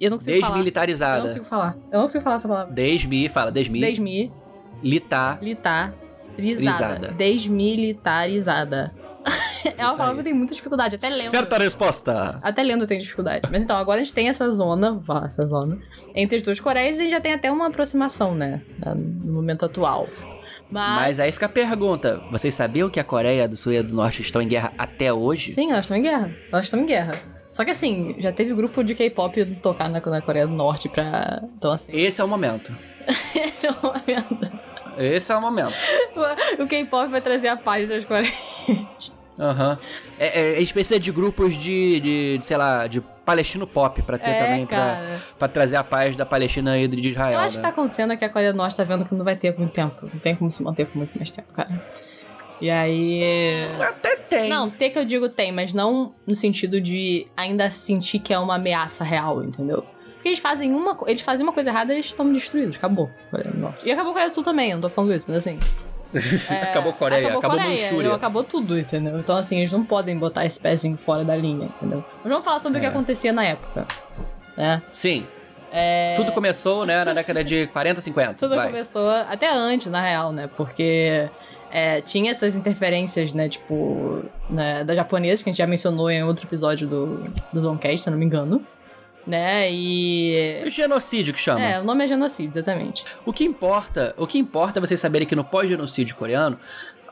Eu 0.00 0.10
não 0.10 0.18
consigo 0.18 0.36
falar. 0.36 0.36
Eu 0.36 0.40
não 0.40 0.48
Desmilitarizada. 0.48 1.22
consigo 1.22 1.44
falar. 1.44 1.76
Eu 1.90 1.98
não 1.98 2.02
consigo 2.02 2.24
falar 2.24 2.36
essa 2.36 2.48
palavra. 2.48 2.72
Desmi, 2.74 3.28
fala, 3.28 3.50
desmi. 3.52 3.80
Desmi. 3.80 4.32
Litar. 4.82 5.38
Desmilitarizada. 5.38 5.92
Risada. 6.38 7.12
Desmilitarizada. 7.16 8.94
é 9.76 9.84
uma 9.84 9.96
palavra 9.96 10.14
que 10.14 10.20
eu 10.20 10.24
tenho 10.24 10.36
muita 10.36 10.54
dificuldade, 10.54 10.96
até 10.96 11.08
lendo. 11.08 11.30
Certa 11.30 11.58
resposta. 11.58 12.38
Até 12.42 12.62
lendo 12.62 12.82
eu 12.82 12.86
tenho 12.86 13.00
dificuldade. 13.00 13.48
Mas 13.50 13.62
então, 13.62 13.76
agora 13.76 14.00
a 14.00 14.04
gente 14.04 14.14
tem 14.14 14.28
essa 14.28 14.48
zona, 14.50 15.00
falar 15.04 15.26
essa 15.26 15.46
zona, 15.46 15.78
entre 16.14 16.36
as 16.36 16.42
duas 16.42 16.60
Coreias 16.60 16.96
e 16.96 17.00
a 17.00 17.02
gente 17.04 17.10
já 17.12 17.20
tem 17.20 17.32
até 17.34 17.50
uma 17.50 17.66
aproximação, 17.66 18.34
né? 18.34 18.62
No 18.94 19.32
momento 19.32 19.64
atual. 19.64 20.06
Mas, 20.70 20.96
Mas 20.96 21.20
aí 21.20 21.32
fica 21.32 21.46
a 21.46 21.48
pergunta: 21.48 22.20
vocês 22.30 22.54
sabiam 22.54 22.88
que 22.90 22.98
a 22.98 23.04
Coreia 23.04 23.48
do 23.48 23.56
Sul 23.56 23.72
e 23.72 23.78
a 23.78 23.82
do 23.82 23.94
Norte 23.94 24.22
estão 24.22 24.42
em 24.42 24.48
guerra 24.48 24.72
até 24.76 25.12
hoje? 25.12 25.52
Sim, 25.52 25.70
elas 25.70 25.84
estão 25.84 25.96
em 25.96 26.02
guerra. 26.02 26.30
Elas 26.52 26.66
estão 26.66 26.80
em 26.80 26.86
guerra. 26.86 27.12
Só 27.56 27.64
que 27.64 27.70
assim, 27.70 28.14
já 28.18 28.30
teve 28.30 28.52
grupo 28.52 28.84
de 28.84 28.94
K-pop 28.94 29.42
tocar 29.62 29.88
na, 29.88 29.98
na 29.98 30.20
Coreia 30.20 30.46
do 30.46 30.54
Norte 30.54 30.90
pra. 30.90 31.42
Então, 31.56 31.72
assim. 31.72 31.90
Esse 31.90 32.20
é 32.20 32.24
o 32.24 32.28
momento. 32.28 32.76
Esse 33.34 33.66
é 33.66 33.70
o 33.70 33.76
momento. 33.82 34.58
Esse 34.98 35.32
é 35.32 35.36
o 35.36 35.40
momento. 35.40 35.72
O 36.58 36.66
K-pop 36.66 37.10
vai 37.10 37.22
trazer 37.22 37.48
a 37.48 37.56
paz 37.56 37.84
entre 37.84 37.96
as 37.96 38.04
Coreias. 38.04 39.10
Aham. 39.40 39.78
É, 40.18 40.52
é, 40.52 40.56
a 40.56 40.60
gente 40.60 40.74
precisa 40.74 41.00
de 41.00 41.10
grupos 41.10 41.56
de, 41.56 41.98
de, 41.98 42.38
de, 42.38 42.44
sei 42.44 42.58
lá, 42.58 42.86
de 42.86 43.00
palestino 43.24 43.66
pop 43.66 44.02
pra 44.02 44.18
ter 44.18 44.32
É, 44.32 44.44
também, 44.44 44.66
pra, 44.66 44.76
cara. 44.76 45.22
pra 45.38 45.48
trazer 45.48 45.76
a 45.76 45.84
paz 45.84 46.14
da 46.14 46.26
Palestina 46.26 46.78
e 46.78 46.86
de 46.86 47.08
Israel. 47.08 47.32
Eu 47.32 47.38
acho 47.38 47.52
que 47.52 47.62
né? 47.62 47.62
tá 47.62 47.68
acontecendo 47.70 48.12
é 48.12 48.18
que 48.18 48.24
a 48.26 48.28
Coreia 48.28 48.52
do 48.52 48.58
Norte 48.58 48.76
tá 48.76 48.84
vendo 48.84 49.06
que 49.06 49.14
não 49.14 49.24
vai 49.24 49.34
ter 49.34 49.56
muito 49.56 49.72
tempo. 49.72 50.10
Não 50.12 50.20
tem 50.20 50.36
como 50.36 50.50
se 50.50 50.62
manter 50.62 50.86
por 50.86 50.98
muito 50.98 51.16
mais 51.16 51.30
tempo, 51.30 51.50
cara. 51.54 51.70
E 52.60 52.70
aí. 52.70 53.68
Até 53.80 54.16
tem. 54.16 54.48
Não, 54.48 54.70
ter 54.70 54.90
que 54.90 54.98
eu 54.98 55.04
digo 55.04 55.28
tem, 55.28 55.52
mas 55.52 55.74
não 55.74 56.14
no 56.26 56.34
sentido 56.34 56.80
de 56.80 57.26
ainda 57.36 57.70
sentir 57.70 58.18
que 58.18 58.32
é 58.32 58.38
uma 58.38 58.54
ameaça 58.54 59.04
real, 59.04 59.42
entendeu? 59.42 59.84
Porque 60.14 60.28
eles 60.28 60.38
fazem 60.38 60.72
uma, 60.72 60.96
eles 61.06 61.20
fazem 61.20 61.44
uma 61.46 61.52
coisa 61.52 61.70
errada 61.70 61.92
e 61.92 61.96
eles 61.96 62.06
estão 62.06 62.32
destruídos. 62.32 62.76
Acabou. 62.76 63.10
E 63.84 63.92
acabou 63.92 64.10
a 64.10 64.14
Coreia 64.14 64.30
do 64.30 64.34
Sul 64.34 64.42
também, 64.42 64.70
eu 64.70 64.76
não 64.76 64.82
tô 64.82 64.88
falando 64.88 65.14
isso, 65.14 65.24
mas 65.28 65.36
assim. 65.38 65.58
acabou 66.62 66.92
Coreia, 66.94 67.28
acabou, 67.28 67.50
Coreia, 67.50 67.82
Manchúria. 67.90 68.14
acabou 68.14 68.44
tudo, 68.44 68.78
entendeu? 68.78 69.18
Então, 69.18 69.36
assim, 69.36 69.58
eles 69.58 69.70
não 69.72 69.84
podem 69.84 70.16
botar 70.16 70.46
esse 70.46 70.58
pezinho 70.58 70.96
fora 70.96 71.24
da 71.24 71.36
linha, 71.36 71.66
entendeu? 71.66 72.02
Mas 72.22 72.30
vamos 72.30 72.44
falar 72.44 72.58
sobre 72.60 72.78
o 72.78 72.80
que 72.80 72.86
É. 72.86 72.90
acontecia 72.90 73.32
na 73.32 73.44
época. 73.44 73.86
Né? 74.56 74.80
Sim. 74.92 75.26
É... 75.70 76.14
Tudo 76.16 76.32
começou, 76.32 76.86
né, 76.86 77.04
na 77.04 77.12
década 77.12 77.44
de 77.44 77.66
40, 77.66 78.00
50. 78.00 78.34
Tudo 78.38 78.54
vai. 78.54 78.68
começou 78.68 79.10
até 79.10 79.52
antes, 79.52 79.88
na 79.88 80.00
real, 80.00 80.32
né? 80.32 80.48
Porque 80.56 81.28
é, 81.70 82.00
tinha 82.00 82.30
essas 82.30 82.54
interferências, 82.54 83.32
né? 83.32 83.48
Tipo, 83.48 84.24
né, 84.48 84.84
da 84.84 84.94
japonesa, 84.94 85.42
que 85.42 85.50
a 85.50 85.52
gente 85.52 85.58
já 85.58 85.66
mencionou 85.66 86.10
em 86.10 86.22
outro 86.22 86.46
episódio 86.46 86.86
do, 86.86 87.24
do 87.52 87.60
Zoncast, 87.60 88.02
se 88.02 88.10
não 88.10 88.18
me 88.18 88.24
engano. 88.24 88.64
Né? 89.26 89.72
E. 89.72 90.62
Genocídio 90.70 91.34
que 91.34 91.40
chama. 91.40 91.60
É, 91.60 91.80
o 91.80 91.84
nome 91.84 92.04
é 92.04 92.06
genocídio, 92.06 92.52
exatamente. 92.52 93.04
O 93.24 93.32
que 93.32 93.44
importa, 93.44 94.14
o 94.16 94.24
que 94.24 94.38
importa 94.38 94.78
é 94.78 94.80
vocês 94.80 95.00
saberem 95.00 95.26
que 95.26 95.34
no 95.34 95.44
pós-genocídio 95.44 96.14
coreano, 96.14 96.56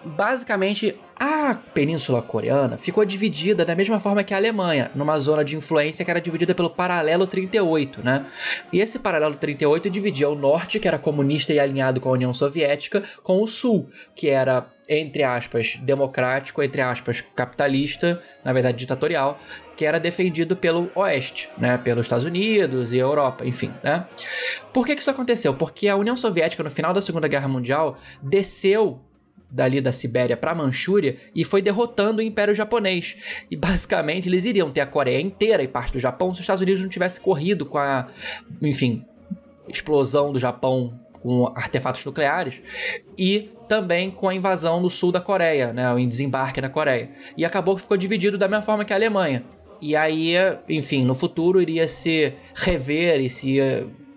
basicamente 0.05 0.95
a 1.19 1.55
Península 1.55 2.21
Coreana 2.21 2.77
ficou 2.77 3.05
dividida 3.05 3.65
da 3.65 3.75
mesma 3.75 4.01
forma 4.01 4.25
que 4.25 4.35
a 4.35 4.37
Alemanha, 4.37 4.91
numa 4.95 5.19
zona 5.19 5.45
de 5.45 5.57
influência 5.57 6.05
que 6.05 6.11
era 6.11 6.21
dividida 6.21 6.55
pelo 6.55 6.69
paralelo 6.69 7.27
38, 7.27 8.03
né? 8.03 8.27
E 8.73 8.81
esse 8.81 8.99
paralelo 8.99 9.35
38 9.37 9.89
dividia 9.89 10.29
o 10.29 10.35
norte, 10.35 10.81
que 10.81 10.89
era 10.89 10.99
comunista 10.99 11.53
e 11.53 11.61
alinhado 11.61 12.01
com 12.01 12.09
a 12.09 12.13
União 12.13 12.35
Soviética, 12.35 13.03
com 13.23 13.43
o 13.43 13.47
sul, 13.47 13.89
que 14.15 14.29
era 14.29 14.67
entre 14.89 15.23
aspas 15.23 15.77
democrático, 15.81 16.63
entre 16.63 16.83
aspas 16.83 17.23
capitalista, 17.35 18.23
na 18.45 18.53
verdade 18.53 18.77
ditatorial, 18.77 19.41
que 19.77 19.87
era 19.87 19.99
defendido 19.99 20.55
pelo 20.55 20.91
oeste, 20.95 21.49
né, 21.57 21.79
pelos 21.79 22.05
Estados 22.05 22.25
Unidos 22.25 22.93
e 22.93 22.99
Europa, 22.99 23.47
enfim, 23.47 23.73
né? 23.83 24.07
Por 24.73 24.85
que, 24.85 24.95
que 24.95 25.01
isso 25.01 25.11
aconteceu? 25.11 25.55
Porque 25.55 25.89
a 25.89 25.97
União 25.97 26.17
Soviética, 26.17 26.63
no 26.63 26.71
final 26.71 26.93
da 26.93 27.01
Segunda 27.01 27.29
Guerra 27.29 27.49
Mundial, 27.49 27.97
desceu 28.23 29.01
dali 29.55 29.81
da 29.81 29.93
Sibéria 29.93 30.37
para 30.37 30.51
a 30.51 30.55
Manchúria 30.55 31.17
e 31.35 31.45
foi 31.45 31.63
derrotando 31.63 32.19
o 32.19 32.23
Império 32.23 32.55
Japonês. 32.55 33.17
E 33.49 33.55
basicamente 33.55 34.29
eles 34.29 34.45
iriam 34.45 34.71
ter 34.71 34.81
a 34.81 34.87
Coreia 34.87 35.21
inteira 35.21 35.63
e 35.63 35.69
parte 35.69 35.93
do 35.93 36.01
Japão 36.01 36.31
se 36.31 36.35
os 36.35 36.41
Estados 36.41 36.61
Unidos 36.61 36.83
não 36.83 36.89
tivesse 36.89 37.21
corrido 37.21 37.65
com 37.65 37.79
a, 37.79 38.09
enfim, 38.61 39.05
explosão 39.69 40.33
do 40.33 40.41
Japão 40.41 40.99
com 41.23 41.47
artefatos 41.55 42.05
nucleares 42.05 42.57
e 43.17 43.51
também 43.69 44.11
com 44.11 44.29
a 44.29 44.35
invasão 44.35 44.81
no 44.81 44.91
sul 44.91 45.13
da 45.13 45.21
Coreia, 45.21 45.73
né, 45.73 45.91
o 45.93 46.07
desembarque 46.07 46.61
na 46.61 46.69
Coreia. 46.69 47.11
E 47.37 47.45
acabou 47.45 47.77
que 47.77 47.83
ficou 47.83 47.97
dividido 47.97 48.37
da 48.37 48.49
mesma 48.49 48.65
forma 48.65 48.85
que 48.85 48.93
a 48.93 48.97
Alemanha. 48.97 49.45
E 49.81 49.95
aí, 49.95 50.35
enfim, 50.69 51.05
no 51.05 51.15
futuro 51.15 51.63
iria 51.63 51.87
se 51.87 52.33
rever 52.55 53.21
e 53.21 53.31
se 53.31 53.59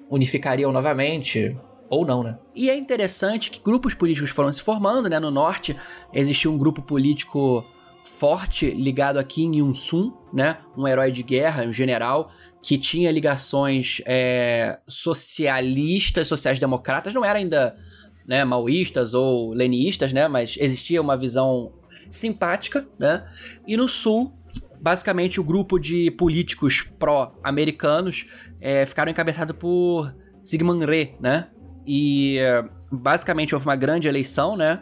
unificariam 0.09 0.71
novamente. 0.71 1.55
Ou 1.89 2.05
não, 2.05 2.23
né? 2.23 2.37
E 2.53 2.69
é 2.69 2.77
interessante 2.77 3.49
que 3.49 3.59
grupos 3.59 3.93
políticos 3.93 4.29
foram 4.29 4.51
se 4.51 4.61
formando, 4.61 5.09
né? 5.09 5.19
No 5.19 5.31
norte 5.31 5.75
existia 6.13 6.51
um 6.51 6.57
grupo 6.57 6.81
político 6.81 7.65
forte 8.03 8.71
ligado 8.71 9.17
a 9.19 9.23
Kim 9.23 9.55
Il-sung, 9.55 10.13
né? 10.33 10.57
Um 10.75 10.87
herói 10.87 11.11
de 11.11 11.23
guerra, 11.23 11.63
um 11.63 11.73
general 11.73 12.31
que 12.61 12.77
tinha 12.77 13.11
ligações 13.11 14.01
é, 14.05 14.79
socialistas, 14.87 16.27
sociais-democratas, 16.27 17.13
não 17.13 17.23
era 17.23 17.39
ainda 17.39 17.77
né, 18.25 18.43
maoístas 18.43 19.13
ou 19.13 19.53
leninistas, 19.53 20.11
né? 20.11 20.27
Mas 20.27 20.55
existia 20.59 21.01
uma 21.01 21.15
visão 21.15 21.71
simpática, 22.11 22.85
né? 22.99 23.25
E 23.65 23.77
no 23.77 23.87
sul, 23.87 24.33
basicamente 24.81 25.39
o 25.39 25.43
grupo 25.43 25.79
de 25.79 26.11
políticos 26.11 26.81
pró-americanos 26.99 28.25
é, 28.59 28.85
ficaram 28.85 29.11
encabeçados 29.11 29.55
por 29.55 30.13
Sigmund 30.43 30.85
Rhee, 30.85 31.15
né? 31.19 31.47
E 31.87 32.37
é, 32.39 32.65
basicamente 32.91 33.55
houve 33.55 33.65
uma 33.65 33.75
grande 33.75 34.07
eleição, 34.07 34.57
né? 34.57 34.81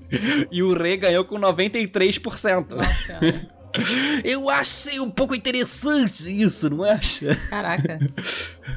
e 0.50 0.62
o 0.62 0.72
Rhee 0.72 0.96
ganhou 0.96 1.24
com 1.24 1.36
93%. 1.36 2.70
Nossa. 2.70 3.20
Eu 4.24 4.48
achei 4.48 4.98
um 4.98 5.10
pouco 5.10 5.34
interessante 5.34 6.24
isso, 6.24 6.70
não 6.70 6.82
acha? 6.82 7.34
Caraca. 7.50 7.98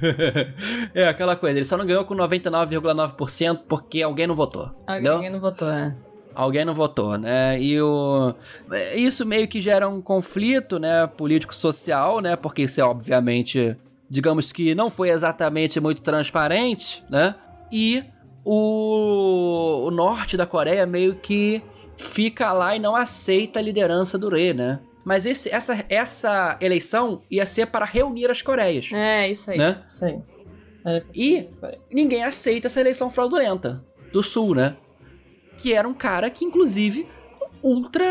é 0.94 1.08
aquela 1.08 1.36
coisa, 1.36 1.58
ele 1.58 1.66
só 1.66 1.78
não 1.78 1.86
ganhou 1.86 2.04
com 2.04 2.14
99,9% 2.14 3.62
porque 3.68 4.02
alguém 4.02 4.28
não 4.28 4.36
votou. 4.36 4.70
Alguém 4.86 5.30
não 5.30 5.40
votou, 5.40 5.70
né? 5.70 5.96
Alguém 6.36 6.66
não 6.66 6.74
votou, 6.74 7.18
né? 7.18 7.62
E 7.62 7.82
o... 7.82 8.34
isso 8.96 9.26
meio 9.26 9.48
que 9.48 9.62
gera 9.62 9.88
um 9.88 10.02
conflito, 10.02 10.78
né? 10.78 11.08
Político-social, 11.08 12.20
né? 12.20 12.36
Porque 12.36 12.64
isso 12.64 12.80
é 12.80 12.84
obviamente, 12.84 13.76
digamos 14.10 14.52
que 14.52 14.76
não 14.76 14.90
foi 14.90 15.10
exatamente 15.10 15.80
muito 15.80 16.02
transparente, 16.02 17.04
né? 17.10 17.36
E 17.72 18.04
o, 18.44 19.86
o 19.88 19.92
norte 19.92 20.36
da 20.38 20.46
Coreia 20.46 20.86
meio 20.86 21.16
que 21.16 21.62
fica 21.98 22.52
lá 22.52 22.76
e 22.76 22.80
não 22.80 22.96
aceita 22.96 23.60
a 23.60 23.62
liderança 23.62 24.18
do 24.18 24.30
Rei, 24.30 24.54
né? 24.54 24.80
Mas 25.04 25.26
esse, 25.26 25.50
essa, 25.50 25.84
essa 25.90 26.58
eleição 26.62 27.22
ia 27.30 27.46
ser 27.46 27.68
para 27.68 27.86
reunir 27.86 28.30
as 28.30 28.42
Coreias. 28.42 28.90
É, 28.94 29.30
isso 29.30 29.50
aí. 29.52 29.58
Né? 29.58 29.84
Isso 29.88 30.06
aí. 30.06 30.20
Era- 30.86 31.06
E 31.14 31.48
ninguém 31.92 32.24
aceita 32.24 32.68
essa 32.68 32.80
eleição 32.80 33.10
fraudulenta 33.10 33.84
do 34.12 34.22
Sul, 34.22 34.56
né? 34.56 34.76
Que 35.58 35.74
era 35.74 35.88
um 35.88 35.94
cara 35.94 36.30
que, 36.30 36.46
inclusive, 36.46 37.08
ultra 37.64 38.04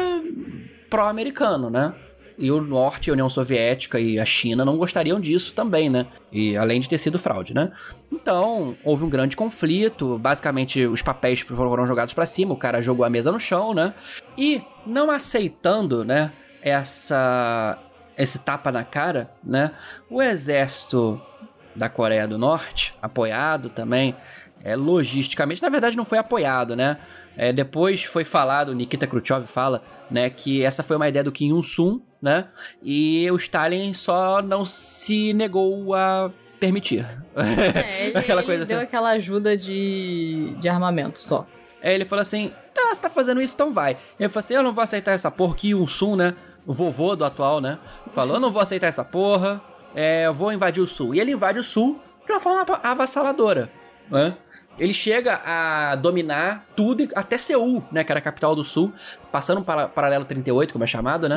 pró-americano, 0.89 1.71
né? 1.71 1.95
E 2.41 2.51
o 2.51 2.61
Norte, 2.61 3.11
a 3.11 3.12
União 3.12 3.28
Soviética 3.28 4.01
e 4.01 4.18
a 4.18 4.24
China 4.24 4.64
não 4.64 4.78
gostariam 4.78 5.20
disso 5.20 5.53
também, 5.53 5.91
né? 5.91 6.07
E 6.32 6.57
além 6.57 6.80
de 6.80 6.88
ter 6.88 6.97
sido 6.99 7.18
fraude, 7.18 7.53
né? 7.53 7.70
Então, 8.11 8.76
houve 8.82 9.05
um 9.05 9.11
grande 9.11 9.36
conflito. 9.36 10.18
Basicamente, 10.18 10.86
os 10.86 11.03
papéis 11.03 11.41
foram 11.41 11.86
jogados 11.86 12.14
pra 12.14 12.24
cima, 12.24 12.55
o 12.55 12.57
cara 12.57 12.82
jogou 12.82 13.05
a 13.05 13.11
mesa 13.11 13.30
no 13.30 13.38
chão, 13.38 13.74
né? 13.74 13.93
E 14.38 14.62
não 14.86 15.11
aceitando, 15.11 16.05
né? 16.05 16.32
Essa 16.62 17.78
esse 18.16 18.38
tapa 18.38 18.72
na 18.72 18.84
cara, 18.84 19.30
né? 19.45 19.72
O 20.09 20.20
exército 20.20 21.20
da 21.76 21.88
Coreia 21.88 22.26
do 22.26 22.36
Norte, 22.36 22.95
apoiado 23.01 23.70
também 23.70 24.14
é, 24.62 24.76
logisticamente, 24.76 25.62
na 25.62 25.68
verdade 25.68 25.97
não 25.97 26.05
foi 26.05 26.18
apoiado, 26.18 26.76
né? 26.76 26.99
É, 27.36 27.53
depois 27.53 28.05
foi 28.05 28.24
falado, 28.24 28.74
Nikita 28.74 29.07
Khrushchev 29.07 29.47
fala, 29.47 29.82
né, 30.11 30.28
que 30.28 30.62
essa 30.62 30.82
foi 30.82 30.97
uma 30.97 31.09
ideia 31.09 31.24
do 31.24 31.32
Kim 31.32 31.49
Il-sung, 31.49 32.03
né? 32.21 32.47
E 32.83 33.31
o 33.31 33.37
Stalin 33.37 33.93
só 33.95 34.43
não 34.43 34.64
se 34.64 35.33
negou 35.33 35.95
a 35.95 36.31
permitir. 36.59 37.07
É, 37.37 38.07
ele, 38.09 38.18
Aquela 38.18 38.41
ele 38.41 38.47
coisa 38.47 38.66
deu 38.66 38.77
assim. 38.79 38.87
aquela 38.87 39.11
ajuda 39.11 39.57
de, 39.57 40.55
de 40.59 40.68
armamento 40.68 41.18
só. 41.18 41.47
Aí 41.83 41.95
ele 41.95 42.05
falou 42.05 42.21
assim: 42.21 42.53
tá, 42.75 42.95
você 42.95 43.01
tá 43.01 43.09
fazendo 43.11 43.41
isso, 43.41 43.55
então 43.55 43.73
vai. 43.73 43.97
Ele 44.18 44.29
falou 44.29 44.41
assim: 44.45 44.55
eu 44.55 44.62
não 44.62 44.73
vou 44.73 44.83
aceitar 44.85 45.12
essa 45.12 45.31
porra. 45.31 45.55
Kim 45.55 45.71
Il-sung, 45.71 46.16
né? 46.16 46.35
O 46.66 46.75
vovô 46.75 47.16
do 47.16 47.25
atual, 47.25 47.61
né? 47.61 47.79
Falou: 48.12 48.35
eu 48.35 48.41
não 48.41 48.51
vou 48.53 48.61
aceitar 48.62 48.87
essa 48.87 49.05
porra. 49.05 49.61
É, 49.95 50.27
eu 50.27 50.35
vou 50.35 50.53
invadir 50.53 50.83
o 50.83 50.87
sul. 50.87 51.14
E 51.14 51.21
ele 51.21 51.33
invade 51.33 51.59
o 51.59 51.64
sul 51.64 52.01
de 52.27 52.33
uma 52.33 52.39
forma 52.41 52.64
avassaladora, 52.83 53.71
né? 54.11 54.37
Ele 54.79 54.93
chega 54.95 55.41
a 55.45 55.97
dominar 55.97 56.64
tudo, 56.77 57.09
até 57.14 57.37
Seul, 57.37 57.83
né? 57.91 58.05
Que 58.05 58.12
era 58.12 58.18
a 58.21 58.23
capital 58.23 58.55
do 58.55 58.62
sul, 58.62 58.93
passando 59.33 59.62
para 59.62 59.89
paralelo 59.89 60.25
38, 60.25 60.73
como 60.73 60.85
é 60.85 60.87
chamado, 60.87 61.29
né? 61.29 61.37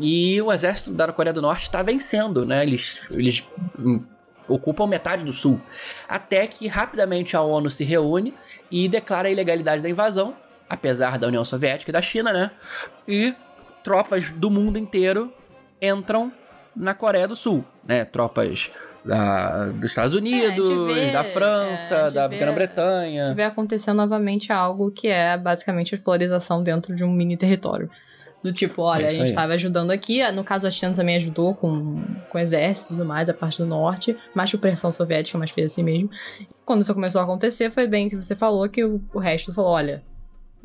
E 0.00 0.40
o 0.40 0.52
exército 0.52 0.90
da 0.92 1.12
Coreia 1.12 1.32
do 1.34 1.42
Norte 1.42 1.70
tá 1.70 1.82
vencendo, 1.82 2.46
né? 2.46 2.62
Eles, 2.62 2.96
eles 3.10 3.44
ocupam 4.48 4.86
metade 4.86 5.24
do 5.24 5.32
sul. 5.32 5.60
Até 6.08 6.46
que 6.46 6.66
rapidamente 6.68 7.36
a 7.36 7.42
ONU 7.42 7.70
se 7.70 7.84
reúne 7.84 8.32
e 8.70 8.88
declara 8.88 9.28
a 9.28 9.30
ilegalidade 9.30 9.82
da 9.82 9.88
invasão, 9.88 10.34
apesar 10.68 11.18
da 11.18 11.26
União 11.26 11.44
Soviética 11.44 11.90
e 11.90 11.92
da 11.92 12.00
China, 12.02 12.32
né? 12.32 12.50
E 13.06 13.34
tropas 13.82 14.30
do 14.30 14.50
mundo 14.50 14.78
inteiro 14.78 15.32
entram 15.82 16.32
na 16.74 16.94
Coreia 16.94 17.26
do 17.26 17.34
Sul, 17.36 17.64
né? 17.84 18.04
Tropas 18.04 18.70
da- 19.04 19.66
dos 19.66 19.86
Estados 19.90 20.14
Unidos, 20.14 20.68
vê, 20.94 21.10
da 21.10 21.20
é, 21.20 21.24
França, 21.24 22.04
gente 22.04 22.14
da 22.14 22.28
Grã-Bretanha. 22.28 23.24
tiver 23.24 23.44
acontecendo 23.46 23.96
novamente 23.96 24.52
algo 24.52 24.90
que 24.90 25.08
é 25.08 25.36
basicamente 25.36 25.94
a 25.94 25.98
polarização 25.98 26.62
dentro 26.62 26.94
de 26.94 27.04
um 27.04 27.10
mini 27.12 27.36
território. 27.36 27.90
Do 28.42 28.52
tipo, 28.52 28.82
olha, 28.82 29.04
É 29.04 29.08
a 29.08 29.12
gente 29.12 29.28
estava 29.28 29.54
ajudando 29.54 29.90
aqui, 29.90 30.22
no 30.30 30.44
caso 30.44 30.66
a 30.66 30.70
China 30.70 30.94
também 30.94 31.16
ajudou 31.16 31.54
com, 31.54 32.00
com 32.30 32.38
o 32.38 32.40
exército 32.40 32.92
e 32.92 32.96
tudo 32.96 33.06
mais, 33.06 33.28
a 33.28 33.34
parte 33.34 33.58
do 33.58 33.66
norte, 33.66 34.16
mais 34.34 34.50
por 34.50 34.60
pressão 34.60 34.92
soviética, 34.92 35.36
mas 35.36 35.50
fez 35.50 35.72
assim 35.72 35.82
mesmo. 35.82 36.08
Quando 36.64 36.82
isso 36.82 36.94
começou 36.94 37.20
a 37.20 37.24
acontecer, 37.24 37.70
foi 37.72 37.86
bem 37.86 38.08
que 38.08 38.14
você 38.14 38.36
falou, 38.36 38.68
que 38.68 38.84
o, 38.84 39.00
o 39.12 39.18
resto 39.18 39.52
falou, 39.52 39.72
olha, 39.72 40.04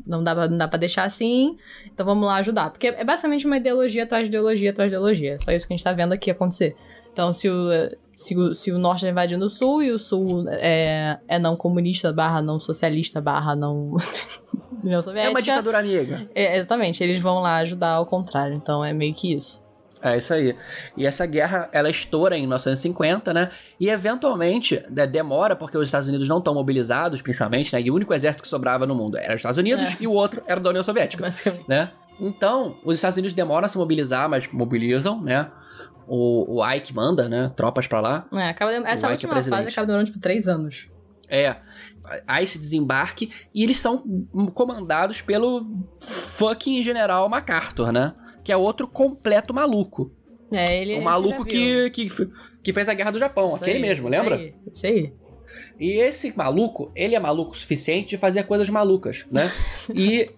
não 0.06 0.22
dá, 0.22 0.34
pra, 0.34 0.48
não 0.48 0.58
dá 0.58 0.68
pra 0.68 0.78
deixar 0.78 1.04
assim, 1.04 1.56
então 1.86 2.04
vamos 2.04 2.26
lá 2.26 2.36
ajudar. 2.36 2.70
Porque 2.70 2.88
é 2.88 3.04
basicamente 3.04 3.46
uma 3.46 3.56
ideologia 3.56 4.04
atrás 4.04 4.24
de 4.24 4.28
ideologia 4.28 4.70
atrás 4.70 4.90
de 4.90 4.94
ideologia. 4.94 5.34
É 5.34 5.38
só 5.38 5.50
isso 5.50 5.66
que 5.66 5.72
a 5.72 5.76
gente 5.76 5.84
tá 5.84 5.92
vendo 5.92 6.12
aqui 6.12 6.30
acontecer. 6.30 6.76
Então, 7.12 7.32
se 7.32 7.48
o, 7.48 7.68
se 8.12 8.36
o, 8.36 8.54
se 8.54 8.72
o 8.72 8.78
norte 8.78 9.02
tá 9.02 9.08
invadindo 9.08 9.46
o 9.46 9.50
sul 9.50 9.82
e 9.82 9.90
o 9.90 9.98
sul 9.98 10.44
é, 10.48 11.18
é 11.26 11.38
não 11.38 11.56
comunista, 11.56 12.12
barra 12.12 12.42
não 12.42 12.58
socialista, 12.58 13.20
barra 13.20 13.56
não. 13.56 13.96
União 14.84 14.98
É 14.98 15.02
Soviética. 15.02 15.30
uma 15.32 15.42
ditadura 15.42 15.78
amiga. 15.78 16.28
É, 16.34 16.56
exatamente, 16.56 17.02
eles 17.02 17.18
vão 17.20 17.40
lá 17.40 17.56
ajudar 17.58 17.90
ao 17.90 18.06
contrário. 18.06 18.54
Então 18.54 18.84
é 18.84 18.92
meio 18.92 19.14
que 19.14 19.32
isso. 19.34 19.62
É 20.02 20.18
isso 20.18 20.34
aí. 20.34 20.54
E 20.98 21.06
essa 21.06 21.24
guerra, 21.24 21.68
ela 21.72 21.88
estoura 21.88 22.36
em 22.36 22.42
1950, 22.42 23.32
né? 23.32 23.50
E 23.80 23.88
eventualmente, 23.88 24.82
né, 24.90 25.06
demora, 25.06 25.56
porque 25.56 25.78
os 25.78 25.86
Estados 25.86 26.08
Unidos 26.08 26.28
não 26.28 26.38
estão 26.38 26.52
mobilizados, 26.52 27.22
principalmente, 27.22 27.72
né? 27.74 27.80
E 27.80 27.90
o 27.90 27.94
único 27.94 28.12
exército 28.12 28.42
que 28.42 28.48
sobrava 28.48 28.86
no 28.86 28.94
mundo 28.94 29.16
era 29.16 29.30
os 29.32 29.36
Estados 29.36 29.56
Unidos 29.56 29.92
É. 29.92 29.96
e 30.00 30.06
o 30.06 30.12
outro 30.12 30.42
era 30.46 30.60
da 30.60 30.68
União 30.68 30.84
Soviética, 30.84 31.22
Basicamente. 31.24 31.64
né? 31.66 31.90
Então, 32.20 32.76
os 32.84 32.96
Estados 32.96 33.16
Unidos 33.16 33.32
demoram 33.32 33.64
a 33.64 33.68
se 33.68 33.78
mobilizar, 33.78 34.28
mas 34.28 34.46
mobilizam, 34.52 35.20
né? 35.22 35.50
O, 36.06 36.58
o 36.60 36.70
Ike 36.72 36.94
manda, 36.94 37.26
né? 37.28 37.50
Tropas 37.56 37.86
pra 37.86 38.00
lá. 38.00 38.26
É, 38.34 38.50
acaba 38.50 38.72
dem- 38.72 38.86
essa 38.86 39.06
é 39.06 39.10
última 39.10 39.32
presidente. 39.32 39.58
fase 39.58 39.68
acaba 39.70 39.86
demorando 39.86 40.06
tipo 40.10 40.20
três 40.20 40.46
anos. 40.46 40.90
É. 41.30 41.56
Há 42.26 42.42
esse 42.42 42.58
desembarque 42.58 43.30
e 43.54 43.62
eles 43.62 43.78
são 43.78 44.04
comandados 44.52 45.22
pelo 45.22 45.66
fucking 45.96 46.82
general 46.82 47.28
MacArthur, 47.28 47.92
né? 47.92 48.14
Que 48.42 48.52
é 48.52 48.56
outro 48.56 48.86
completo 48.86 49.54
maluco. 49.54 50.12
É, 50.52 50.80
ele. 50.80 50.92
O 50.92 50.94
a 50.94 50.96
gente 50.96 51.04
maluco 51.04 51.44
que, 51.44 51.90
que, 51.90 52.08
que 52.62 52.72
fez 52.72 52.88
a 52.88 52.94
Guerra 52.94 53.10
do 53.10 53.18
Japão, 53.18 53.48
Isso 53.48 53.56
aquele 53.56 53.76
aí, 53.76 53.82
mesmo, 53.82 54.08
isso 54.08 54.16
lembra? 54.16 54.36
aí, 54.36 54.54
Isso 54.72 54.86
aí. 54.86 55.12
E 55.78 55.92
esse 55.92 56.36
maluco, 56.36 56.90
ele 56.94 57.14
é 57.14 57.20
maluco 57.20 57.52
o 57.52 57.56
suficiente 57.56 58.10
de 58.10 58.16
fazer 58.16 58.44
coisas 58.44 58.68
malucas, 58.68 59.24
né? 59.30 59.50
e 59.94 60.30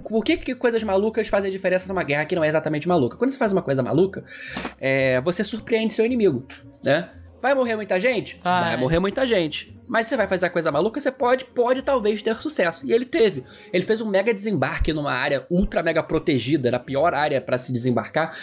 por 0.00 0.24
que, 0.24 0.36
que 0.36 0.54
coisas 0.54 0.82
malucas 0.82 1.28
fazem 1.28 1.50
diferença 1.50 1.86
numa 1.88 2.02
guerra 2.02 2.24
que 2.24 2.34
não 2.34 2.42
é 2.42 2.48
exatamente 2.48 2.88
maluca? 2.88 3.16
Quando 3.16 3.30
você 3.30 3.38
faz 3.38 3.52
uma 3.52 3.62
coisa 3.62 3.82
maluca, 3.82 4.24
é, 4.80 5.20
você 5.20 5.44
surpreende 5.44 5.92
seu 5.92 6.04
inimigo, 6.04 6.46
né? 6.82 7.10
Vai 7.40 7.54
morrer 7.54 7.76
muita 7.76 7.98
gente? 7.98 8.38
Vai. 8.42 8.62
Vai 8.62 8.76
morrer 8.76 9.00
muita 9.00 9.26
gente. 9.26 9.76
Mas 9.92 10.06
você 10.06 10.16
vai 10.16 10.26
fazer 10.26 10.46
a 10.46 10.50
coisa 10.50 10.72
maluca, 10.72 10.98
você 10.98 11.12
pode, 11.12 11.44
pode 11.44 11.82
talvez 11.82 12.22
ter 12.22 12.34
sucesso. 12.40 12.86
E 12.86 12.92
ele 12.94 13.04
teve. 13.04 13.44
Ele 13.70 13.84
fez 13.84 14.00
um 14.00 14.08
mega 14.08 14.32
desembarque 14.32 14.90
numa 14.90 15.12
área 15.12 15.46
ultra 15.50 15.82
mega 15.82 16.02
protegida, 16.02 16.70
na 16.70 16.78
pior 16.78 17.12
área 17.12 17.42
pra 17.42 17.58
se 17.58 17.70
desembarcar. 17.70 18.34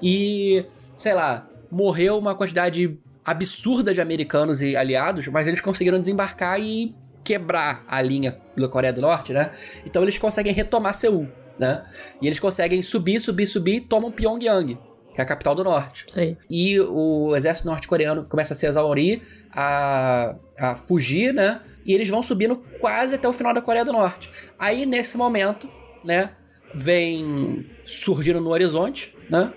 E, 0.00 0.64
sei 0.96 1.12
lá, 1.12 1.46
morreu 1.70 2.16
uma 2.16 2.34
quantidade 2.34 2.98
absurda 3.22 3.92
de 3.92 4.00
americanos 4.00 4.62
e 4.62 4.74
aliados, 4.74 5.26
mas 5.28 5.46
eles 5.46 5.60
conseguiram 5.60 6.00
desembarcar 6.00 6.58
e 6.58 6.94
quebrar 7.22 7.84
a 7.86 8.00
linha 8.00 8.40
da 8.56 8.66
Coreia 8.66 8.92
do 8.92 9.02
Norte, 9.02 9.34
né? 9.34 9.50
Então 9.84 10.00
eles 10.00 10.16
conseguem 10.16 10.54
retomar 10.54 10.94
Seul, 10.94 11.28
né? 11.58 11.84
E 12.22 12.26
eles 12.26 12.40
conseguem 12.40 12.82
subir, 12.82 13.20
subir, 13.20 13.46
subir 13.46 13.76
e 13.76 13.80
tomam 13.82 14.10
Pyongyang, 14.10 14.78
que 15.14 15.20
é 15.20 15.24
a 15.24 15.26
capital 15.26 15.54
do 15.54 15.62
norte. 15.62 16.06
Aí. 16.16 16.36
E 16.50 16.80
o 16.80 17.34
exército 17.36 17.68
norte-coreano 17.68 18.24
começa 18.24 18.52
a 18.52 18.56
se 18.56 18.66
exaurir, 18.66 19.22
a, 19.52 20.34
a 20.58 20.74
fugir, 20.74 21.32
né? 21.32 21.60
E 21.86 21.92
eles 21.92 22.08
vão 22.08 22.22
subindo 22.22 22.56
quase 22.80 23.14
até 23.14 23.28
o 23.28 23.32
final 23.32 23.54
da 23.54 23.62
Coreia 23.62 23.84
do 23.84 23.92
Norte. 23.92 24.30
Aí, 24.58 24.84
nesse 24.84 25.16
momento, 25.16 25.68
né? 26.04 26.30
Vem 26.74 27.70
surgindo 27.86 28.40
no 28.40 28.50
horizonte, 28.50 29.16
né? 29.30 29.52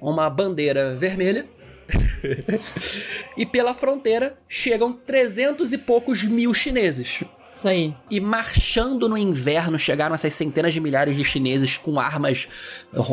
Uma 0.00 0.28
bandeira 0.28 0.94
vermelha. 0.96 1.46
e 3.34 3.46
pela 3.46 3.72
fronteira 3.72 4.38
chegam 4.46 4.92
300 4.92 5.72
e 5.72 5.78
poucos 5.78 6.22
mil 6.24 6.52
chineses. 6.52 7.24
Isso 7.52 7.66
aí. 7.66 7.94
E 8.10 8.20
marchando 8.20 9.08
no 9.08 9.18
inverno 9.18 9.78
chegaram 9.78 10.14
essas 10.14 10.32
centenas 10.32 10.72
de 10.72 10.80
milhares 10.80 11.16
de 11.16 11.24
chineses 11.24 11.76
com 11.76 11.98
armas 11.98 12.48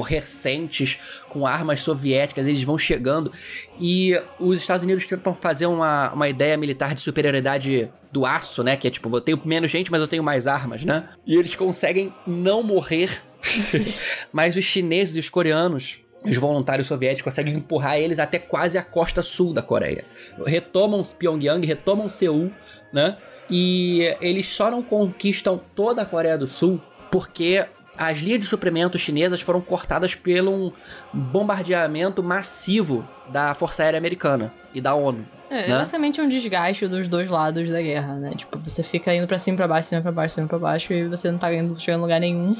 recentes, 0.05 0.99
com 1.29 1.47
armas 1.47 1.81
soviéticas, 1.81 2.45
eles 2.45 2.61
vão 2.63 2.77
chegando. 2.77 3.31
E 3.79 4.13
os 4.39 4.59
Estados 4.59 4.83
Unidos 4.83 5.05
tentam 5.05 5.33
fazer 5.33 5.65
uma, 5.65 6.11
uma 6.11 6.29
ideia 6.29 6.57
militar 6.57 6.93
de 6.93 7.01
superioridade 7.01 7.89
do 8.11 8.25
aço, 8.25 8.63
né? 8.63 8.77
Que 8.77 8.87
é 8.87 8.91
tipo, 8.91 9.15
eu 9.15 9.21
tenho 9.21 9.41
menos 9.43 9.71
gente, 9.71 9.91
mas 9.91 10.01
eu 10.01 10.07
tenho 10.07 10.23
mais 10.23 10.47
armas, 10.47 10.83
né? 10.83 11.09
E 11.25 11.35
eles 11.35 11.55
conseguem 11.55 12.13
não 12.27 12.61
morrer. 12.61 13.21
mas 14.31 14.55
os 14.55 14.63
chineses 14.63 15.15
e 15.15 15.19
os 15.19 15.29
coreanos 15.29 15.99
os 16.23 16.37
voluntários 16.37 16.87
soviéticos 16.87 17.33
conseguem 17.33 17.53
empurrar 17.53 17.97
eles 17.97 18.17
até 18.17 18.39
quase 18.39 18.77
a 18.77 18.83
costa 18.83 19.21
sul 19.21 19.53
da 19.53 19.61
Coreia. 19.61 20.05
Retomam 20.45 21.03
Pyongyang, 21.03 21.65
retomam 21.65 22.09
Seul, 22.09 22.51
né? 22.91 23.15
E 23.49 24.15
eles 24.21 24.47
só 24.47 24.71
não 24.71 24.81
conquistam 24.81 25.59
toda 25.75 26.01
a 26.01 26.05
Coreia 26.05 26.37
do 26.37 26.47
Sul 26.47 26.81
porque 27.11 27.65
as 27.97 28.19
linhas 28.19 28.41
de 28.41 28.47
suprimento 28.47 28.97
chinesas 28.97 29.41
foram 29.41 29.61
cortadas 29.61 30.15
pelo 30.15 30.51
um 30.51 30.71
bombardeamento 31.13 32.21
massivo 32.21 33.07
da 33.29 33.53
Força 33.53 33.83
Aérea 33.83 33.97
Americana 33.97 34.51
e 34.73 34.81
da 34.81 34.93
ONU. 34.93 35.25
É, 35.49 35.65
é 35.65 35.67
né? 35.67 35.77
basicamente 35.77 36.19
um 36.19 36.27
desgaste 36.27 36.87
dos 36.87 37.07
dois 37.07 37.29
lados 37.29 37.69
da 37.69 37.81
guerra, 37.81 38.15
né? 38.15 38.33
Tipo, 38.35 38.59
você 38.59 38.83
fica 38.83 39.13
indo 39.13 39.27
pra 39.27 39.37
cima, 39.37 39.55
pra 39.55 39.67
baixo, 39.67 39.89
cima, 39.89 40.01
pra 40.01 40.11
baixo, 40.11 40.35
cima, 40.35 40.47
pra 40.47 40.59
baixo, 40.59 40.91
e 40.91 41.07
você 41.07 41.31
não 41.31 41.37
tá 41.37 41.53
indo, 41.53 41.79
chegando 41.79 41.99
em 41.99 42.03
lugar 42.03 42.19
nenhum. 42.19 42.55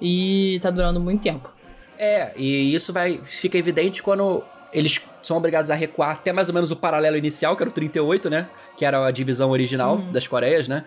E 0.00 0.58
tá 0.60 0.70
durando 0.70 1.00
muito 1.00 1.22
tempo. 1.22 1.50
É, 1.98 2.32
e 2.36 2.74
isso 2.74 2.92
vai 2.92 3.18
fica 3.22 3.56
evidente 3.56 4.02
quando 4.02 4.44
eles 4.76 5.00
são 5.22 5.36
obrigados 5.38 5.70
a 5.70 5.74
recuar 5.74 6.10
até 6.10 6.32
mais 6.32 6.48
ou 6.48 6.54
menos 6.54 6.70
o 6.70 6.76
paralelo 6.76 7.16
inicial, 7.16 7.56
que 7.56 7.62
era 7.62 7.70
o 7.70 7.72
38, 7.72 8.28
né? 8.28 8.46
Que 8.76 8.84
era 8.84 9.06
a 9.06 9.10
divisão 9.10 9.50
original 9.50 9.96
das 10.12 10.28
Coreias, 10.28 10.68
né? 10.68 10.84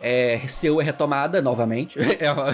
É, 0.00 0.40
Seul 0.46 0.80
é 0.80 0.84
retomada 0.84 1.42
novamente. 1.42 1.98
É 2.20 2.30
uma- 2.30 2.52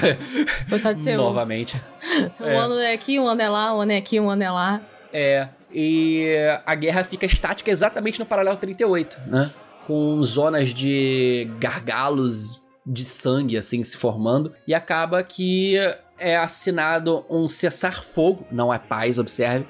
de 0.95 1.05
Seul. 1.05 1.17
novamente. 1.19 1.81
Um 2.41 2.59
ano 2.59 2.79
é 2.79 2.93
aqui, 2.95 3.21
um 3.21 3.29
ano 3.29 3.43
é 3.43 3.49
lá, 3.49 3.77
um 3.77 3.81
ano 3.83 3.93
é 3.93 3.97
aqui, 3.99 4.19
um 4.19 4.31
ano 4.31 4.43
é 4.43 4.51
lá. 4.51 4.81
É, 5.13 5.49
e 5.73 6.27
a 6.65 6.75
guerra 6.75 7.05
fica 7.05 7.27
estática 7.27 7.71
exatamente 7.71 8.19
no 8.19 8.25
paralelo 8.27 8.57
38, 8.57 9.19
né? 9.27 9.51
Com 9.87 10.23
zonas 10.23 10.71
de 10.73 11.49
gargalos 11.59 12.63
de 12.85 13.05
sangue, 13.05 13.57
assim, 13.59 13.85
se 13.85 13.97
formando. 13.99 14.53
E 14.67 14.73
acaba 14.75 15.23
que 15.23 15.77
é 16.19 16.37
assinado 16.37 17.25
um 17.31 17.49
cessar-fogo, 17.49 18.47
não 18.51 18.73
é 18.73 18.79
paz, 18.79 19.19
observe, 19.19 19.67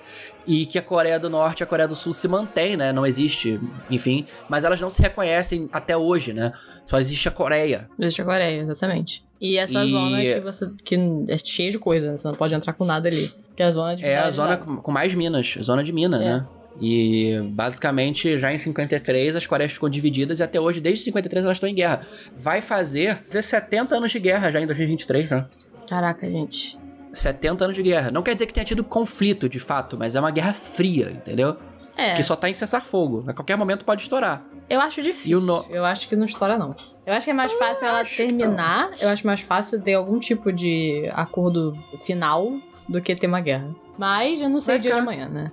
e 0.48 0.66
que 0.66 0.78
a 0.78 0.82
Coreia 0.82 1.20
do 1.20 1.28
Norte 1.30 1.60
e 1.60 1.62
a 1.62 1.66
Coreia 1.66 1.86
do 1.86 1.94
Sul 1.94 2.12
se 2.12 2.26
mantém, 2.26 2.76
né? 2.76 2.92
Não 2.92 3.06
existe, 3.06 3.60
enfim, 3.90 4.26
mas 4.48 4.64
elas 4.64 4.80
não 4.80 4.88
se 4.90 5.00
reconhecem 5.02 5.68
até 5.72 5.96
hoje, 5.96 6.32
né? 6.32 6.52
Só 6.86 6.98
existe 6.98 7.28
a 7.28 7.30
Coreia. 7.30 7.88
Existe 8.00 8.22
a 8.22 8.24
Coreia, 8.24 8.62
exatamente. 8.62 9.22
E 9.40 9.56
essa 9.58 9.84
E- 9.84 9.90
zona 9.90 10.20
que 10.22 10.40
você. 10.40 10.70
que 10.82 10.96
é 11.28 11.36
cheia 11.38 11.70
de 11.70 11.78
coisa, 11.78 12.16
você 12.16 12.26
não 12.26 12.34
pode 12.34 12.54
entrar 12.54 12.72
com 12.72 12.84
nada 12.84 13.06
ali. 13.08 13.30
Que 13.54 13.62
é 13.62 13.66
a 13.66 13.70
zona 13.70 13.94
de 13.94 14.04
É 14.04 14.16
a 14.18 14.30
zona 14.30 14.56
com 14.56 14.76
com 14.78 14.90
mais 14.90 15.12
minas, 15.14 15.56
zona 15.62 15.84
de 15.84 15.92
mina, 15.92 16.16
É. 16.16 16.20
né? 16.24 16.46
E 16.80 17.40
basicamente 17.50 18.38
já 18.38 18.52
em 18.54 18.58
53 18.58 19.34
as 19.36 19.46
Coreias 19.46 19.72
ficam 19.72 19.88
divididas 19.90 20.38
e 20.38 20.42
até 20.44 20.60
hoje, 20.60 20.80
desde 20.80 21.04
53, 21.04 21.44
elas 21.44 21.56
estão 21.56 21.68
em 21.68 21.74
guerra. 21.74 22.02
Vai 22.38 22.60
fazer 22.60 23.20
70 23.28 23.96
anos 23.96 24.10
de 24.12 24.18
guerra 24.20 24.50
já 24.50 24.60
em 24.60 24.66
2023, 24.66 25.28
né? 25.30 25.44
Caraca, 25.88 26.28
gente. 26.30 26.78
70 27.18 27.64
anos 27.64 27.76
de 27.76 27.82
guerra. 27.82 28.10
Não 28.10 28.22
quer 28.22 28.34
dizer 28.34 28.46
que 28.46 28.52
tenha 28.52 28.64
tido 28.64 28.82
conflito 28.84 29.48
de 29.48 29.58
fato, 29.58 29.96
mas 29.98 30.14
é 30.14 30.20
uma 30.20 30.30
guerra 30.30 30.52
fria, 30.52 31.10
entendeu? 31.10 31.56
É, 31.96 32.14
Que 32.14 32.22
só 32.22 32.36
tá 32.36 32.48
em 32.48 32.54
cessar-fogo. 32.54 33.24
A 33.26 33.32
qualquer 33.34 33.56
momento 33.56 33.84
pode 33.84 34.02
estourar. 34.02 34.44
eu 34.70 34.80
acho 34.80 35.02
difícil. 35.02 35.38
O 35.38 35.40
no- 35.40 35.64
Eu 35.68 35.84
acho 35.84 36.08
que 36.08 36.14
não 36.14 36.24
estoura, 36.26 36.56
não. 36.56 36.74
Eu 37.04 37.12
acho 37.14 37.24
que 37.24 37.30
é 37.30 37.34
mais 37.34 37.52
fácil 37.52 37.88
ela 37.88 38.04
terminar. 38.04 38.90
Eu 39.00 39.08
acho 39.08 39.26
mais 39.26 39.40
fácil 39.40 39.80
ter 39.82 39.94
algum 39.94 40.18
tipo 40.20 40.52
de 40.52 41.10
acordo 41.12 41.76
final 42.04 42.52
do 42.88 43.00
que 43.02 43.16
ter 43.16 43.26
uma 43.26 43.40
guerra. 43.40 43.74
Mas 43.98 44.40
eu 44.40 44.48
não 44.48 44.60
sei 44.60 44.74
Vai 44.74 44.78
o 44.78 44.82
dia 44.82 44.90
de 44.92 44.96
ficar. 45.00 45.02
amanhã, 45.10 45.28
né? 45.28 45.50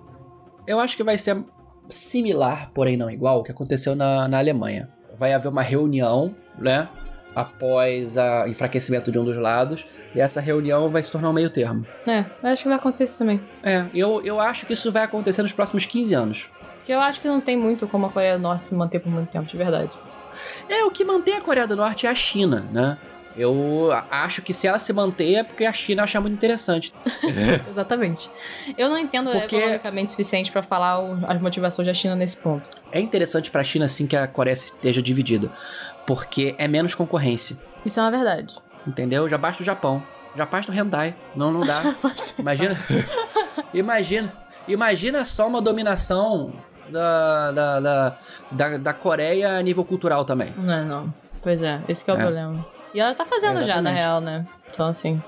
Eu 0.68 0.80
acho 0.80 0.95
que 0.95 1.03
vai 1.03 1.18
ser 1.18 1.43
similar, 1.89 2.72
porém 2.74 2.97
não 2.97 3.09
igual, 3.09 3.38
ao 3.38 3.43
que 3.43 3.51
aconteceu 3.51 3.95
na, 3.95 4.28
na 4.28 4.38
Alemanha. 4.38 4.89
Vai 5.18 5.34
haver 5.34 5.47
uma 5.47 5.61
reunião, 5.61 6.34
né? 6.59 6.89
Após 7.36 8.16
o 8.18 8.48
enfraquecimento 8.48 9.12
de 9.12 9.20
um 9.20 9.26
dos 9.26 9.38
lados. 9.38 9.86
E 10.14 10.22
essa 10.22 10.40
reunião 10.40 10.90
vai 10.90 11.04
se 11.04 11.12
tornar 11.12 11.30
um 11.30 11.34
meio 11.34 11.50
termo. 11.50 11.86
É, 12.08 12.24
eu 12.42 12.50
acho 12.50 12.64
que 12.64 12.70
vai 12.70 12.78
acontecer 12.78 13.04
isso 13.04 13.18
também. 13.20 13.42
É, 13.62 13.86
eu, 13.94 14.22
eu 14.24 14.40
acho 14.40 14.66
que 14.66 14.72
isso 14.74 14.90
vai 14.92 15.04
acontecer 15.04 15.42
nos 15.42 15.52
próximos 15.52 15.86
15 15.86 16.14
anos. 16.16 16.50
Porque 16.78 16.94
eu 16.94 17.00
acho 17.02 17.20
que 17.20 17.28
não 17.28 17.42
tem 17.42 17.58
muito 17.58 17.86
como 17.88 18.06
a 18.06 18.10
Coreia 18.10 18.38
do 18.38 18.42
Norte 18.42 18.68
se 18.68 18.76
manter 18.76 19.00
por 19.00 19.12
muito 19.12 19.30
tempo, 19.30 19.46
de 19.46 19.58
verdade. 19.58 19.92
É, 20.70 20.84
o 20.86 20.92
que 20.92 21.04
mantém 21.04 21.36
a 21.36 21.42
Coreia 21.42 21.68
do 21.68 21.76
Norte 21.76 22.08
é 22.08 22.10
a 22.10 22.16
China, 22.16 22.66
né? 22.72 22.98
Eu 23.38 23.92
acho 24.10 24.42
que 24.42 24.54
se 24.54 24.66
ela 24.66 24.80
se 24.80 24.94
manter 24.94 25.34
é 25.34 25.44
porque 25.44 25.66
a 25.66 25.74
China 25.74 26.04
acha 26.04 26.22
muito 26.22 26.34
interessante. 26.36 26.94
Exatamente. 27.70 28.30
Eu 28.78 28.88
não 28.88 28.98
entendo 28.98 29.30
Porque- 29.30 29.58
economicamente 29.58 30.08
o 30.08 30.12
suficiente 30.12 30.52
pra 30.52 30.64
falar 30.64 30.98
as 31.28 31.42
motivações 31.42 31.86
da 31.86 31.94
China 31.94 32.16
nesse 32.16 32.38
ponto. 32.38 32.70
É 32.94 33.00
interessante 33.02 33.52
pra 33.52 33.62
China, 33.64 33.90
sim, 33.90 34.08
que 34.08 34.16
a 34.16 34.26
Coreia 34.26 34.54
esteja 34.54 35.02
dividida. 35.02 35.52
Porque 36.06 36.56
é 36.58 36.68
menos 36.68 36.93
concorrência. 36.95 37.58
Isso 37.86 37.99
é 37.99 38.03
uma 38.03 38.12
verdade. 38.12 38.56
Entendeu? 38.86 39.28
Já 39.30 39.38
basta 39.38 39.62
o 39.62 39.66
Japão. 39.66 40.01
Já 40.36 40.45
basta 40.45 40.72
o 40.72 40.76
Hyundai. 40.76 41.16
Não, 41.36 41.51
não 41.51 41.62
dá. 41.66 41.82
Imagina. 42.38 42.78
imagina. 43.74 44.34
Imagina 44.68 45.24
só 45.26 45.47
uma 45.47 45.62
dominação 45.62 46.53
da, 46.89 47.51
da, 47.51 47.80
da, 47.80 48.18
da, 48.51 48.78
da 48.78 48.93
Coreia 48.93 49.58
a 49.58 49.62
nível 49.62 49.86
cultural 49.86 50.26
também. 50.26 50.53
Não 50.58 50.74
é, 50.74 50.84
não. 50.84 51.14
Pois 51.41 51.62
é, 51.62 51.82
esse 51.88 52.03
que 52.03 52.10
é 52.10 52.14
o 52.14 52.18
É. 52.18 52.22
problema. 52.22 52.66
E 52.93 52.99
ela 52.99 53.14
tá 53.14 53.26
fazendo 53.26 53.56
já, 53.64 53.82
na 53.82 53.91
Exatamente. 53.91 53.95
real, 53.97 54.22
né? 54.22 54.45
Então, 54.72 54.88
assim, 54.88 55.22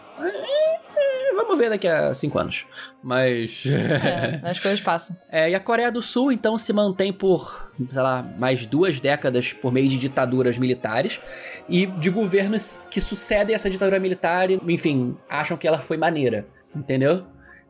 Vamos 1.37 1.59
ver 1.59 1.69
daqui 1.69 1.87
a 1.87 2.13
cinco 2.15 2.39
anos. 2.39 2.65
Mas. 3.01 3.63
é, 3.65 4.41
as 4.49 4.59
coisas 4.59 4.81
passam. 4.81 5.15
É, 5.31 5.51
e 5.51 5.55
a 5.55 5.59
Coreia 5.59 5.91
do 5.91 6.01
Sul, 6.01 6.31
então, 6.31 6.57
se 6.57 6.73
mantém 6.73 7.13
por, 7.13 7.71
sei 7.91 8.01
lá, 8.01 8.23
mais 8.37 8.65
duas 8.65 8.99
décadas 8.99 9.53
por 9.53 9.71
meio 9.71 9.87
de 9.87 9.97
ditaduras 9.97 10.57
militares 10.57 11.21
e 11.69 11.85
de 11.85 12.09
governos 12.09 12.81
que 12.89 12.99
sucedem 12.99 13.55
essa 13.55 13.69
ditadura 13.69 13.99
militar 13.99 14.49
e, 14.49 14.59
enfim, 14.67 15.15
acham 15.29 15.55
que 15.55 15.67
ela 15.67 15.79
foi 15.79 15.95
maneira, 15.95 16.47
entendeu? 16.75 17.23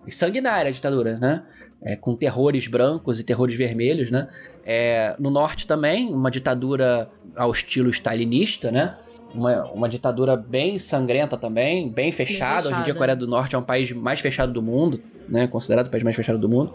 E 0.08 0.12
sanguinária 0.12 0.70
a 0.70 0.74
ditadura, 0.74 1.18
né? 1.18 1.44
É, 1.82 1.96
com 1.96 2.16
terrores 2.16 2.68
brancos 2.68 3.20
e 3.20 3.24
terrores 3.24 3.56
vermelhos, 3.56 4.10
né? 4.10 4.30
É, 4.66 5.16
no 5.20 5.30
norte 5.30 5.68
também, 5.68 6.12
uma 6.14 6.32
ditadura 6.32 7.10
ao 7.36 7.52
estilo 7.52 7.90
stalinista, 7.90 8.72
né? 8.72 8.96
Uma, 9.38 9.66
uma 9.66 9.88
ditadura 9.88 10.36
bem 10.36 10.80
sangrenta 10.80 11.38
também, 11.38 11.88
bem 11.90 12.12
fechada. 12.12 12.70
Hoje 12.70 12.80
em 12.80 12.84
dia 12.84 12.94
a. 12.94 12.98
Coreia 12.98 13.16
do 13.16 13.28
Norte 13.28 13.56
é 13.56 13.58
um 13.60 13.64
país 13.64 13.92
mais 13.92 14.20
fechado 14.20 14.52
do 14.52 14.64
mundo, 14.64 15.00
né? 15.30 15.46
Considerado 15.48 15.86
o 15.86 15.90
país 15.92 16.04
mais 16.04 16.16
fechado 16.16 16.40
do 16.40 16.50
mundo. 16.50 16.74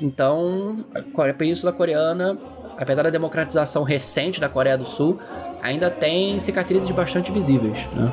Então, 0.00 0.84
a 0.94 1.32
Península 1.32 1.72
Coreana, 1.72 2.36
apesar 2.76 3.04
da 3.04 3.10
democratização 3.10 3.84
recente 3.84 4.38
da 4.38 4.50
Coreia 4.50 4.76
do 4.76 4.84
Sul, 4.84 5.18
ainda 5.62 5.90
tem 5.90 6.38
cicatrizes 6.40 6.90
bastante 6.90 7.32
visíveis, 7.32 7.78
né? 7.94 8.12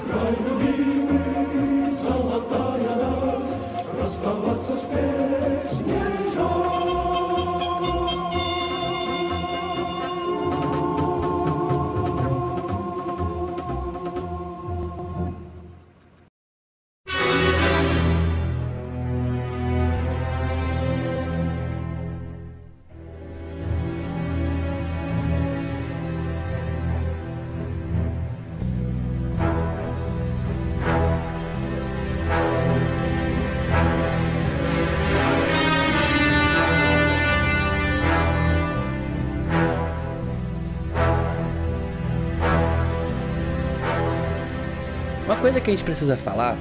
Coisa 45.50 45.62
que 45.62 45.72
a 45.72 45.74
gente 45.74 45.84
precisa 45.84 46.16
falar 46.16 46.56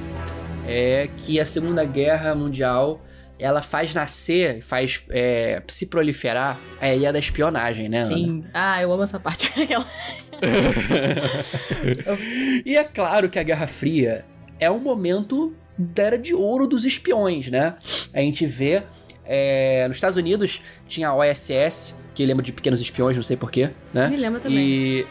é 0.67 1.07
que 1.15 1.39
a 1.39 1.45
Segunda 1.45 1.85
Guerra 1.85 2.33
Mundial 2.33 2.99
ela 3.37 3.61
faz 3.61 3.93
nascer, 3.93 4.63
faz 4.63 5.03
é, 5.11 5.61
se 5.67 5.85
proliferar 5.85 6.57
a 6.81 6.91
ideia 6.91 7.13
da 7.13 7.19
espionagem, 7.19 7.87
né? 7.87 7.99
Ana? 7.99 8.07
Sim. 8.07 8.43
Ah, 8.51 8.81
eu 8.81 8.91
amo 8.91 9.03
essa 9.03 9.19
parte. 9.19 9.53
E 12.65 12.75
é 12.75 12.83
claro 12.83 13.29
que 13.29 13.37
a 13.37 13.43
Guerra 13.43 13.67
Fria 13.67 14.25
é 14.59 14.71
um 14.71 14.79
momento 14.79 15.53
da 15.77 16.03
era 16.03 16.17
de 16.17 16.33
ouro 16.33 16.65
dos 16.65 16.83
espiões, 16.83 17.47
né? 17.47 17.75
A 18.11 18.21
gente 18.21 18.47
vê 18.47 18.81
é, 19.23 19.87
nos 19.87 19.97
Estados 19.97 20.17
Unidos 20.17 20.63
tinha 20.87 21.09
a 21.09 21.15
OSS, 21.15 22.01
que 22.15 22.25
lembra 22.25 22.43
de 22.43 22.51
pequenos 22.51 22.81
espiões, 22.81 23.15
não 23.15 23.21
sei 23.21 23.37
porquê, 23.37 23.69
né? 23.93 24.09
Me 24.09 24.17
lembra 24.17 24.39
também. 24.39 24.57
E 24.57 25.07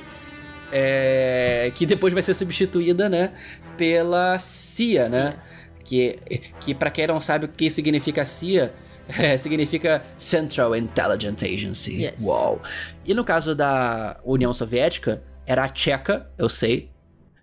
é, 0.73 1.73
que 1.75 1.87
depois 1.87 2.13
vai 2.13 2.23
ser 2.23 2.35
substituída, 2.35 3.09
né, 3.09 3.33
pela 3.77 4.39
CIA, 4.39 5.09
né? 5.09 5.37
Que, 5.85 6.19
que 6.61 6.75
para 6.75 6.91
quem 6.91 7.07
não 7.07 7.21
sabe 7.21 7.47
o 7.47 7.49
que 7.49 7.71
significa 7.71 8.25
CIA, 8.25 8.75
é, 9.09 9.39
significa 9.39 10.03
Central 10.17 10.77
Intelligence 10.77 11.45
Agency. 11.45 12.03
Yes. 12.03 12.23
Uau. 12.25 12.61
E 13.07 13.15
no 13.15 13.25
caso 13.25 13.55
da 13.55 14.19
União 14.25 14.53
Soviética, 14.53 15.23
era 15.47 15.65
a 15.65 15.69
Tcheca, 15.69 16.29
eu 16.37 16.49
sei. 16.49 16.91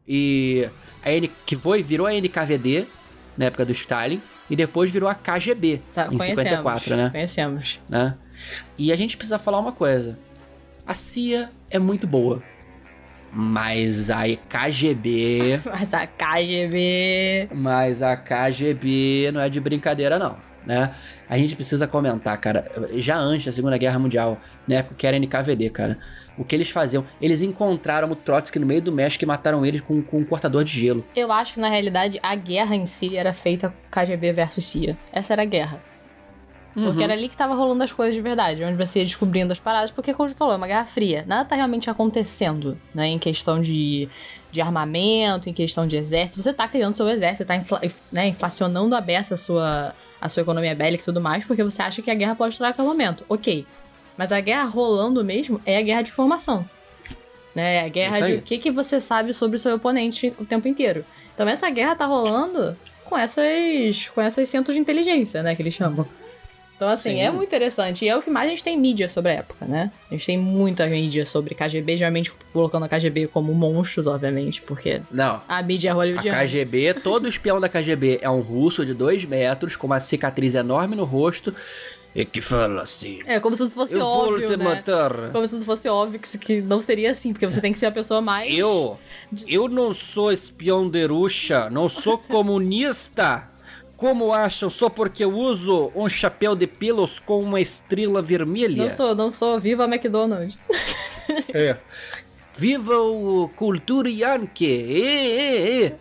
E 0.08 0.70
a 1.04 1.12
N, 1.12 1.32
que 1.46 1.56
foi, 1.56 1.82
virou 1.82 2.06
a 2.06 2.14
NKVD 2.14 2.86
na 3.36 3.46
época 3.46 3.66
do 3.66 3.72
Stalin. 3.72 4.22
E 4.48 4.56
depois 4.56 4.92
virou 4.92 5.10
a 5.10 5.16
KGB 5.16 5.82
Sa- 5.84 6.04
em 6.06 6.18
conhecemos, 6.20 6.44
54, 6.44 6.96
né? 6.96 7.10
Conhecemos. 7.10 7.80
né? 7.90 8.16
E 8.78 8.92
a 8.92 8.96
gente 8.96 9.18
precisa 9.18 9.40
falar 9.40 9.58
uma 9.58 9.72
coisa. 9.72 10.20
A 10.86 10.94
CIA 10.94 11.50
é 11.68 11.80
muito 11.80 12.06
boa. 12.06 12.44
Mas 13.38 14.10
a 14.10 14.24
KGB. 14.48 15.60
Mas 15.68 15.94
a 15.94 16.08
KGB. 16.08 17.50
mas 17.54 18.02
a 18.02 18.16
KGB 18.16 19.30
não 19.34 19.42
é 19.42 19.50
de 19.50 19.60
brincadeira, 19.60 20.18
não. 20.18 20.38
Né? 20.66 20.96
A 21.30 21.38
gente 21.38 21.54
precisa 21.54 21.86
comentar, 21.86 22.38
cara. 22.40 22.66
Já 22.94 23.18
antes 23.18 23.46
da 23.46 23.52
Segunda 23.52 23.78
Guerra 23.78 24.00
Mundial, 24.00 24.40
na 24.66 24.76
época 24.76 24.96
que 24.98 25.06
era 25.06 25.18
NKVD, 25.20 25.70
cara. 25.70 26.00
O 26.38 26.46
que 26.46 26.56
eles 26.56 26.70
faziam? 26.70 27.06
Eles 27.22 27.42
encontraram 27.42 28.10
o 28.10 28.16
Trotsky 28.16 28.58
no 28.58 28.66
meio 28.66 28.82
do 28.82 28.92
México 28.92 29.24
e 29.24 29.28
mataram 29.28 29.66
ele 29.66 29.80
com, 29.80 30.02
com 30.02 30.20
um 30.20 30.26
cortador 30.26 30.64
de 30.64 30.80
gelo. 30.80 31.06
Eu 31.16 31.32
acho 31.32 31.56
que 31.56 31.60
na 31.60 31.70
realidade 31.70 32.18
a 32.24 32.36
guerra 32.36 32.74
em 32.76 32.86
si 32.86 33.18
era 33.18 33.34
feita 33.34 33.74
KGB 33.92 34.32
versus 34.32 34.66
CIA. 34.66 34.98
Essa 35.12 35.34
era 35.34 35.42
a 35.44 35.46
guerra. 35.46 35.82
Porque 36.76 36.98
Uhum. 36.98 37.02
era 37.04 37.14
ali 37.14 37.30
que 37.30 37.38
tava 37.38 37.56
rolando 37.56 37.82
as 37.84 37.92
coisas 37.94 38.14
de 38.14 38.20
verdade, 38.22 38.62
onde 38.62 38.76
você 38.76 39.00
ia 39.00 39.06
descobrindo 39.06 39.52
as 39.54 39.60
paradas, 39.60 39.92
porque, 39.92 40.14
como 40.14 40.28
você 40.28 40.36
falou, 40.36 40.54
é 40.54 40.58
uma 40.58 40.68
guerra 40.68 40.84
fria. 40.86 41.24
Nada 41.26 41.46
tá 41.46 41.56
realmente 41.56 41.90
acontecendo, 41.90 42.78
né? 42.94 43.08
Em 43.08 43.18
questão 43.18 43.62
de, 43.62 44.10
de 44.52 44.60
armamento, 44.62 45.50
em 45.50 45.54
questão 45.54 45.88
de 45.88 45.96
exército. 45.96 46.42
Você 46.42 46.52
tá 46.54 46.68
criando 46.68 46.98
seu 46.98 47.08
exército, 47.08 47.38
você 47.38 47.46
tá 47.46 47.56
infla- 47.56 47.82
né, 48.12 48.28
inflacionando 48.28 48.94
a 48.94 49.00
beça 49.00 49.36
a 49.36 49.38
sua, 49.38 49.96
a 50.20 50.28
sua 50.28 50.42
economia 50.42 50.76
bélica 50.76 51.02
e 51.02 51.06
tudo 51.06 51.22
mais, 51.22 51.46
porque 51.46 51.64
você 51.64 51.82
acha 51.82 52.02
que 52.02 52.12
a 52.12 52.14
guerra 52.14 52.36
pode 52.36 52.54
estourar 52.54 52.72
a 52.74 52.76
qualquer 52.76 52.92
momento. 52.92 53.24
Ok. 53.30 53.66
Mas 54.18 54.34
a 54.34 54.42
guerra 54.42 54.66
rolando 54.66 55.24
mesmo 55.24 55.62
é 55.66 55.78
a 55.78 55.82
guerra 55.82 56.02
de 56.02 56.10
informação. 56.10 56.68
Né? 57.56 57.76
É 57.78 57.86
a 57.86 57.88
guerra 57.88 58.20
de 58.20 58.34
o 58.34 58.42
que, 58.42 58.58
que 58.58 58.70
você 58.70 59.00
sabe 59.00 59.32
sobre 59.32 59.56
o 59.56 59.60
seu 59.60 59.76
oponente 59.76 60.34
o 60.38 60.46
tempo 60.46 60.68
inteiro. 60.68 61.06
Então 61.34 61.48
essa 61.48 61.70
guerra 61.70 61.96
tá 61.96 62.06
rolando 62.06 62.76
com 63.06 63.18
essas 63.18 64.10
com 64.14 64.20
essas 64.20 64.50
centros 64.50 64.76
de 64.76 64.82
inteligência, 64.82 65.42
né, 65.42 65.56
que 65.56 65.62
eles 65.62 65.74
chamam. 65.74 66.06
Então, 66.76 66.90
assim, 66.90 67.12
Sim. 67.12 67.22
é 67.22 67.32
muito 67.32 67.48
interessante. 67.48 68.04
E 68.04 68.10
é 68.10 68.18
o 68.18 68.22
que 68.22 68.30
mais 68.30 68.48
a 68.48 68.50
gente 68.50 68.64
tem 68.64 68.78
mídia 68.78 69.08
sobre 69.08 69.32
a 69.32 69.36
época, 69.36 69.66
né? 69.66 69.92
A 70.12 70.14
gente 70.14 70.26
tem 70.26 70.38
muita 70.38 70.86
mídia 70.88 71.26
sobre 71.26 71.56
KGB, 71.56 71.96
geralmente 71.96 72.34
colocando 72.52 72.84
a 72.84 72.90
KGB 72.90 73.28
como 73.28 73.54
monstros, 73.54 74.08
obviamente, 74.08 74.62
porque 74.62 75.02
Não. 75.10 75.42
a 75.48 75.62
mídia 75.62 75.90
é 75.90 75.92
A 75.92 75.96
hollywoodiana. 75.96 76.38
KGB, 76.46 76.96
todo 76.96 77.28
espião 77.30 77.62
da 77.62 77.70
KGB 77.70 78.20
é 78.22 78.30
um 78.30 78.42
russo 78.42 78.86
de 78.86 78.94
dois 78.94 79.24
metros, 79.24 79.78
com 79.78 79.88
uma 79.88 80.02
cicatriz 80.02 80.54
enorme 80.54 80.98
no 80.98 81.06
rosto, 81.06 81.56
e 82.14 82.26
que 82.26 82.42
fala 82.42 82.82
assim: 82.82 83.20
É, 83.26 83.40
como 83.40 83.56
se 83.56 83.70
fosse 83.70 83.94
Eu 83.94 84.00
vou 84.02 84.34
óbvio, 84.34 84.48
te 84.50 84.58
né? 84.58 84.64
matar. 84.64 85.32
Como 85.32 85.48
se 85.48 85.62
fosse 85.62 85.88
óbvio 85.88 86.20
que, 86.20 86.38
que 86.38 86.62
não 86.62 86.82
seria 86.82 87.12
assim, 87.12 87.32
porque 87.32 87.46
você 87.46 87.62
tem 87.62 87.72
que 87.72 87.80
ser 87.80 87.86
a 87.88 87.92
pessoa 87.92 88.22
mais... 88.22 88.54
Eu, 88.58 88.98
eu 89.48 89.68
não 89.70 89.94
sou 89.94 90.32
espião 90.32 90.90
de 90.90 91.06
não 91.72 91.88
sou 91.88 92.18
comunista. 92.28 93.55
Como 93.98 94.34
acham 94.34 94.70
só 94.70 94.90
porque 94.90 95.24
eu 95.24 95.32
uso 95.34 95.92
um 95.96 96.10
chapéu 96.10 96.56
de 96.56 96.68
pelos 96.68 97.18
com 97.18 97.42
uma 97.42 97.62
estrela 97.62 98.22
vermelha? 98.22 98.84
Não 98.84 98.90
sou, 98.90 99.16
não 99.16 99.32
sou. 99.32 99.60
Viva 99.60 99.86
McDonald's. 99.86 100.58
É. 101.54 101.78
Viva 102.58 102.98
o 102.98 103.50
cultura 103.56 104.10
yankee! 104.10 104.66
Ê, 104.66 105.00
ê, 105.02 105.86
ê. 105.86 105.94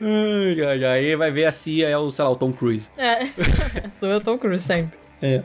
ai, 0.00 0.84
ai, 0.84 0.84
ai, 0.84 1.16
vai 1.16 1.30
ver 1.30 1.46
a 1.46 1.52
CIA 1.52 1.88
é 1.88 1.96
o, 1.96 2.10
sei 2.10 2.24
lá, 2.24 2.30
o 2.30 2.36
Tom 2.36 2.52
Cruise. 2.52 2.90
É, 2.96 3.26
sou 3.90 4.08
eu 4.08 4.20
Tom 4.20 4.36
Cruise 4.38 4.64
sempre. 4.64 4.98
É. 5.22 5.42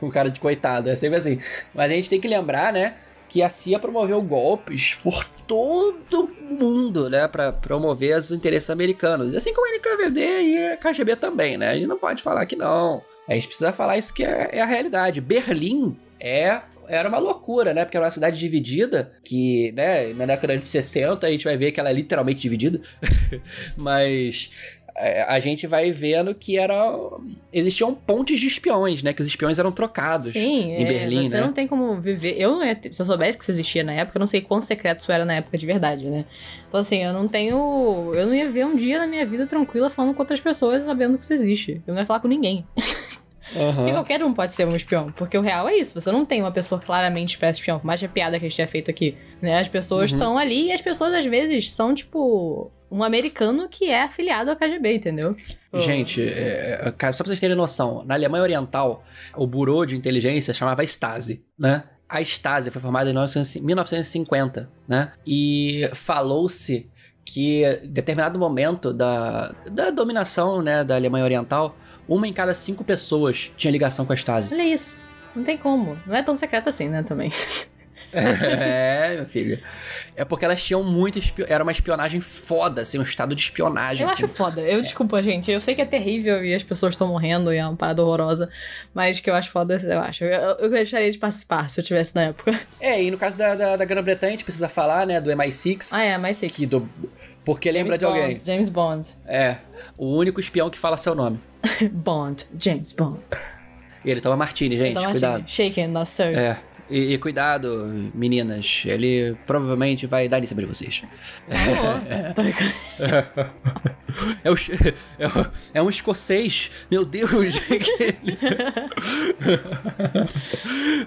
Com 0.00 0.10
cara 0.10 0.30
de 0.30 0.40
coitado, 0.40 0.88
é 0.90 0.96
sempre 0.96 1.18
assim. 1.18 1.40
Mas 1.74 1.90
a 1.90 1.94
gente 1.94 2.10
tem 2.10 2.20
que 2.20 2.28
lembrar, 2.28 2.72
né, 2.72 2.94
que 3.28 3.42
a 3.42 3.48
CIA 3.48 3.78
promoveu 3.78 4.20
golpes 4.22 4.96
por 5.02 5.24
todo 5.46 6.28
mundo, 6.40 7.08
né, 7.08 7.26
pra 7.28 7.52
promover 7.52 8.16
os 8.16 8.30
interesses 8.30 8.70
americanos. 8.70 9.34
Assim 9.34 9.52
como 9.52 9.66
a 9.66 9.76
NKVD 9.76 10.20
e 10.20 10.66
a 10.72 10.76
KGB 10.76 11.16
também, 11.16 11.56
né? 11.56 11.70
A 11.70 11.74
gente 11.74 11.86
não 11.86 11.98
pode 11.98 12.22
falar 12.22 12.46
que 12.46 12.56
não. 12.56 13.02
A 13.28 13.34
gente 13.34 13.46
precisa 13.46 13.72
falar 13.72 13.98
isso 13.98 14.12
que 14.12 14.24
é, 14.24 14.50
é 14.52 14.60
a 14.60 14.66
realidade. 14.66 15.20
Berlim 15.20 15.96
é 16.18 16.62
era 16.88 17.08
uma 17.08 17.18
loucura, 17.18 17.74
né? 17.74 17.84
Porque 17.84 17.96
era 17.96 18.06
uma 18.06 18.10
cidade 18.10 18.38
dividida, 18.38 19.12
que, 19.22 19.70
né, 19.72 20.12
na 20.14 20.24
década 20.24 20.56
de 20.56 20.66
60 20.66 21.26
a 21.26 21.30
gente 21.30 21.44
vai 21.44 21.56
ver 21.56 21.70
que 21.70 21.78
ela 21.78 21.90
é 21.90 21.92
literalmente 21.92 22.40
dividida. 22.40 22.80
Mas 23.76 24.50
a 25.28 25.38
gente 25.40 25.66
vai 25.66 25.90
vendo 25.92 26.34
que 26.34 26.58
era 26.58 26.92
existiam 27.52 27.94
pontes 27.94 28.38
de 28.40 28.46
espiões, 28.46 29.02
né? 29.02 29.12
Que 29.12 29.20
os 29.22 29.26
espiões 29.26 29.58
eram 29.58 29.70
trocados 29.72 30.32
Sim, 30.32 30.72
em 30.72 30.82
é, 30.82 30.84
Berlim, 30.84 31.26
você 31.28 31.36
né? 31.36 31.40
não 31.40 31.52
tem 31.52 31.66
como 31.66 32.00
viver. 32.00 32.34
Eu 32.38 32.52
não 32.52 32.64
ia, 32.64 32.74
ter- 32.74 32.92
se 32.92 33.00
eu 33.00 33.06
soubesse 33.06 33.38
que 33.38 33.44
isso 33.44 33.50
existia 33.50 33.82
na 33.84 33.92
época, 33.92 34.18
eu 34.18 34.20
não 34.20 34.26
sei 34.26 34.40
quão 34.40 34.60
secreto 34.60 35.00
isso 35.00 35.12
era 35.12 35.24
na 35.24 35.34
época 35.34 35.56
de 35.56 35.64
verdade, 35.66 36.04
né? 36.04 36.24
Então, 36.68 36.80
assim, 36.80 37.02
eu 37.02 37.12
não 37.12 37.26
tenho. 37.28 38.12
Eu 38.14 38.26
não 38.26 38.34
ia 38.34 38.48
ver 38.50 38.66
um 38.66 38.76
dia 38.76 38.98
na 38.98 39.06
minha 39.06 39.24
vida 39.24 39.46
tranquila 39.46 39.88
falando 39.88 40.14
com 40.14 40.22
outras 40.22 40.40
pessoas 40.40 40.82
sabendo 40.82 41.16
que 41.16 41.24
isso 41.24 41.32
existe. 41.32 41.80
Eu 41.86 41.94
não 41.94 42.00
ia 42.00 42.06
falar 42.06 42.20
com 42.20 42.28
ninguém. 42.28 42.66
Aham. 43.56 43.74
Porque 43.76 43.92
qualquer 43.92 44.22
um 44.24 44.32
pode 44.34 44.52
ser 44.52 44.66
um 44.66 44.74
espião. 44.76 45.06
Porque 45.06 45.36
o 45.38 45.40
real 45.40 45.68
é 45.68 45.76
isso. 45.76 45.98
Você 46.00 46.10
não 46.12 46.24
tem 46.24 46.42
uma 46.42 46.52
pessoa 46.52 46.80
claramente 46.80 47.30
espécie 47.30 47.60
espião. 47.60 47.78
Por 47.78 47.86
mais 47.86 48.00
que 48.00 48.06
a 48.06 48.08
piada 48.08 48.38
que 48.38 48.44
a 48.46 48.48
gente 48.48 48.56
tenha 48.56 48.68
feito 48.68 48.90
aqui. 48.90 49.16
Né? 49.40 49.58
As 49.58 49.68
pessoas 49.68 50.10
Uhum. 50.12 50.18
estão 50.18 50.38
ali 50.38 50.66
e 50.68 50.72
as 50.72 50.80
pessoas, 50.80 51.14
às 51.14 51.24
vezes, 51.26 51.70
são, 51.72 51.94
tipo, 51.94 52.70
um 52.90 53.02
americano 53.02 53.68
que 53.68 53.90
é 53.90 54.02
afiliado 54.04 54.50
ao 54.50 54.56
KGB, 54.56 54.96
entendeu? 54.96 55.36
Gente, 55.74 56.22
é, 56.22 56.80
é, 56.86 56.92
cara, 56.92 57.12
só 57.12 57.22
pra 57.22 57.28
vocês 57.28 57.40
terem 57.40 57.54
noção, 57.56 58.02
na 58.04 58.14
Alemanha 58.14 58.42
Oriental, 58.42 59.04
o 59.36 59.46
Bureau 59.46 59.84
de 59.84 59.94
Inteligência 59.96 60.54
chamava 60.54 60.82
Stasi, 60.84 61.44
né? 61.58 61.84
A 62.08 62.22
Stasi 62.22 62.70
foi 62.70 62.80
formada 62.80 63.10
em 63.10 63.12
1900 63.12 63.56
1950, 63.62 64.70
né? 64.88 65.12
E 65.26 65.88
falou-se 65.92 66.88
que 67.24 67.62
em 67.64 67.88
determinado 67.88 68.38
momento 68.38 68.92
da, 68.94 69.54
da 69.70 69.90
dominação 69.90 70.62
né, 70.62 70.82
da 70.82 70.94
Alemanha 70.96 71.24
Oriental, 71.24 71.76
uma 72.08 72.26
em 72.26 72.32
cada 72.32 72.54
cinco 72.54 72.82
pessoas 72.84 73.52
tinha 73.56 73.70
ligação 73.70 74.04
com 74.06 74.12
a 74.12 74.16
Stasi. 74.16 74.52
Olha 74.52 74.62
isso. 74.64 74.96
Não 75.36 75.44
tem 75.44 75.56
como. 75.56 75.96
Não 76.06 76.16
é 76.16 76.22
tão 76.22 76.34
secreto 76.34 76.68
assim, 76.68 76.88
né, 76.88 77.02
também. 77.02 77.30
é, 78.12 79.16
meu 79.16 79.26
filho. 79.26 79.58
É 80.16 80.24
porque 80.24 80.44
elas 80.44 80.62
tinham 80.64 80.82
muito. 80.82 81.18
espio- 81.18 81.44
Era 81.48 81.62
uma 81.62 81.72
espionagem 81.72 82.20
foda, 82.20 82.80
assim, 82.80 82.98
um 82.98 83.02
estado 83.02 83.34
de 83.34 83.42
espionagem. 83.42 84.02
Eu 84.04 84.08
assim. 84.08 84.24
acho 84.24 84.34
foda. 84.34 84.60
Eu 84.62 84.80
desculpa, 84.80 85.22
gente. 85.22 85.50
Eu 85.50 85.60
sei 85.60 85.74
que 85.74 85.82
é 85.82 85.84
terrível 85.84 86.44
e 86.44 86.54
as 86.54 86.62
pessoas 86.64 86.94
estão 86.94 87.06
morrendo 87.08 87.52
e 87.52 87.58
é 87.58 87.66
uma 87.66 87.76
parada 87.76 88.02
horrorosa. 88.02 88.48
Mas 88.94 89.20
que 89.20 89.28
eu 89.28 89.34
acho 89.34 89.50
foda, 89.50 89.76
eu 89.76 90.00
acho. 90.00 90.24
Eu, 90.24 90.56
eu 90.58 90.70
gostaria 90.70 91.10
de 91.10 91.18
participar 91.18 91.68
se 91.70 91.80
eu 91.80 91.84
tivesse 91.84 92.14
na 92.14 92.22
época. 92.24 92.52
É, 92.80 93.02
e 93.02 93.10
no 93.10 93.18
caso 93.18 93.36
da, 93.36 93.54
da, 93.54 93.76
da 93.76 93.84
Grã-Bretanha, 93.84 94.30
a 94.30 94.32
gente 94.32 94.44
precisa 94.44 94.68
falar, 94.68 95.04
né, 95.06 95.20
do 95.20 95.30
MI6. 95.30 95.90
Ah, 95.92 96.02
é, 96.02 96.16
mais 96.16 96.36
sei 96.36 96.48
que 96.48 96.64
do... 96.64 96.88
Porque 97.44 97.70
lembra 97.70 97.98
James 97.98 97.98
de 97.98 98.04
alguém. 98.04 98.36
Bond, 98.36 98.46
James 98.46 98.68
Bond. 98.68 99.08
É, 99.26 99.56
o 99.96 100.06
único 100.16 100.38
espião 100.38 100.70
que 100.70 100.78
fala 100.78 100.96
seu 100.96 101.14
nome. 101.14 101.40
Bond. 101.92 102.44
James 102.58 102.92
Bond. 102.92 103.20
E 104.04 104.10
ele 104.10 104.20
toma 104.20 104.36
martini, 104.36 104.76
gente, 104.76 104.90
Então, 104.98 105.10
cuidado. 105.10 105.44
Shaken, 105.46 105.88
not 105.88 106.08
sir. 106.08 106.34
É. 106.36 106.58
E, 106.90 107.12
e 107.12 107.18
cuidado, 107.18 108.10
meninas. 108.14 108.82
Ele 108.86 109.36
provavelmente 109.46 110.06
vai 110.06 110.26
dar 110.26 110.42
em 110.42 110.46
cima 110.46 110.62
de 110.62 110.66
vocês. 110.68 111.02
Brincando. 112.34 112.72
É, 114.42 114.50
o, 114.50 114.54
é, 115.18 115.26
o- 115.28 115.50
é 115.74 115.82
um 115.82 115.90
escocês. 115.90 116.70
Meu 116.90 117.04
Deus. 117.04 117.30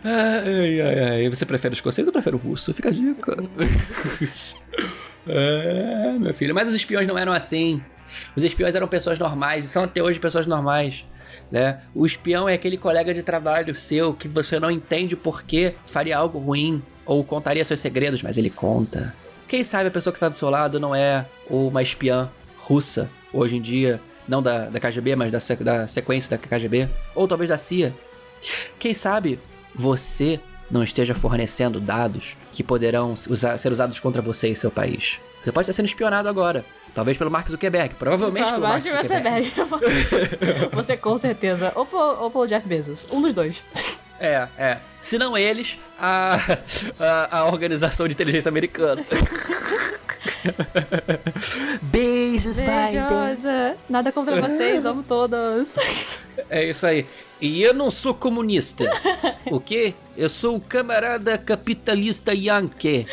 ai, 0.04 0.82
ai, 0.82 1.00
ai. 1.24 1.30
Você 1.30 1.46
prefere 1.46 1.74
o 1.74 1.76
escocês 1.76 2.08
ou 2.08 2.14
prefere 2.14 2.36
o 2.36 2.40
russo? 2.40 2.74
Fica 2.74 2.90
a 2.90 2.92
dica. 2.92 3.36
é, 5.28 6.16
meu 6.20 6.34
filho. 6.34 6.54
Mas 6.56 6.68
os 6.68 6.76
espiões 6.76 7.08
não 7.08 7.18
eram 7.18 7.34
assim. 7.34 7.82
Os 8.36 8.44
espiões 8.44 8.76
eram 8.76 8.88
pessoas 8.88 9.18
normais 9.20 9.66
e 9.66 9.68
são 9.68 9.84
até 9.84 10.02
hoje 10.02 10.20
pessoas 10.20 10.46
normais. 10.46 11.06
Né? 11.52 11.82
O 11.94 12.06
espião 12.06 12.48
é 12.48 12.54
aquele 12.54 12.78
colega 12.78 13.14
de 13.14 13.24
trabalho 13.24 13.76
seu 13.76 14.14
que 14.14 14.28
você 14.28 14.60
não 14.60 14.70
entende 14.72 15.16
por 15.16 15.44
que 15.44 15.74
faria 15.86 16.18
algo 16.18 16.40
ruim 16.40 16.82
ou 17.06 17.24
contaria 17.24 17.64
seus 17.66 17.80
segredos, 17.80 18.22
mas 18.22 18.38
ele 18.38 18.50
conta. 18.50 19.14
Quem 19.48 19.64
sabe 19.64 19.88
a 19.88 19.92
pessoa 19.92 20.12
que 20.14 20.18
está 20.18 20.30
do 20.30 20.36
seu 20.36 20.50
lado 20.50 20.80
não 20.80 20.94
é 20.96 21.26
uma 21.50 21.82
espiã 21.82 22.30
russa, 22.60 23.10
hoje 23.34 23.58
em 23.58 23.62
dia, 23.62 24.00
não 24.28 24.42
da, 24.42 24.68
da 24.70 24.80
KGB, 24.80 25.16
mas 25.16 25.32
da, 25.32 25.40
da 25.64 25.88
sequência 25.88 26.38
da 26.38 26.38
KGB, 26.38 26.88
ou 27.16 27.28
talvez 27.28 27.50
da 27.50 27.58
CIA. 27.58 27.94
Quem 28.80 28.94
sabe 28.94 29.40
você 29.76 30.40
não 30.70 30.84
esteja 30.84 31.14
fornecendo 31.14 31.80
dados 31.80 32.36
que 32.54 32.64
poderão 32.64 33.14
usar- 33.30 33.58
ser 33.58 33.72
usados 33.72 34.00
contra 34.00 34.22
você 34.22 34.50
e 34.50 34.56
seu 34.56 34.72
país. 34.72 35.18
Você 35.44 35.52
pode 35.52 35.64
estar 35.66 35.74
sendo 35.74 35.88
espionado 35.88 36.30
agora, 36.30 36.64
talvez 36.94 37.18
pelo 37.18 37.32
Mark 37.32 37.50
Zuckerberg, 37.50 37.96
provavelmente 37.96 38.50
pelo 38.52 38.62
Mark 38.62 38.82
Zuckerberg. 38.82 39.50
Zuckerberg. 39.50 40.70
Você 40.74 40.98
com 40.98 41.18
certeza. 41.20 41.72
Ou, 41.76 41.86
pelo- 41.86 42.22
ou 42.24 42.32
pelo 42.32 42.48
Jeff 42.48 42.68
Bezos. 42.68 43.06
Um 43.12 43.22
dos 43.22 43.34
dois. 43.34 43.62
É, 44.24 44.48
é. 44.56 44.78
Se 45.02 45.18
não 45.18 45.36
eles, 45.36 45.80
a, 46.00 46.38
a, 47.00 47.40
a 47.40 47.46
organização 47.48 48.08
de 48.08 48.14
inteligência 48.14 48.50
americana. 48.50 49.04
Beijos, 51.82 52.60
Biden. 52.60 52.76
Beijosa. 52.76 53.76
Nada 53.90 54.12
contra 54.12 54.40
vocês, 54.40 54.86
amo 54.86 55.02
todos. 55.02 55.74
É 56.52 56.64
isso 56.66 56.86
aí. 56.86 57.08
E 57.42 57.64
eu 57.64 57.74
não 57.74 57.90
sou 57.90 58.14
comunista. 58.14 58.86
o 59.50 59.60
quê? 59.60 59.96
Eu 60.16 60.30
sou 60.30 60.56
o 60.56 60.62
camarada 60.62 61.38
capitalista 61.38 62.34
Yankee. 62.34 63.08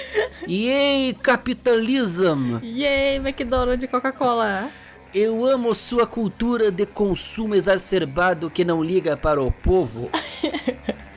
Yay, 0.46 1.14
capitalism! 1.14 2.58
Yay, 2.62 3.16
McDonald's 3.16 3.84
e 3.84 3.88
Coca-Cola. 3.88 4.70
Eu 5.14 5.46
amo 5.46 5.74
sua 5.74 6.06
cultura 6.06 6.70
de 6.70 6.84
consumo 6.84 7.54
exacerbado 7.54 8.50
que 8.50 8.64
não 8.64 8.84
liga 8.84 9.16
para 9.16 9.42
o 9.42 9.50
povo. 9.50 10.10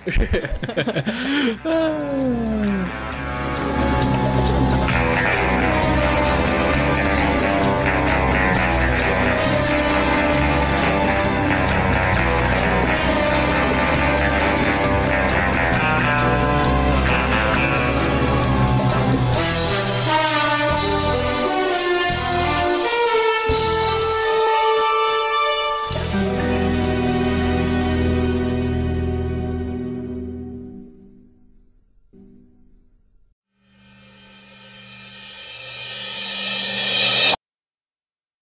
Ah. 1.65 3.40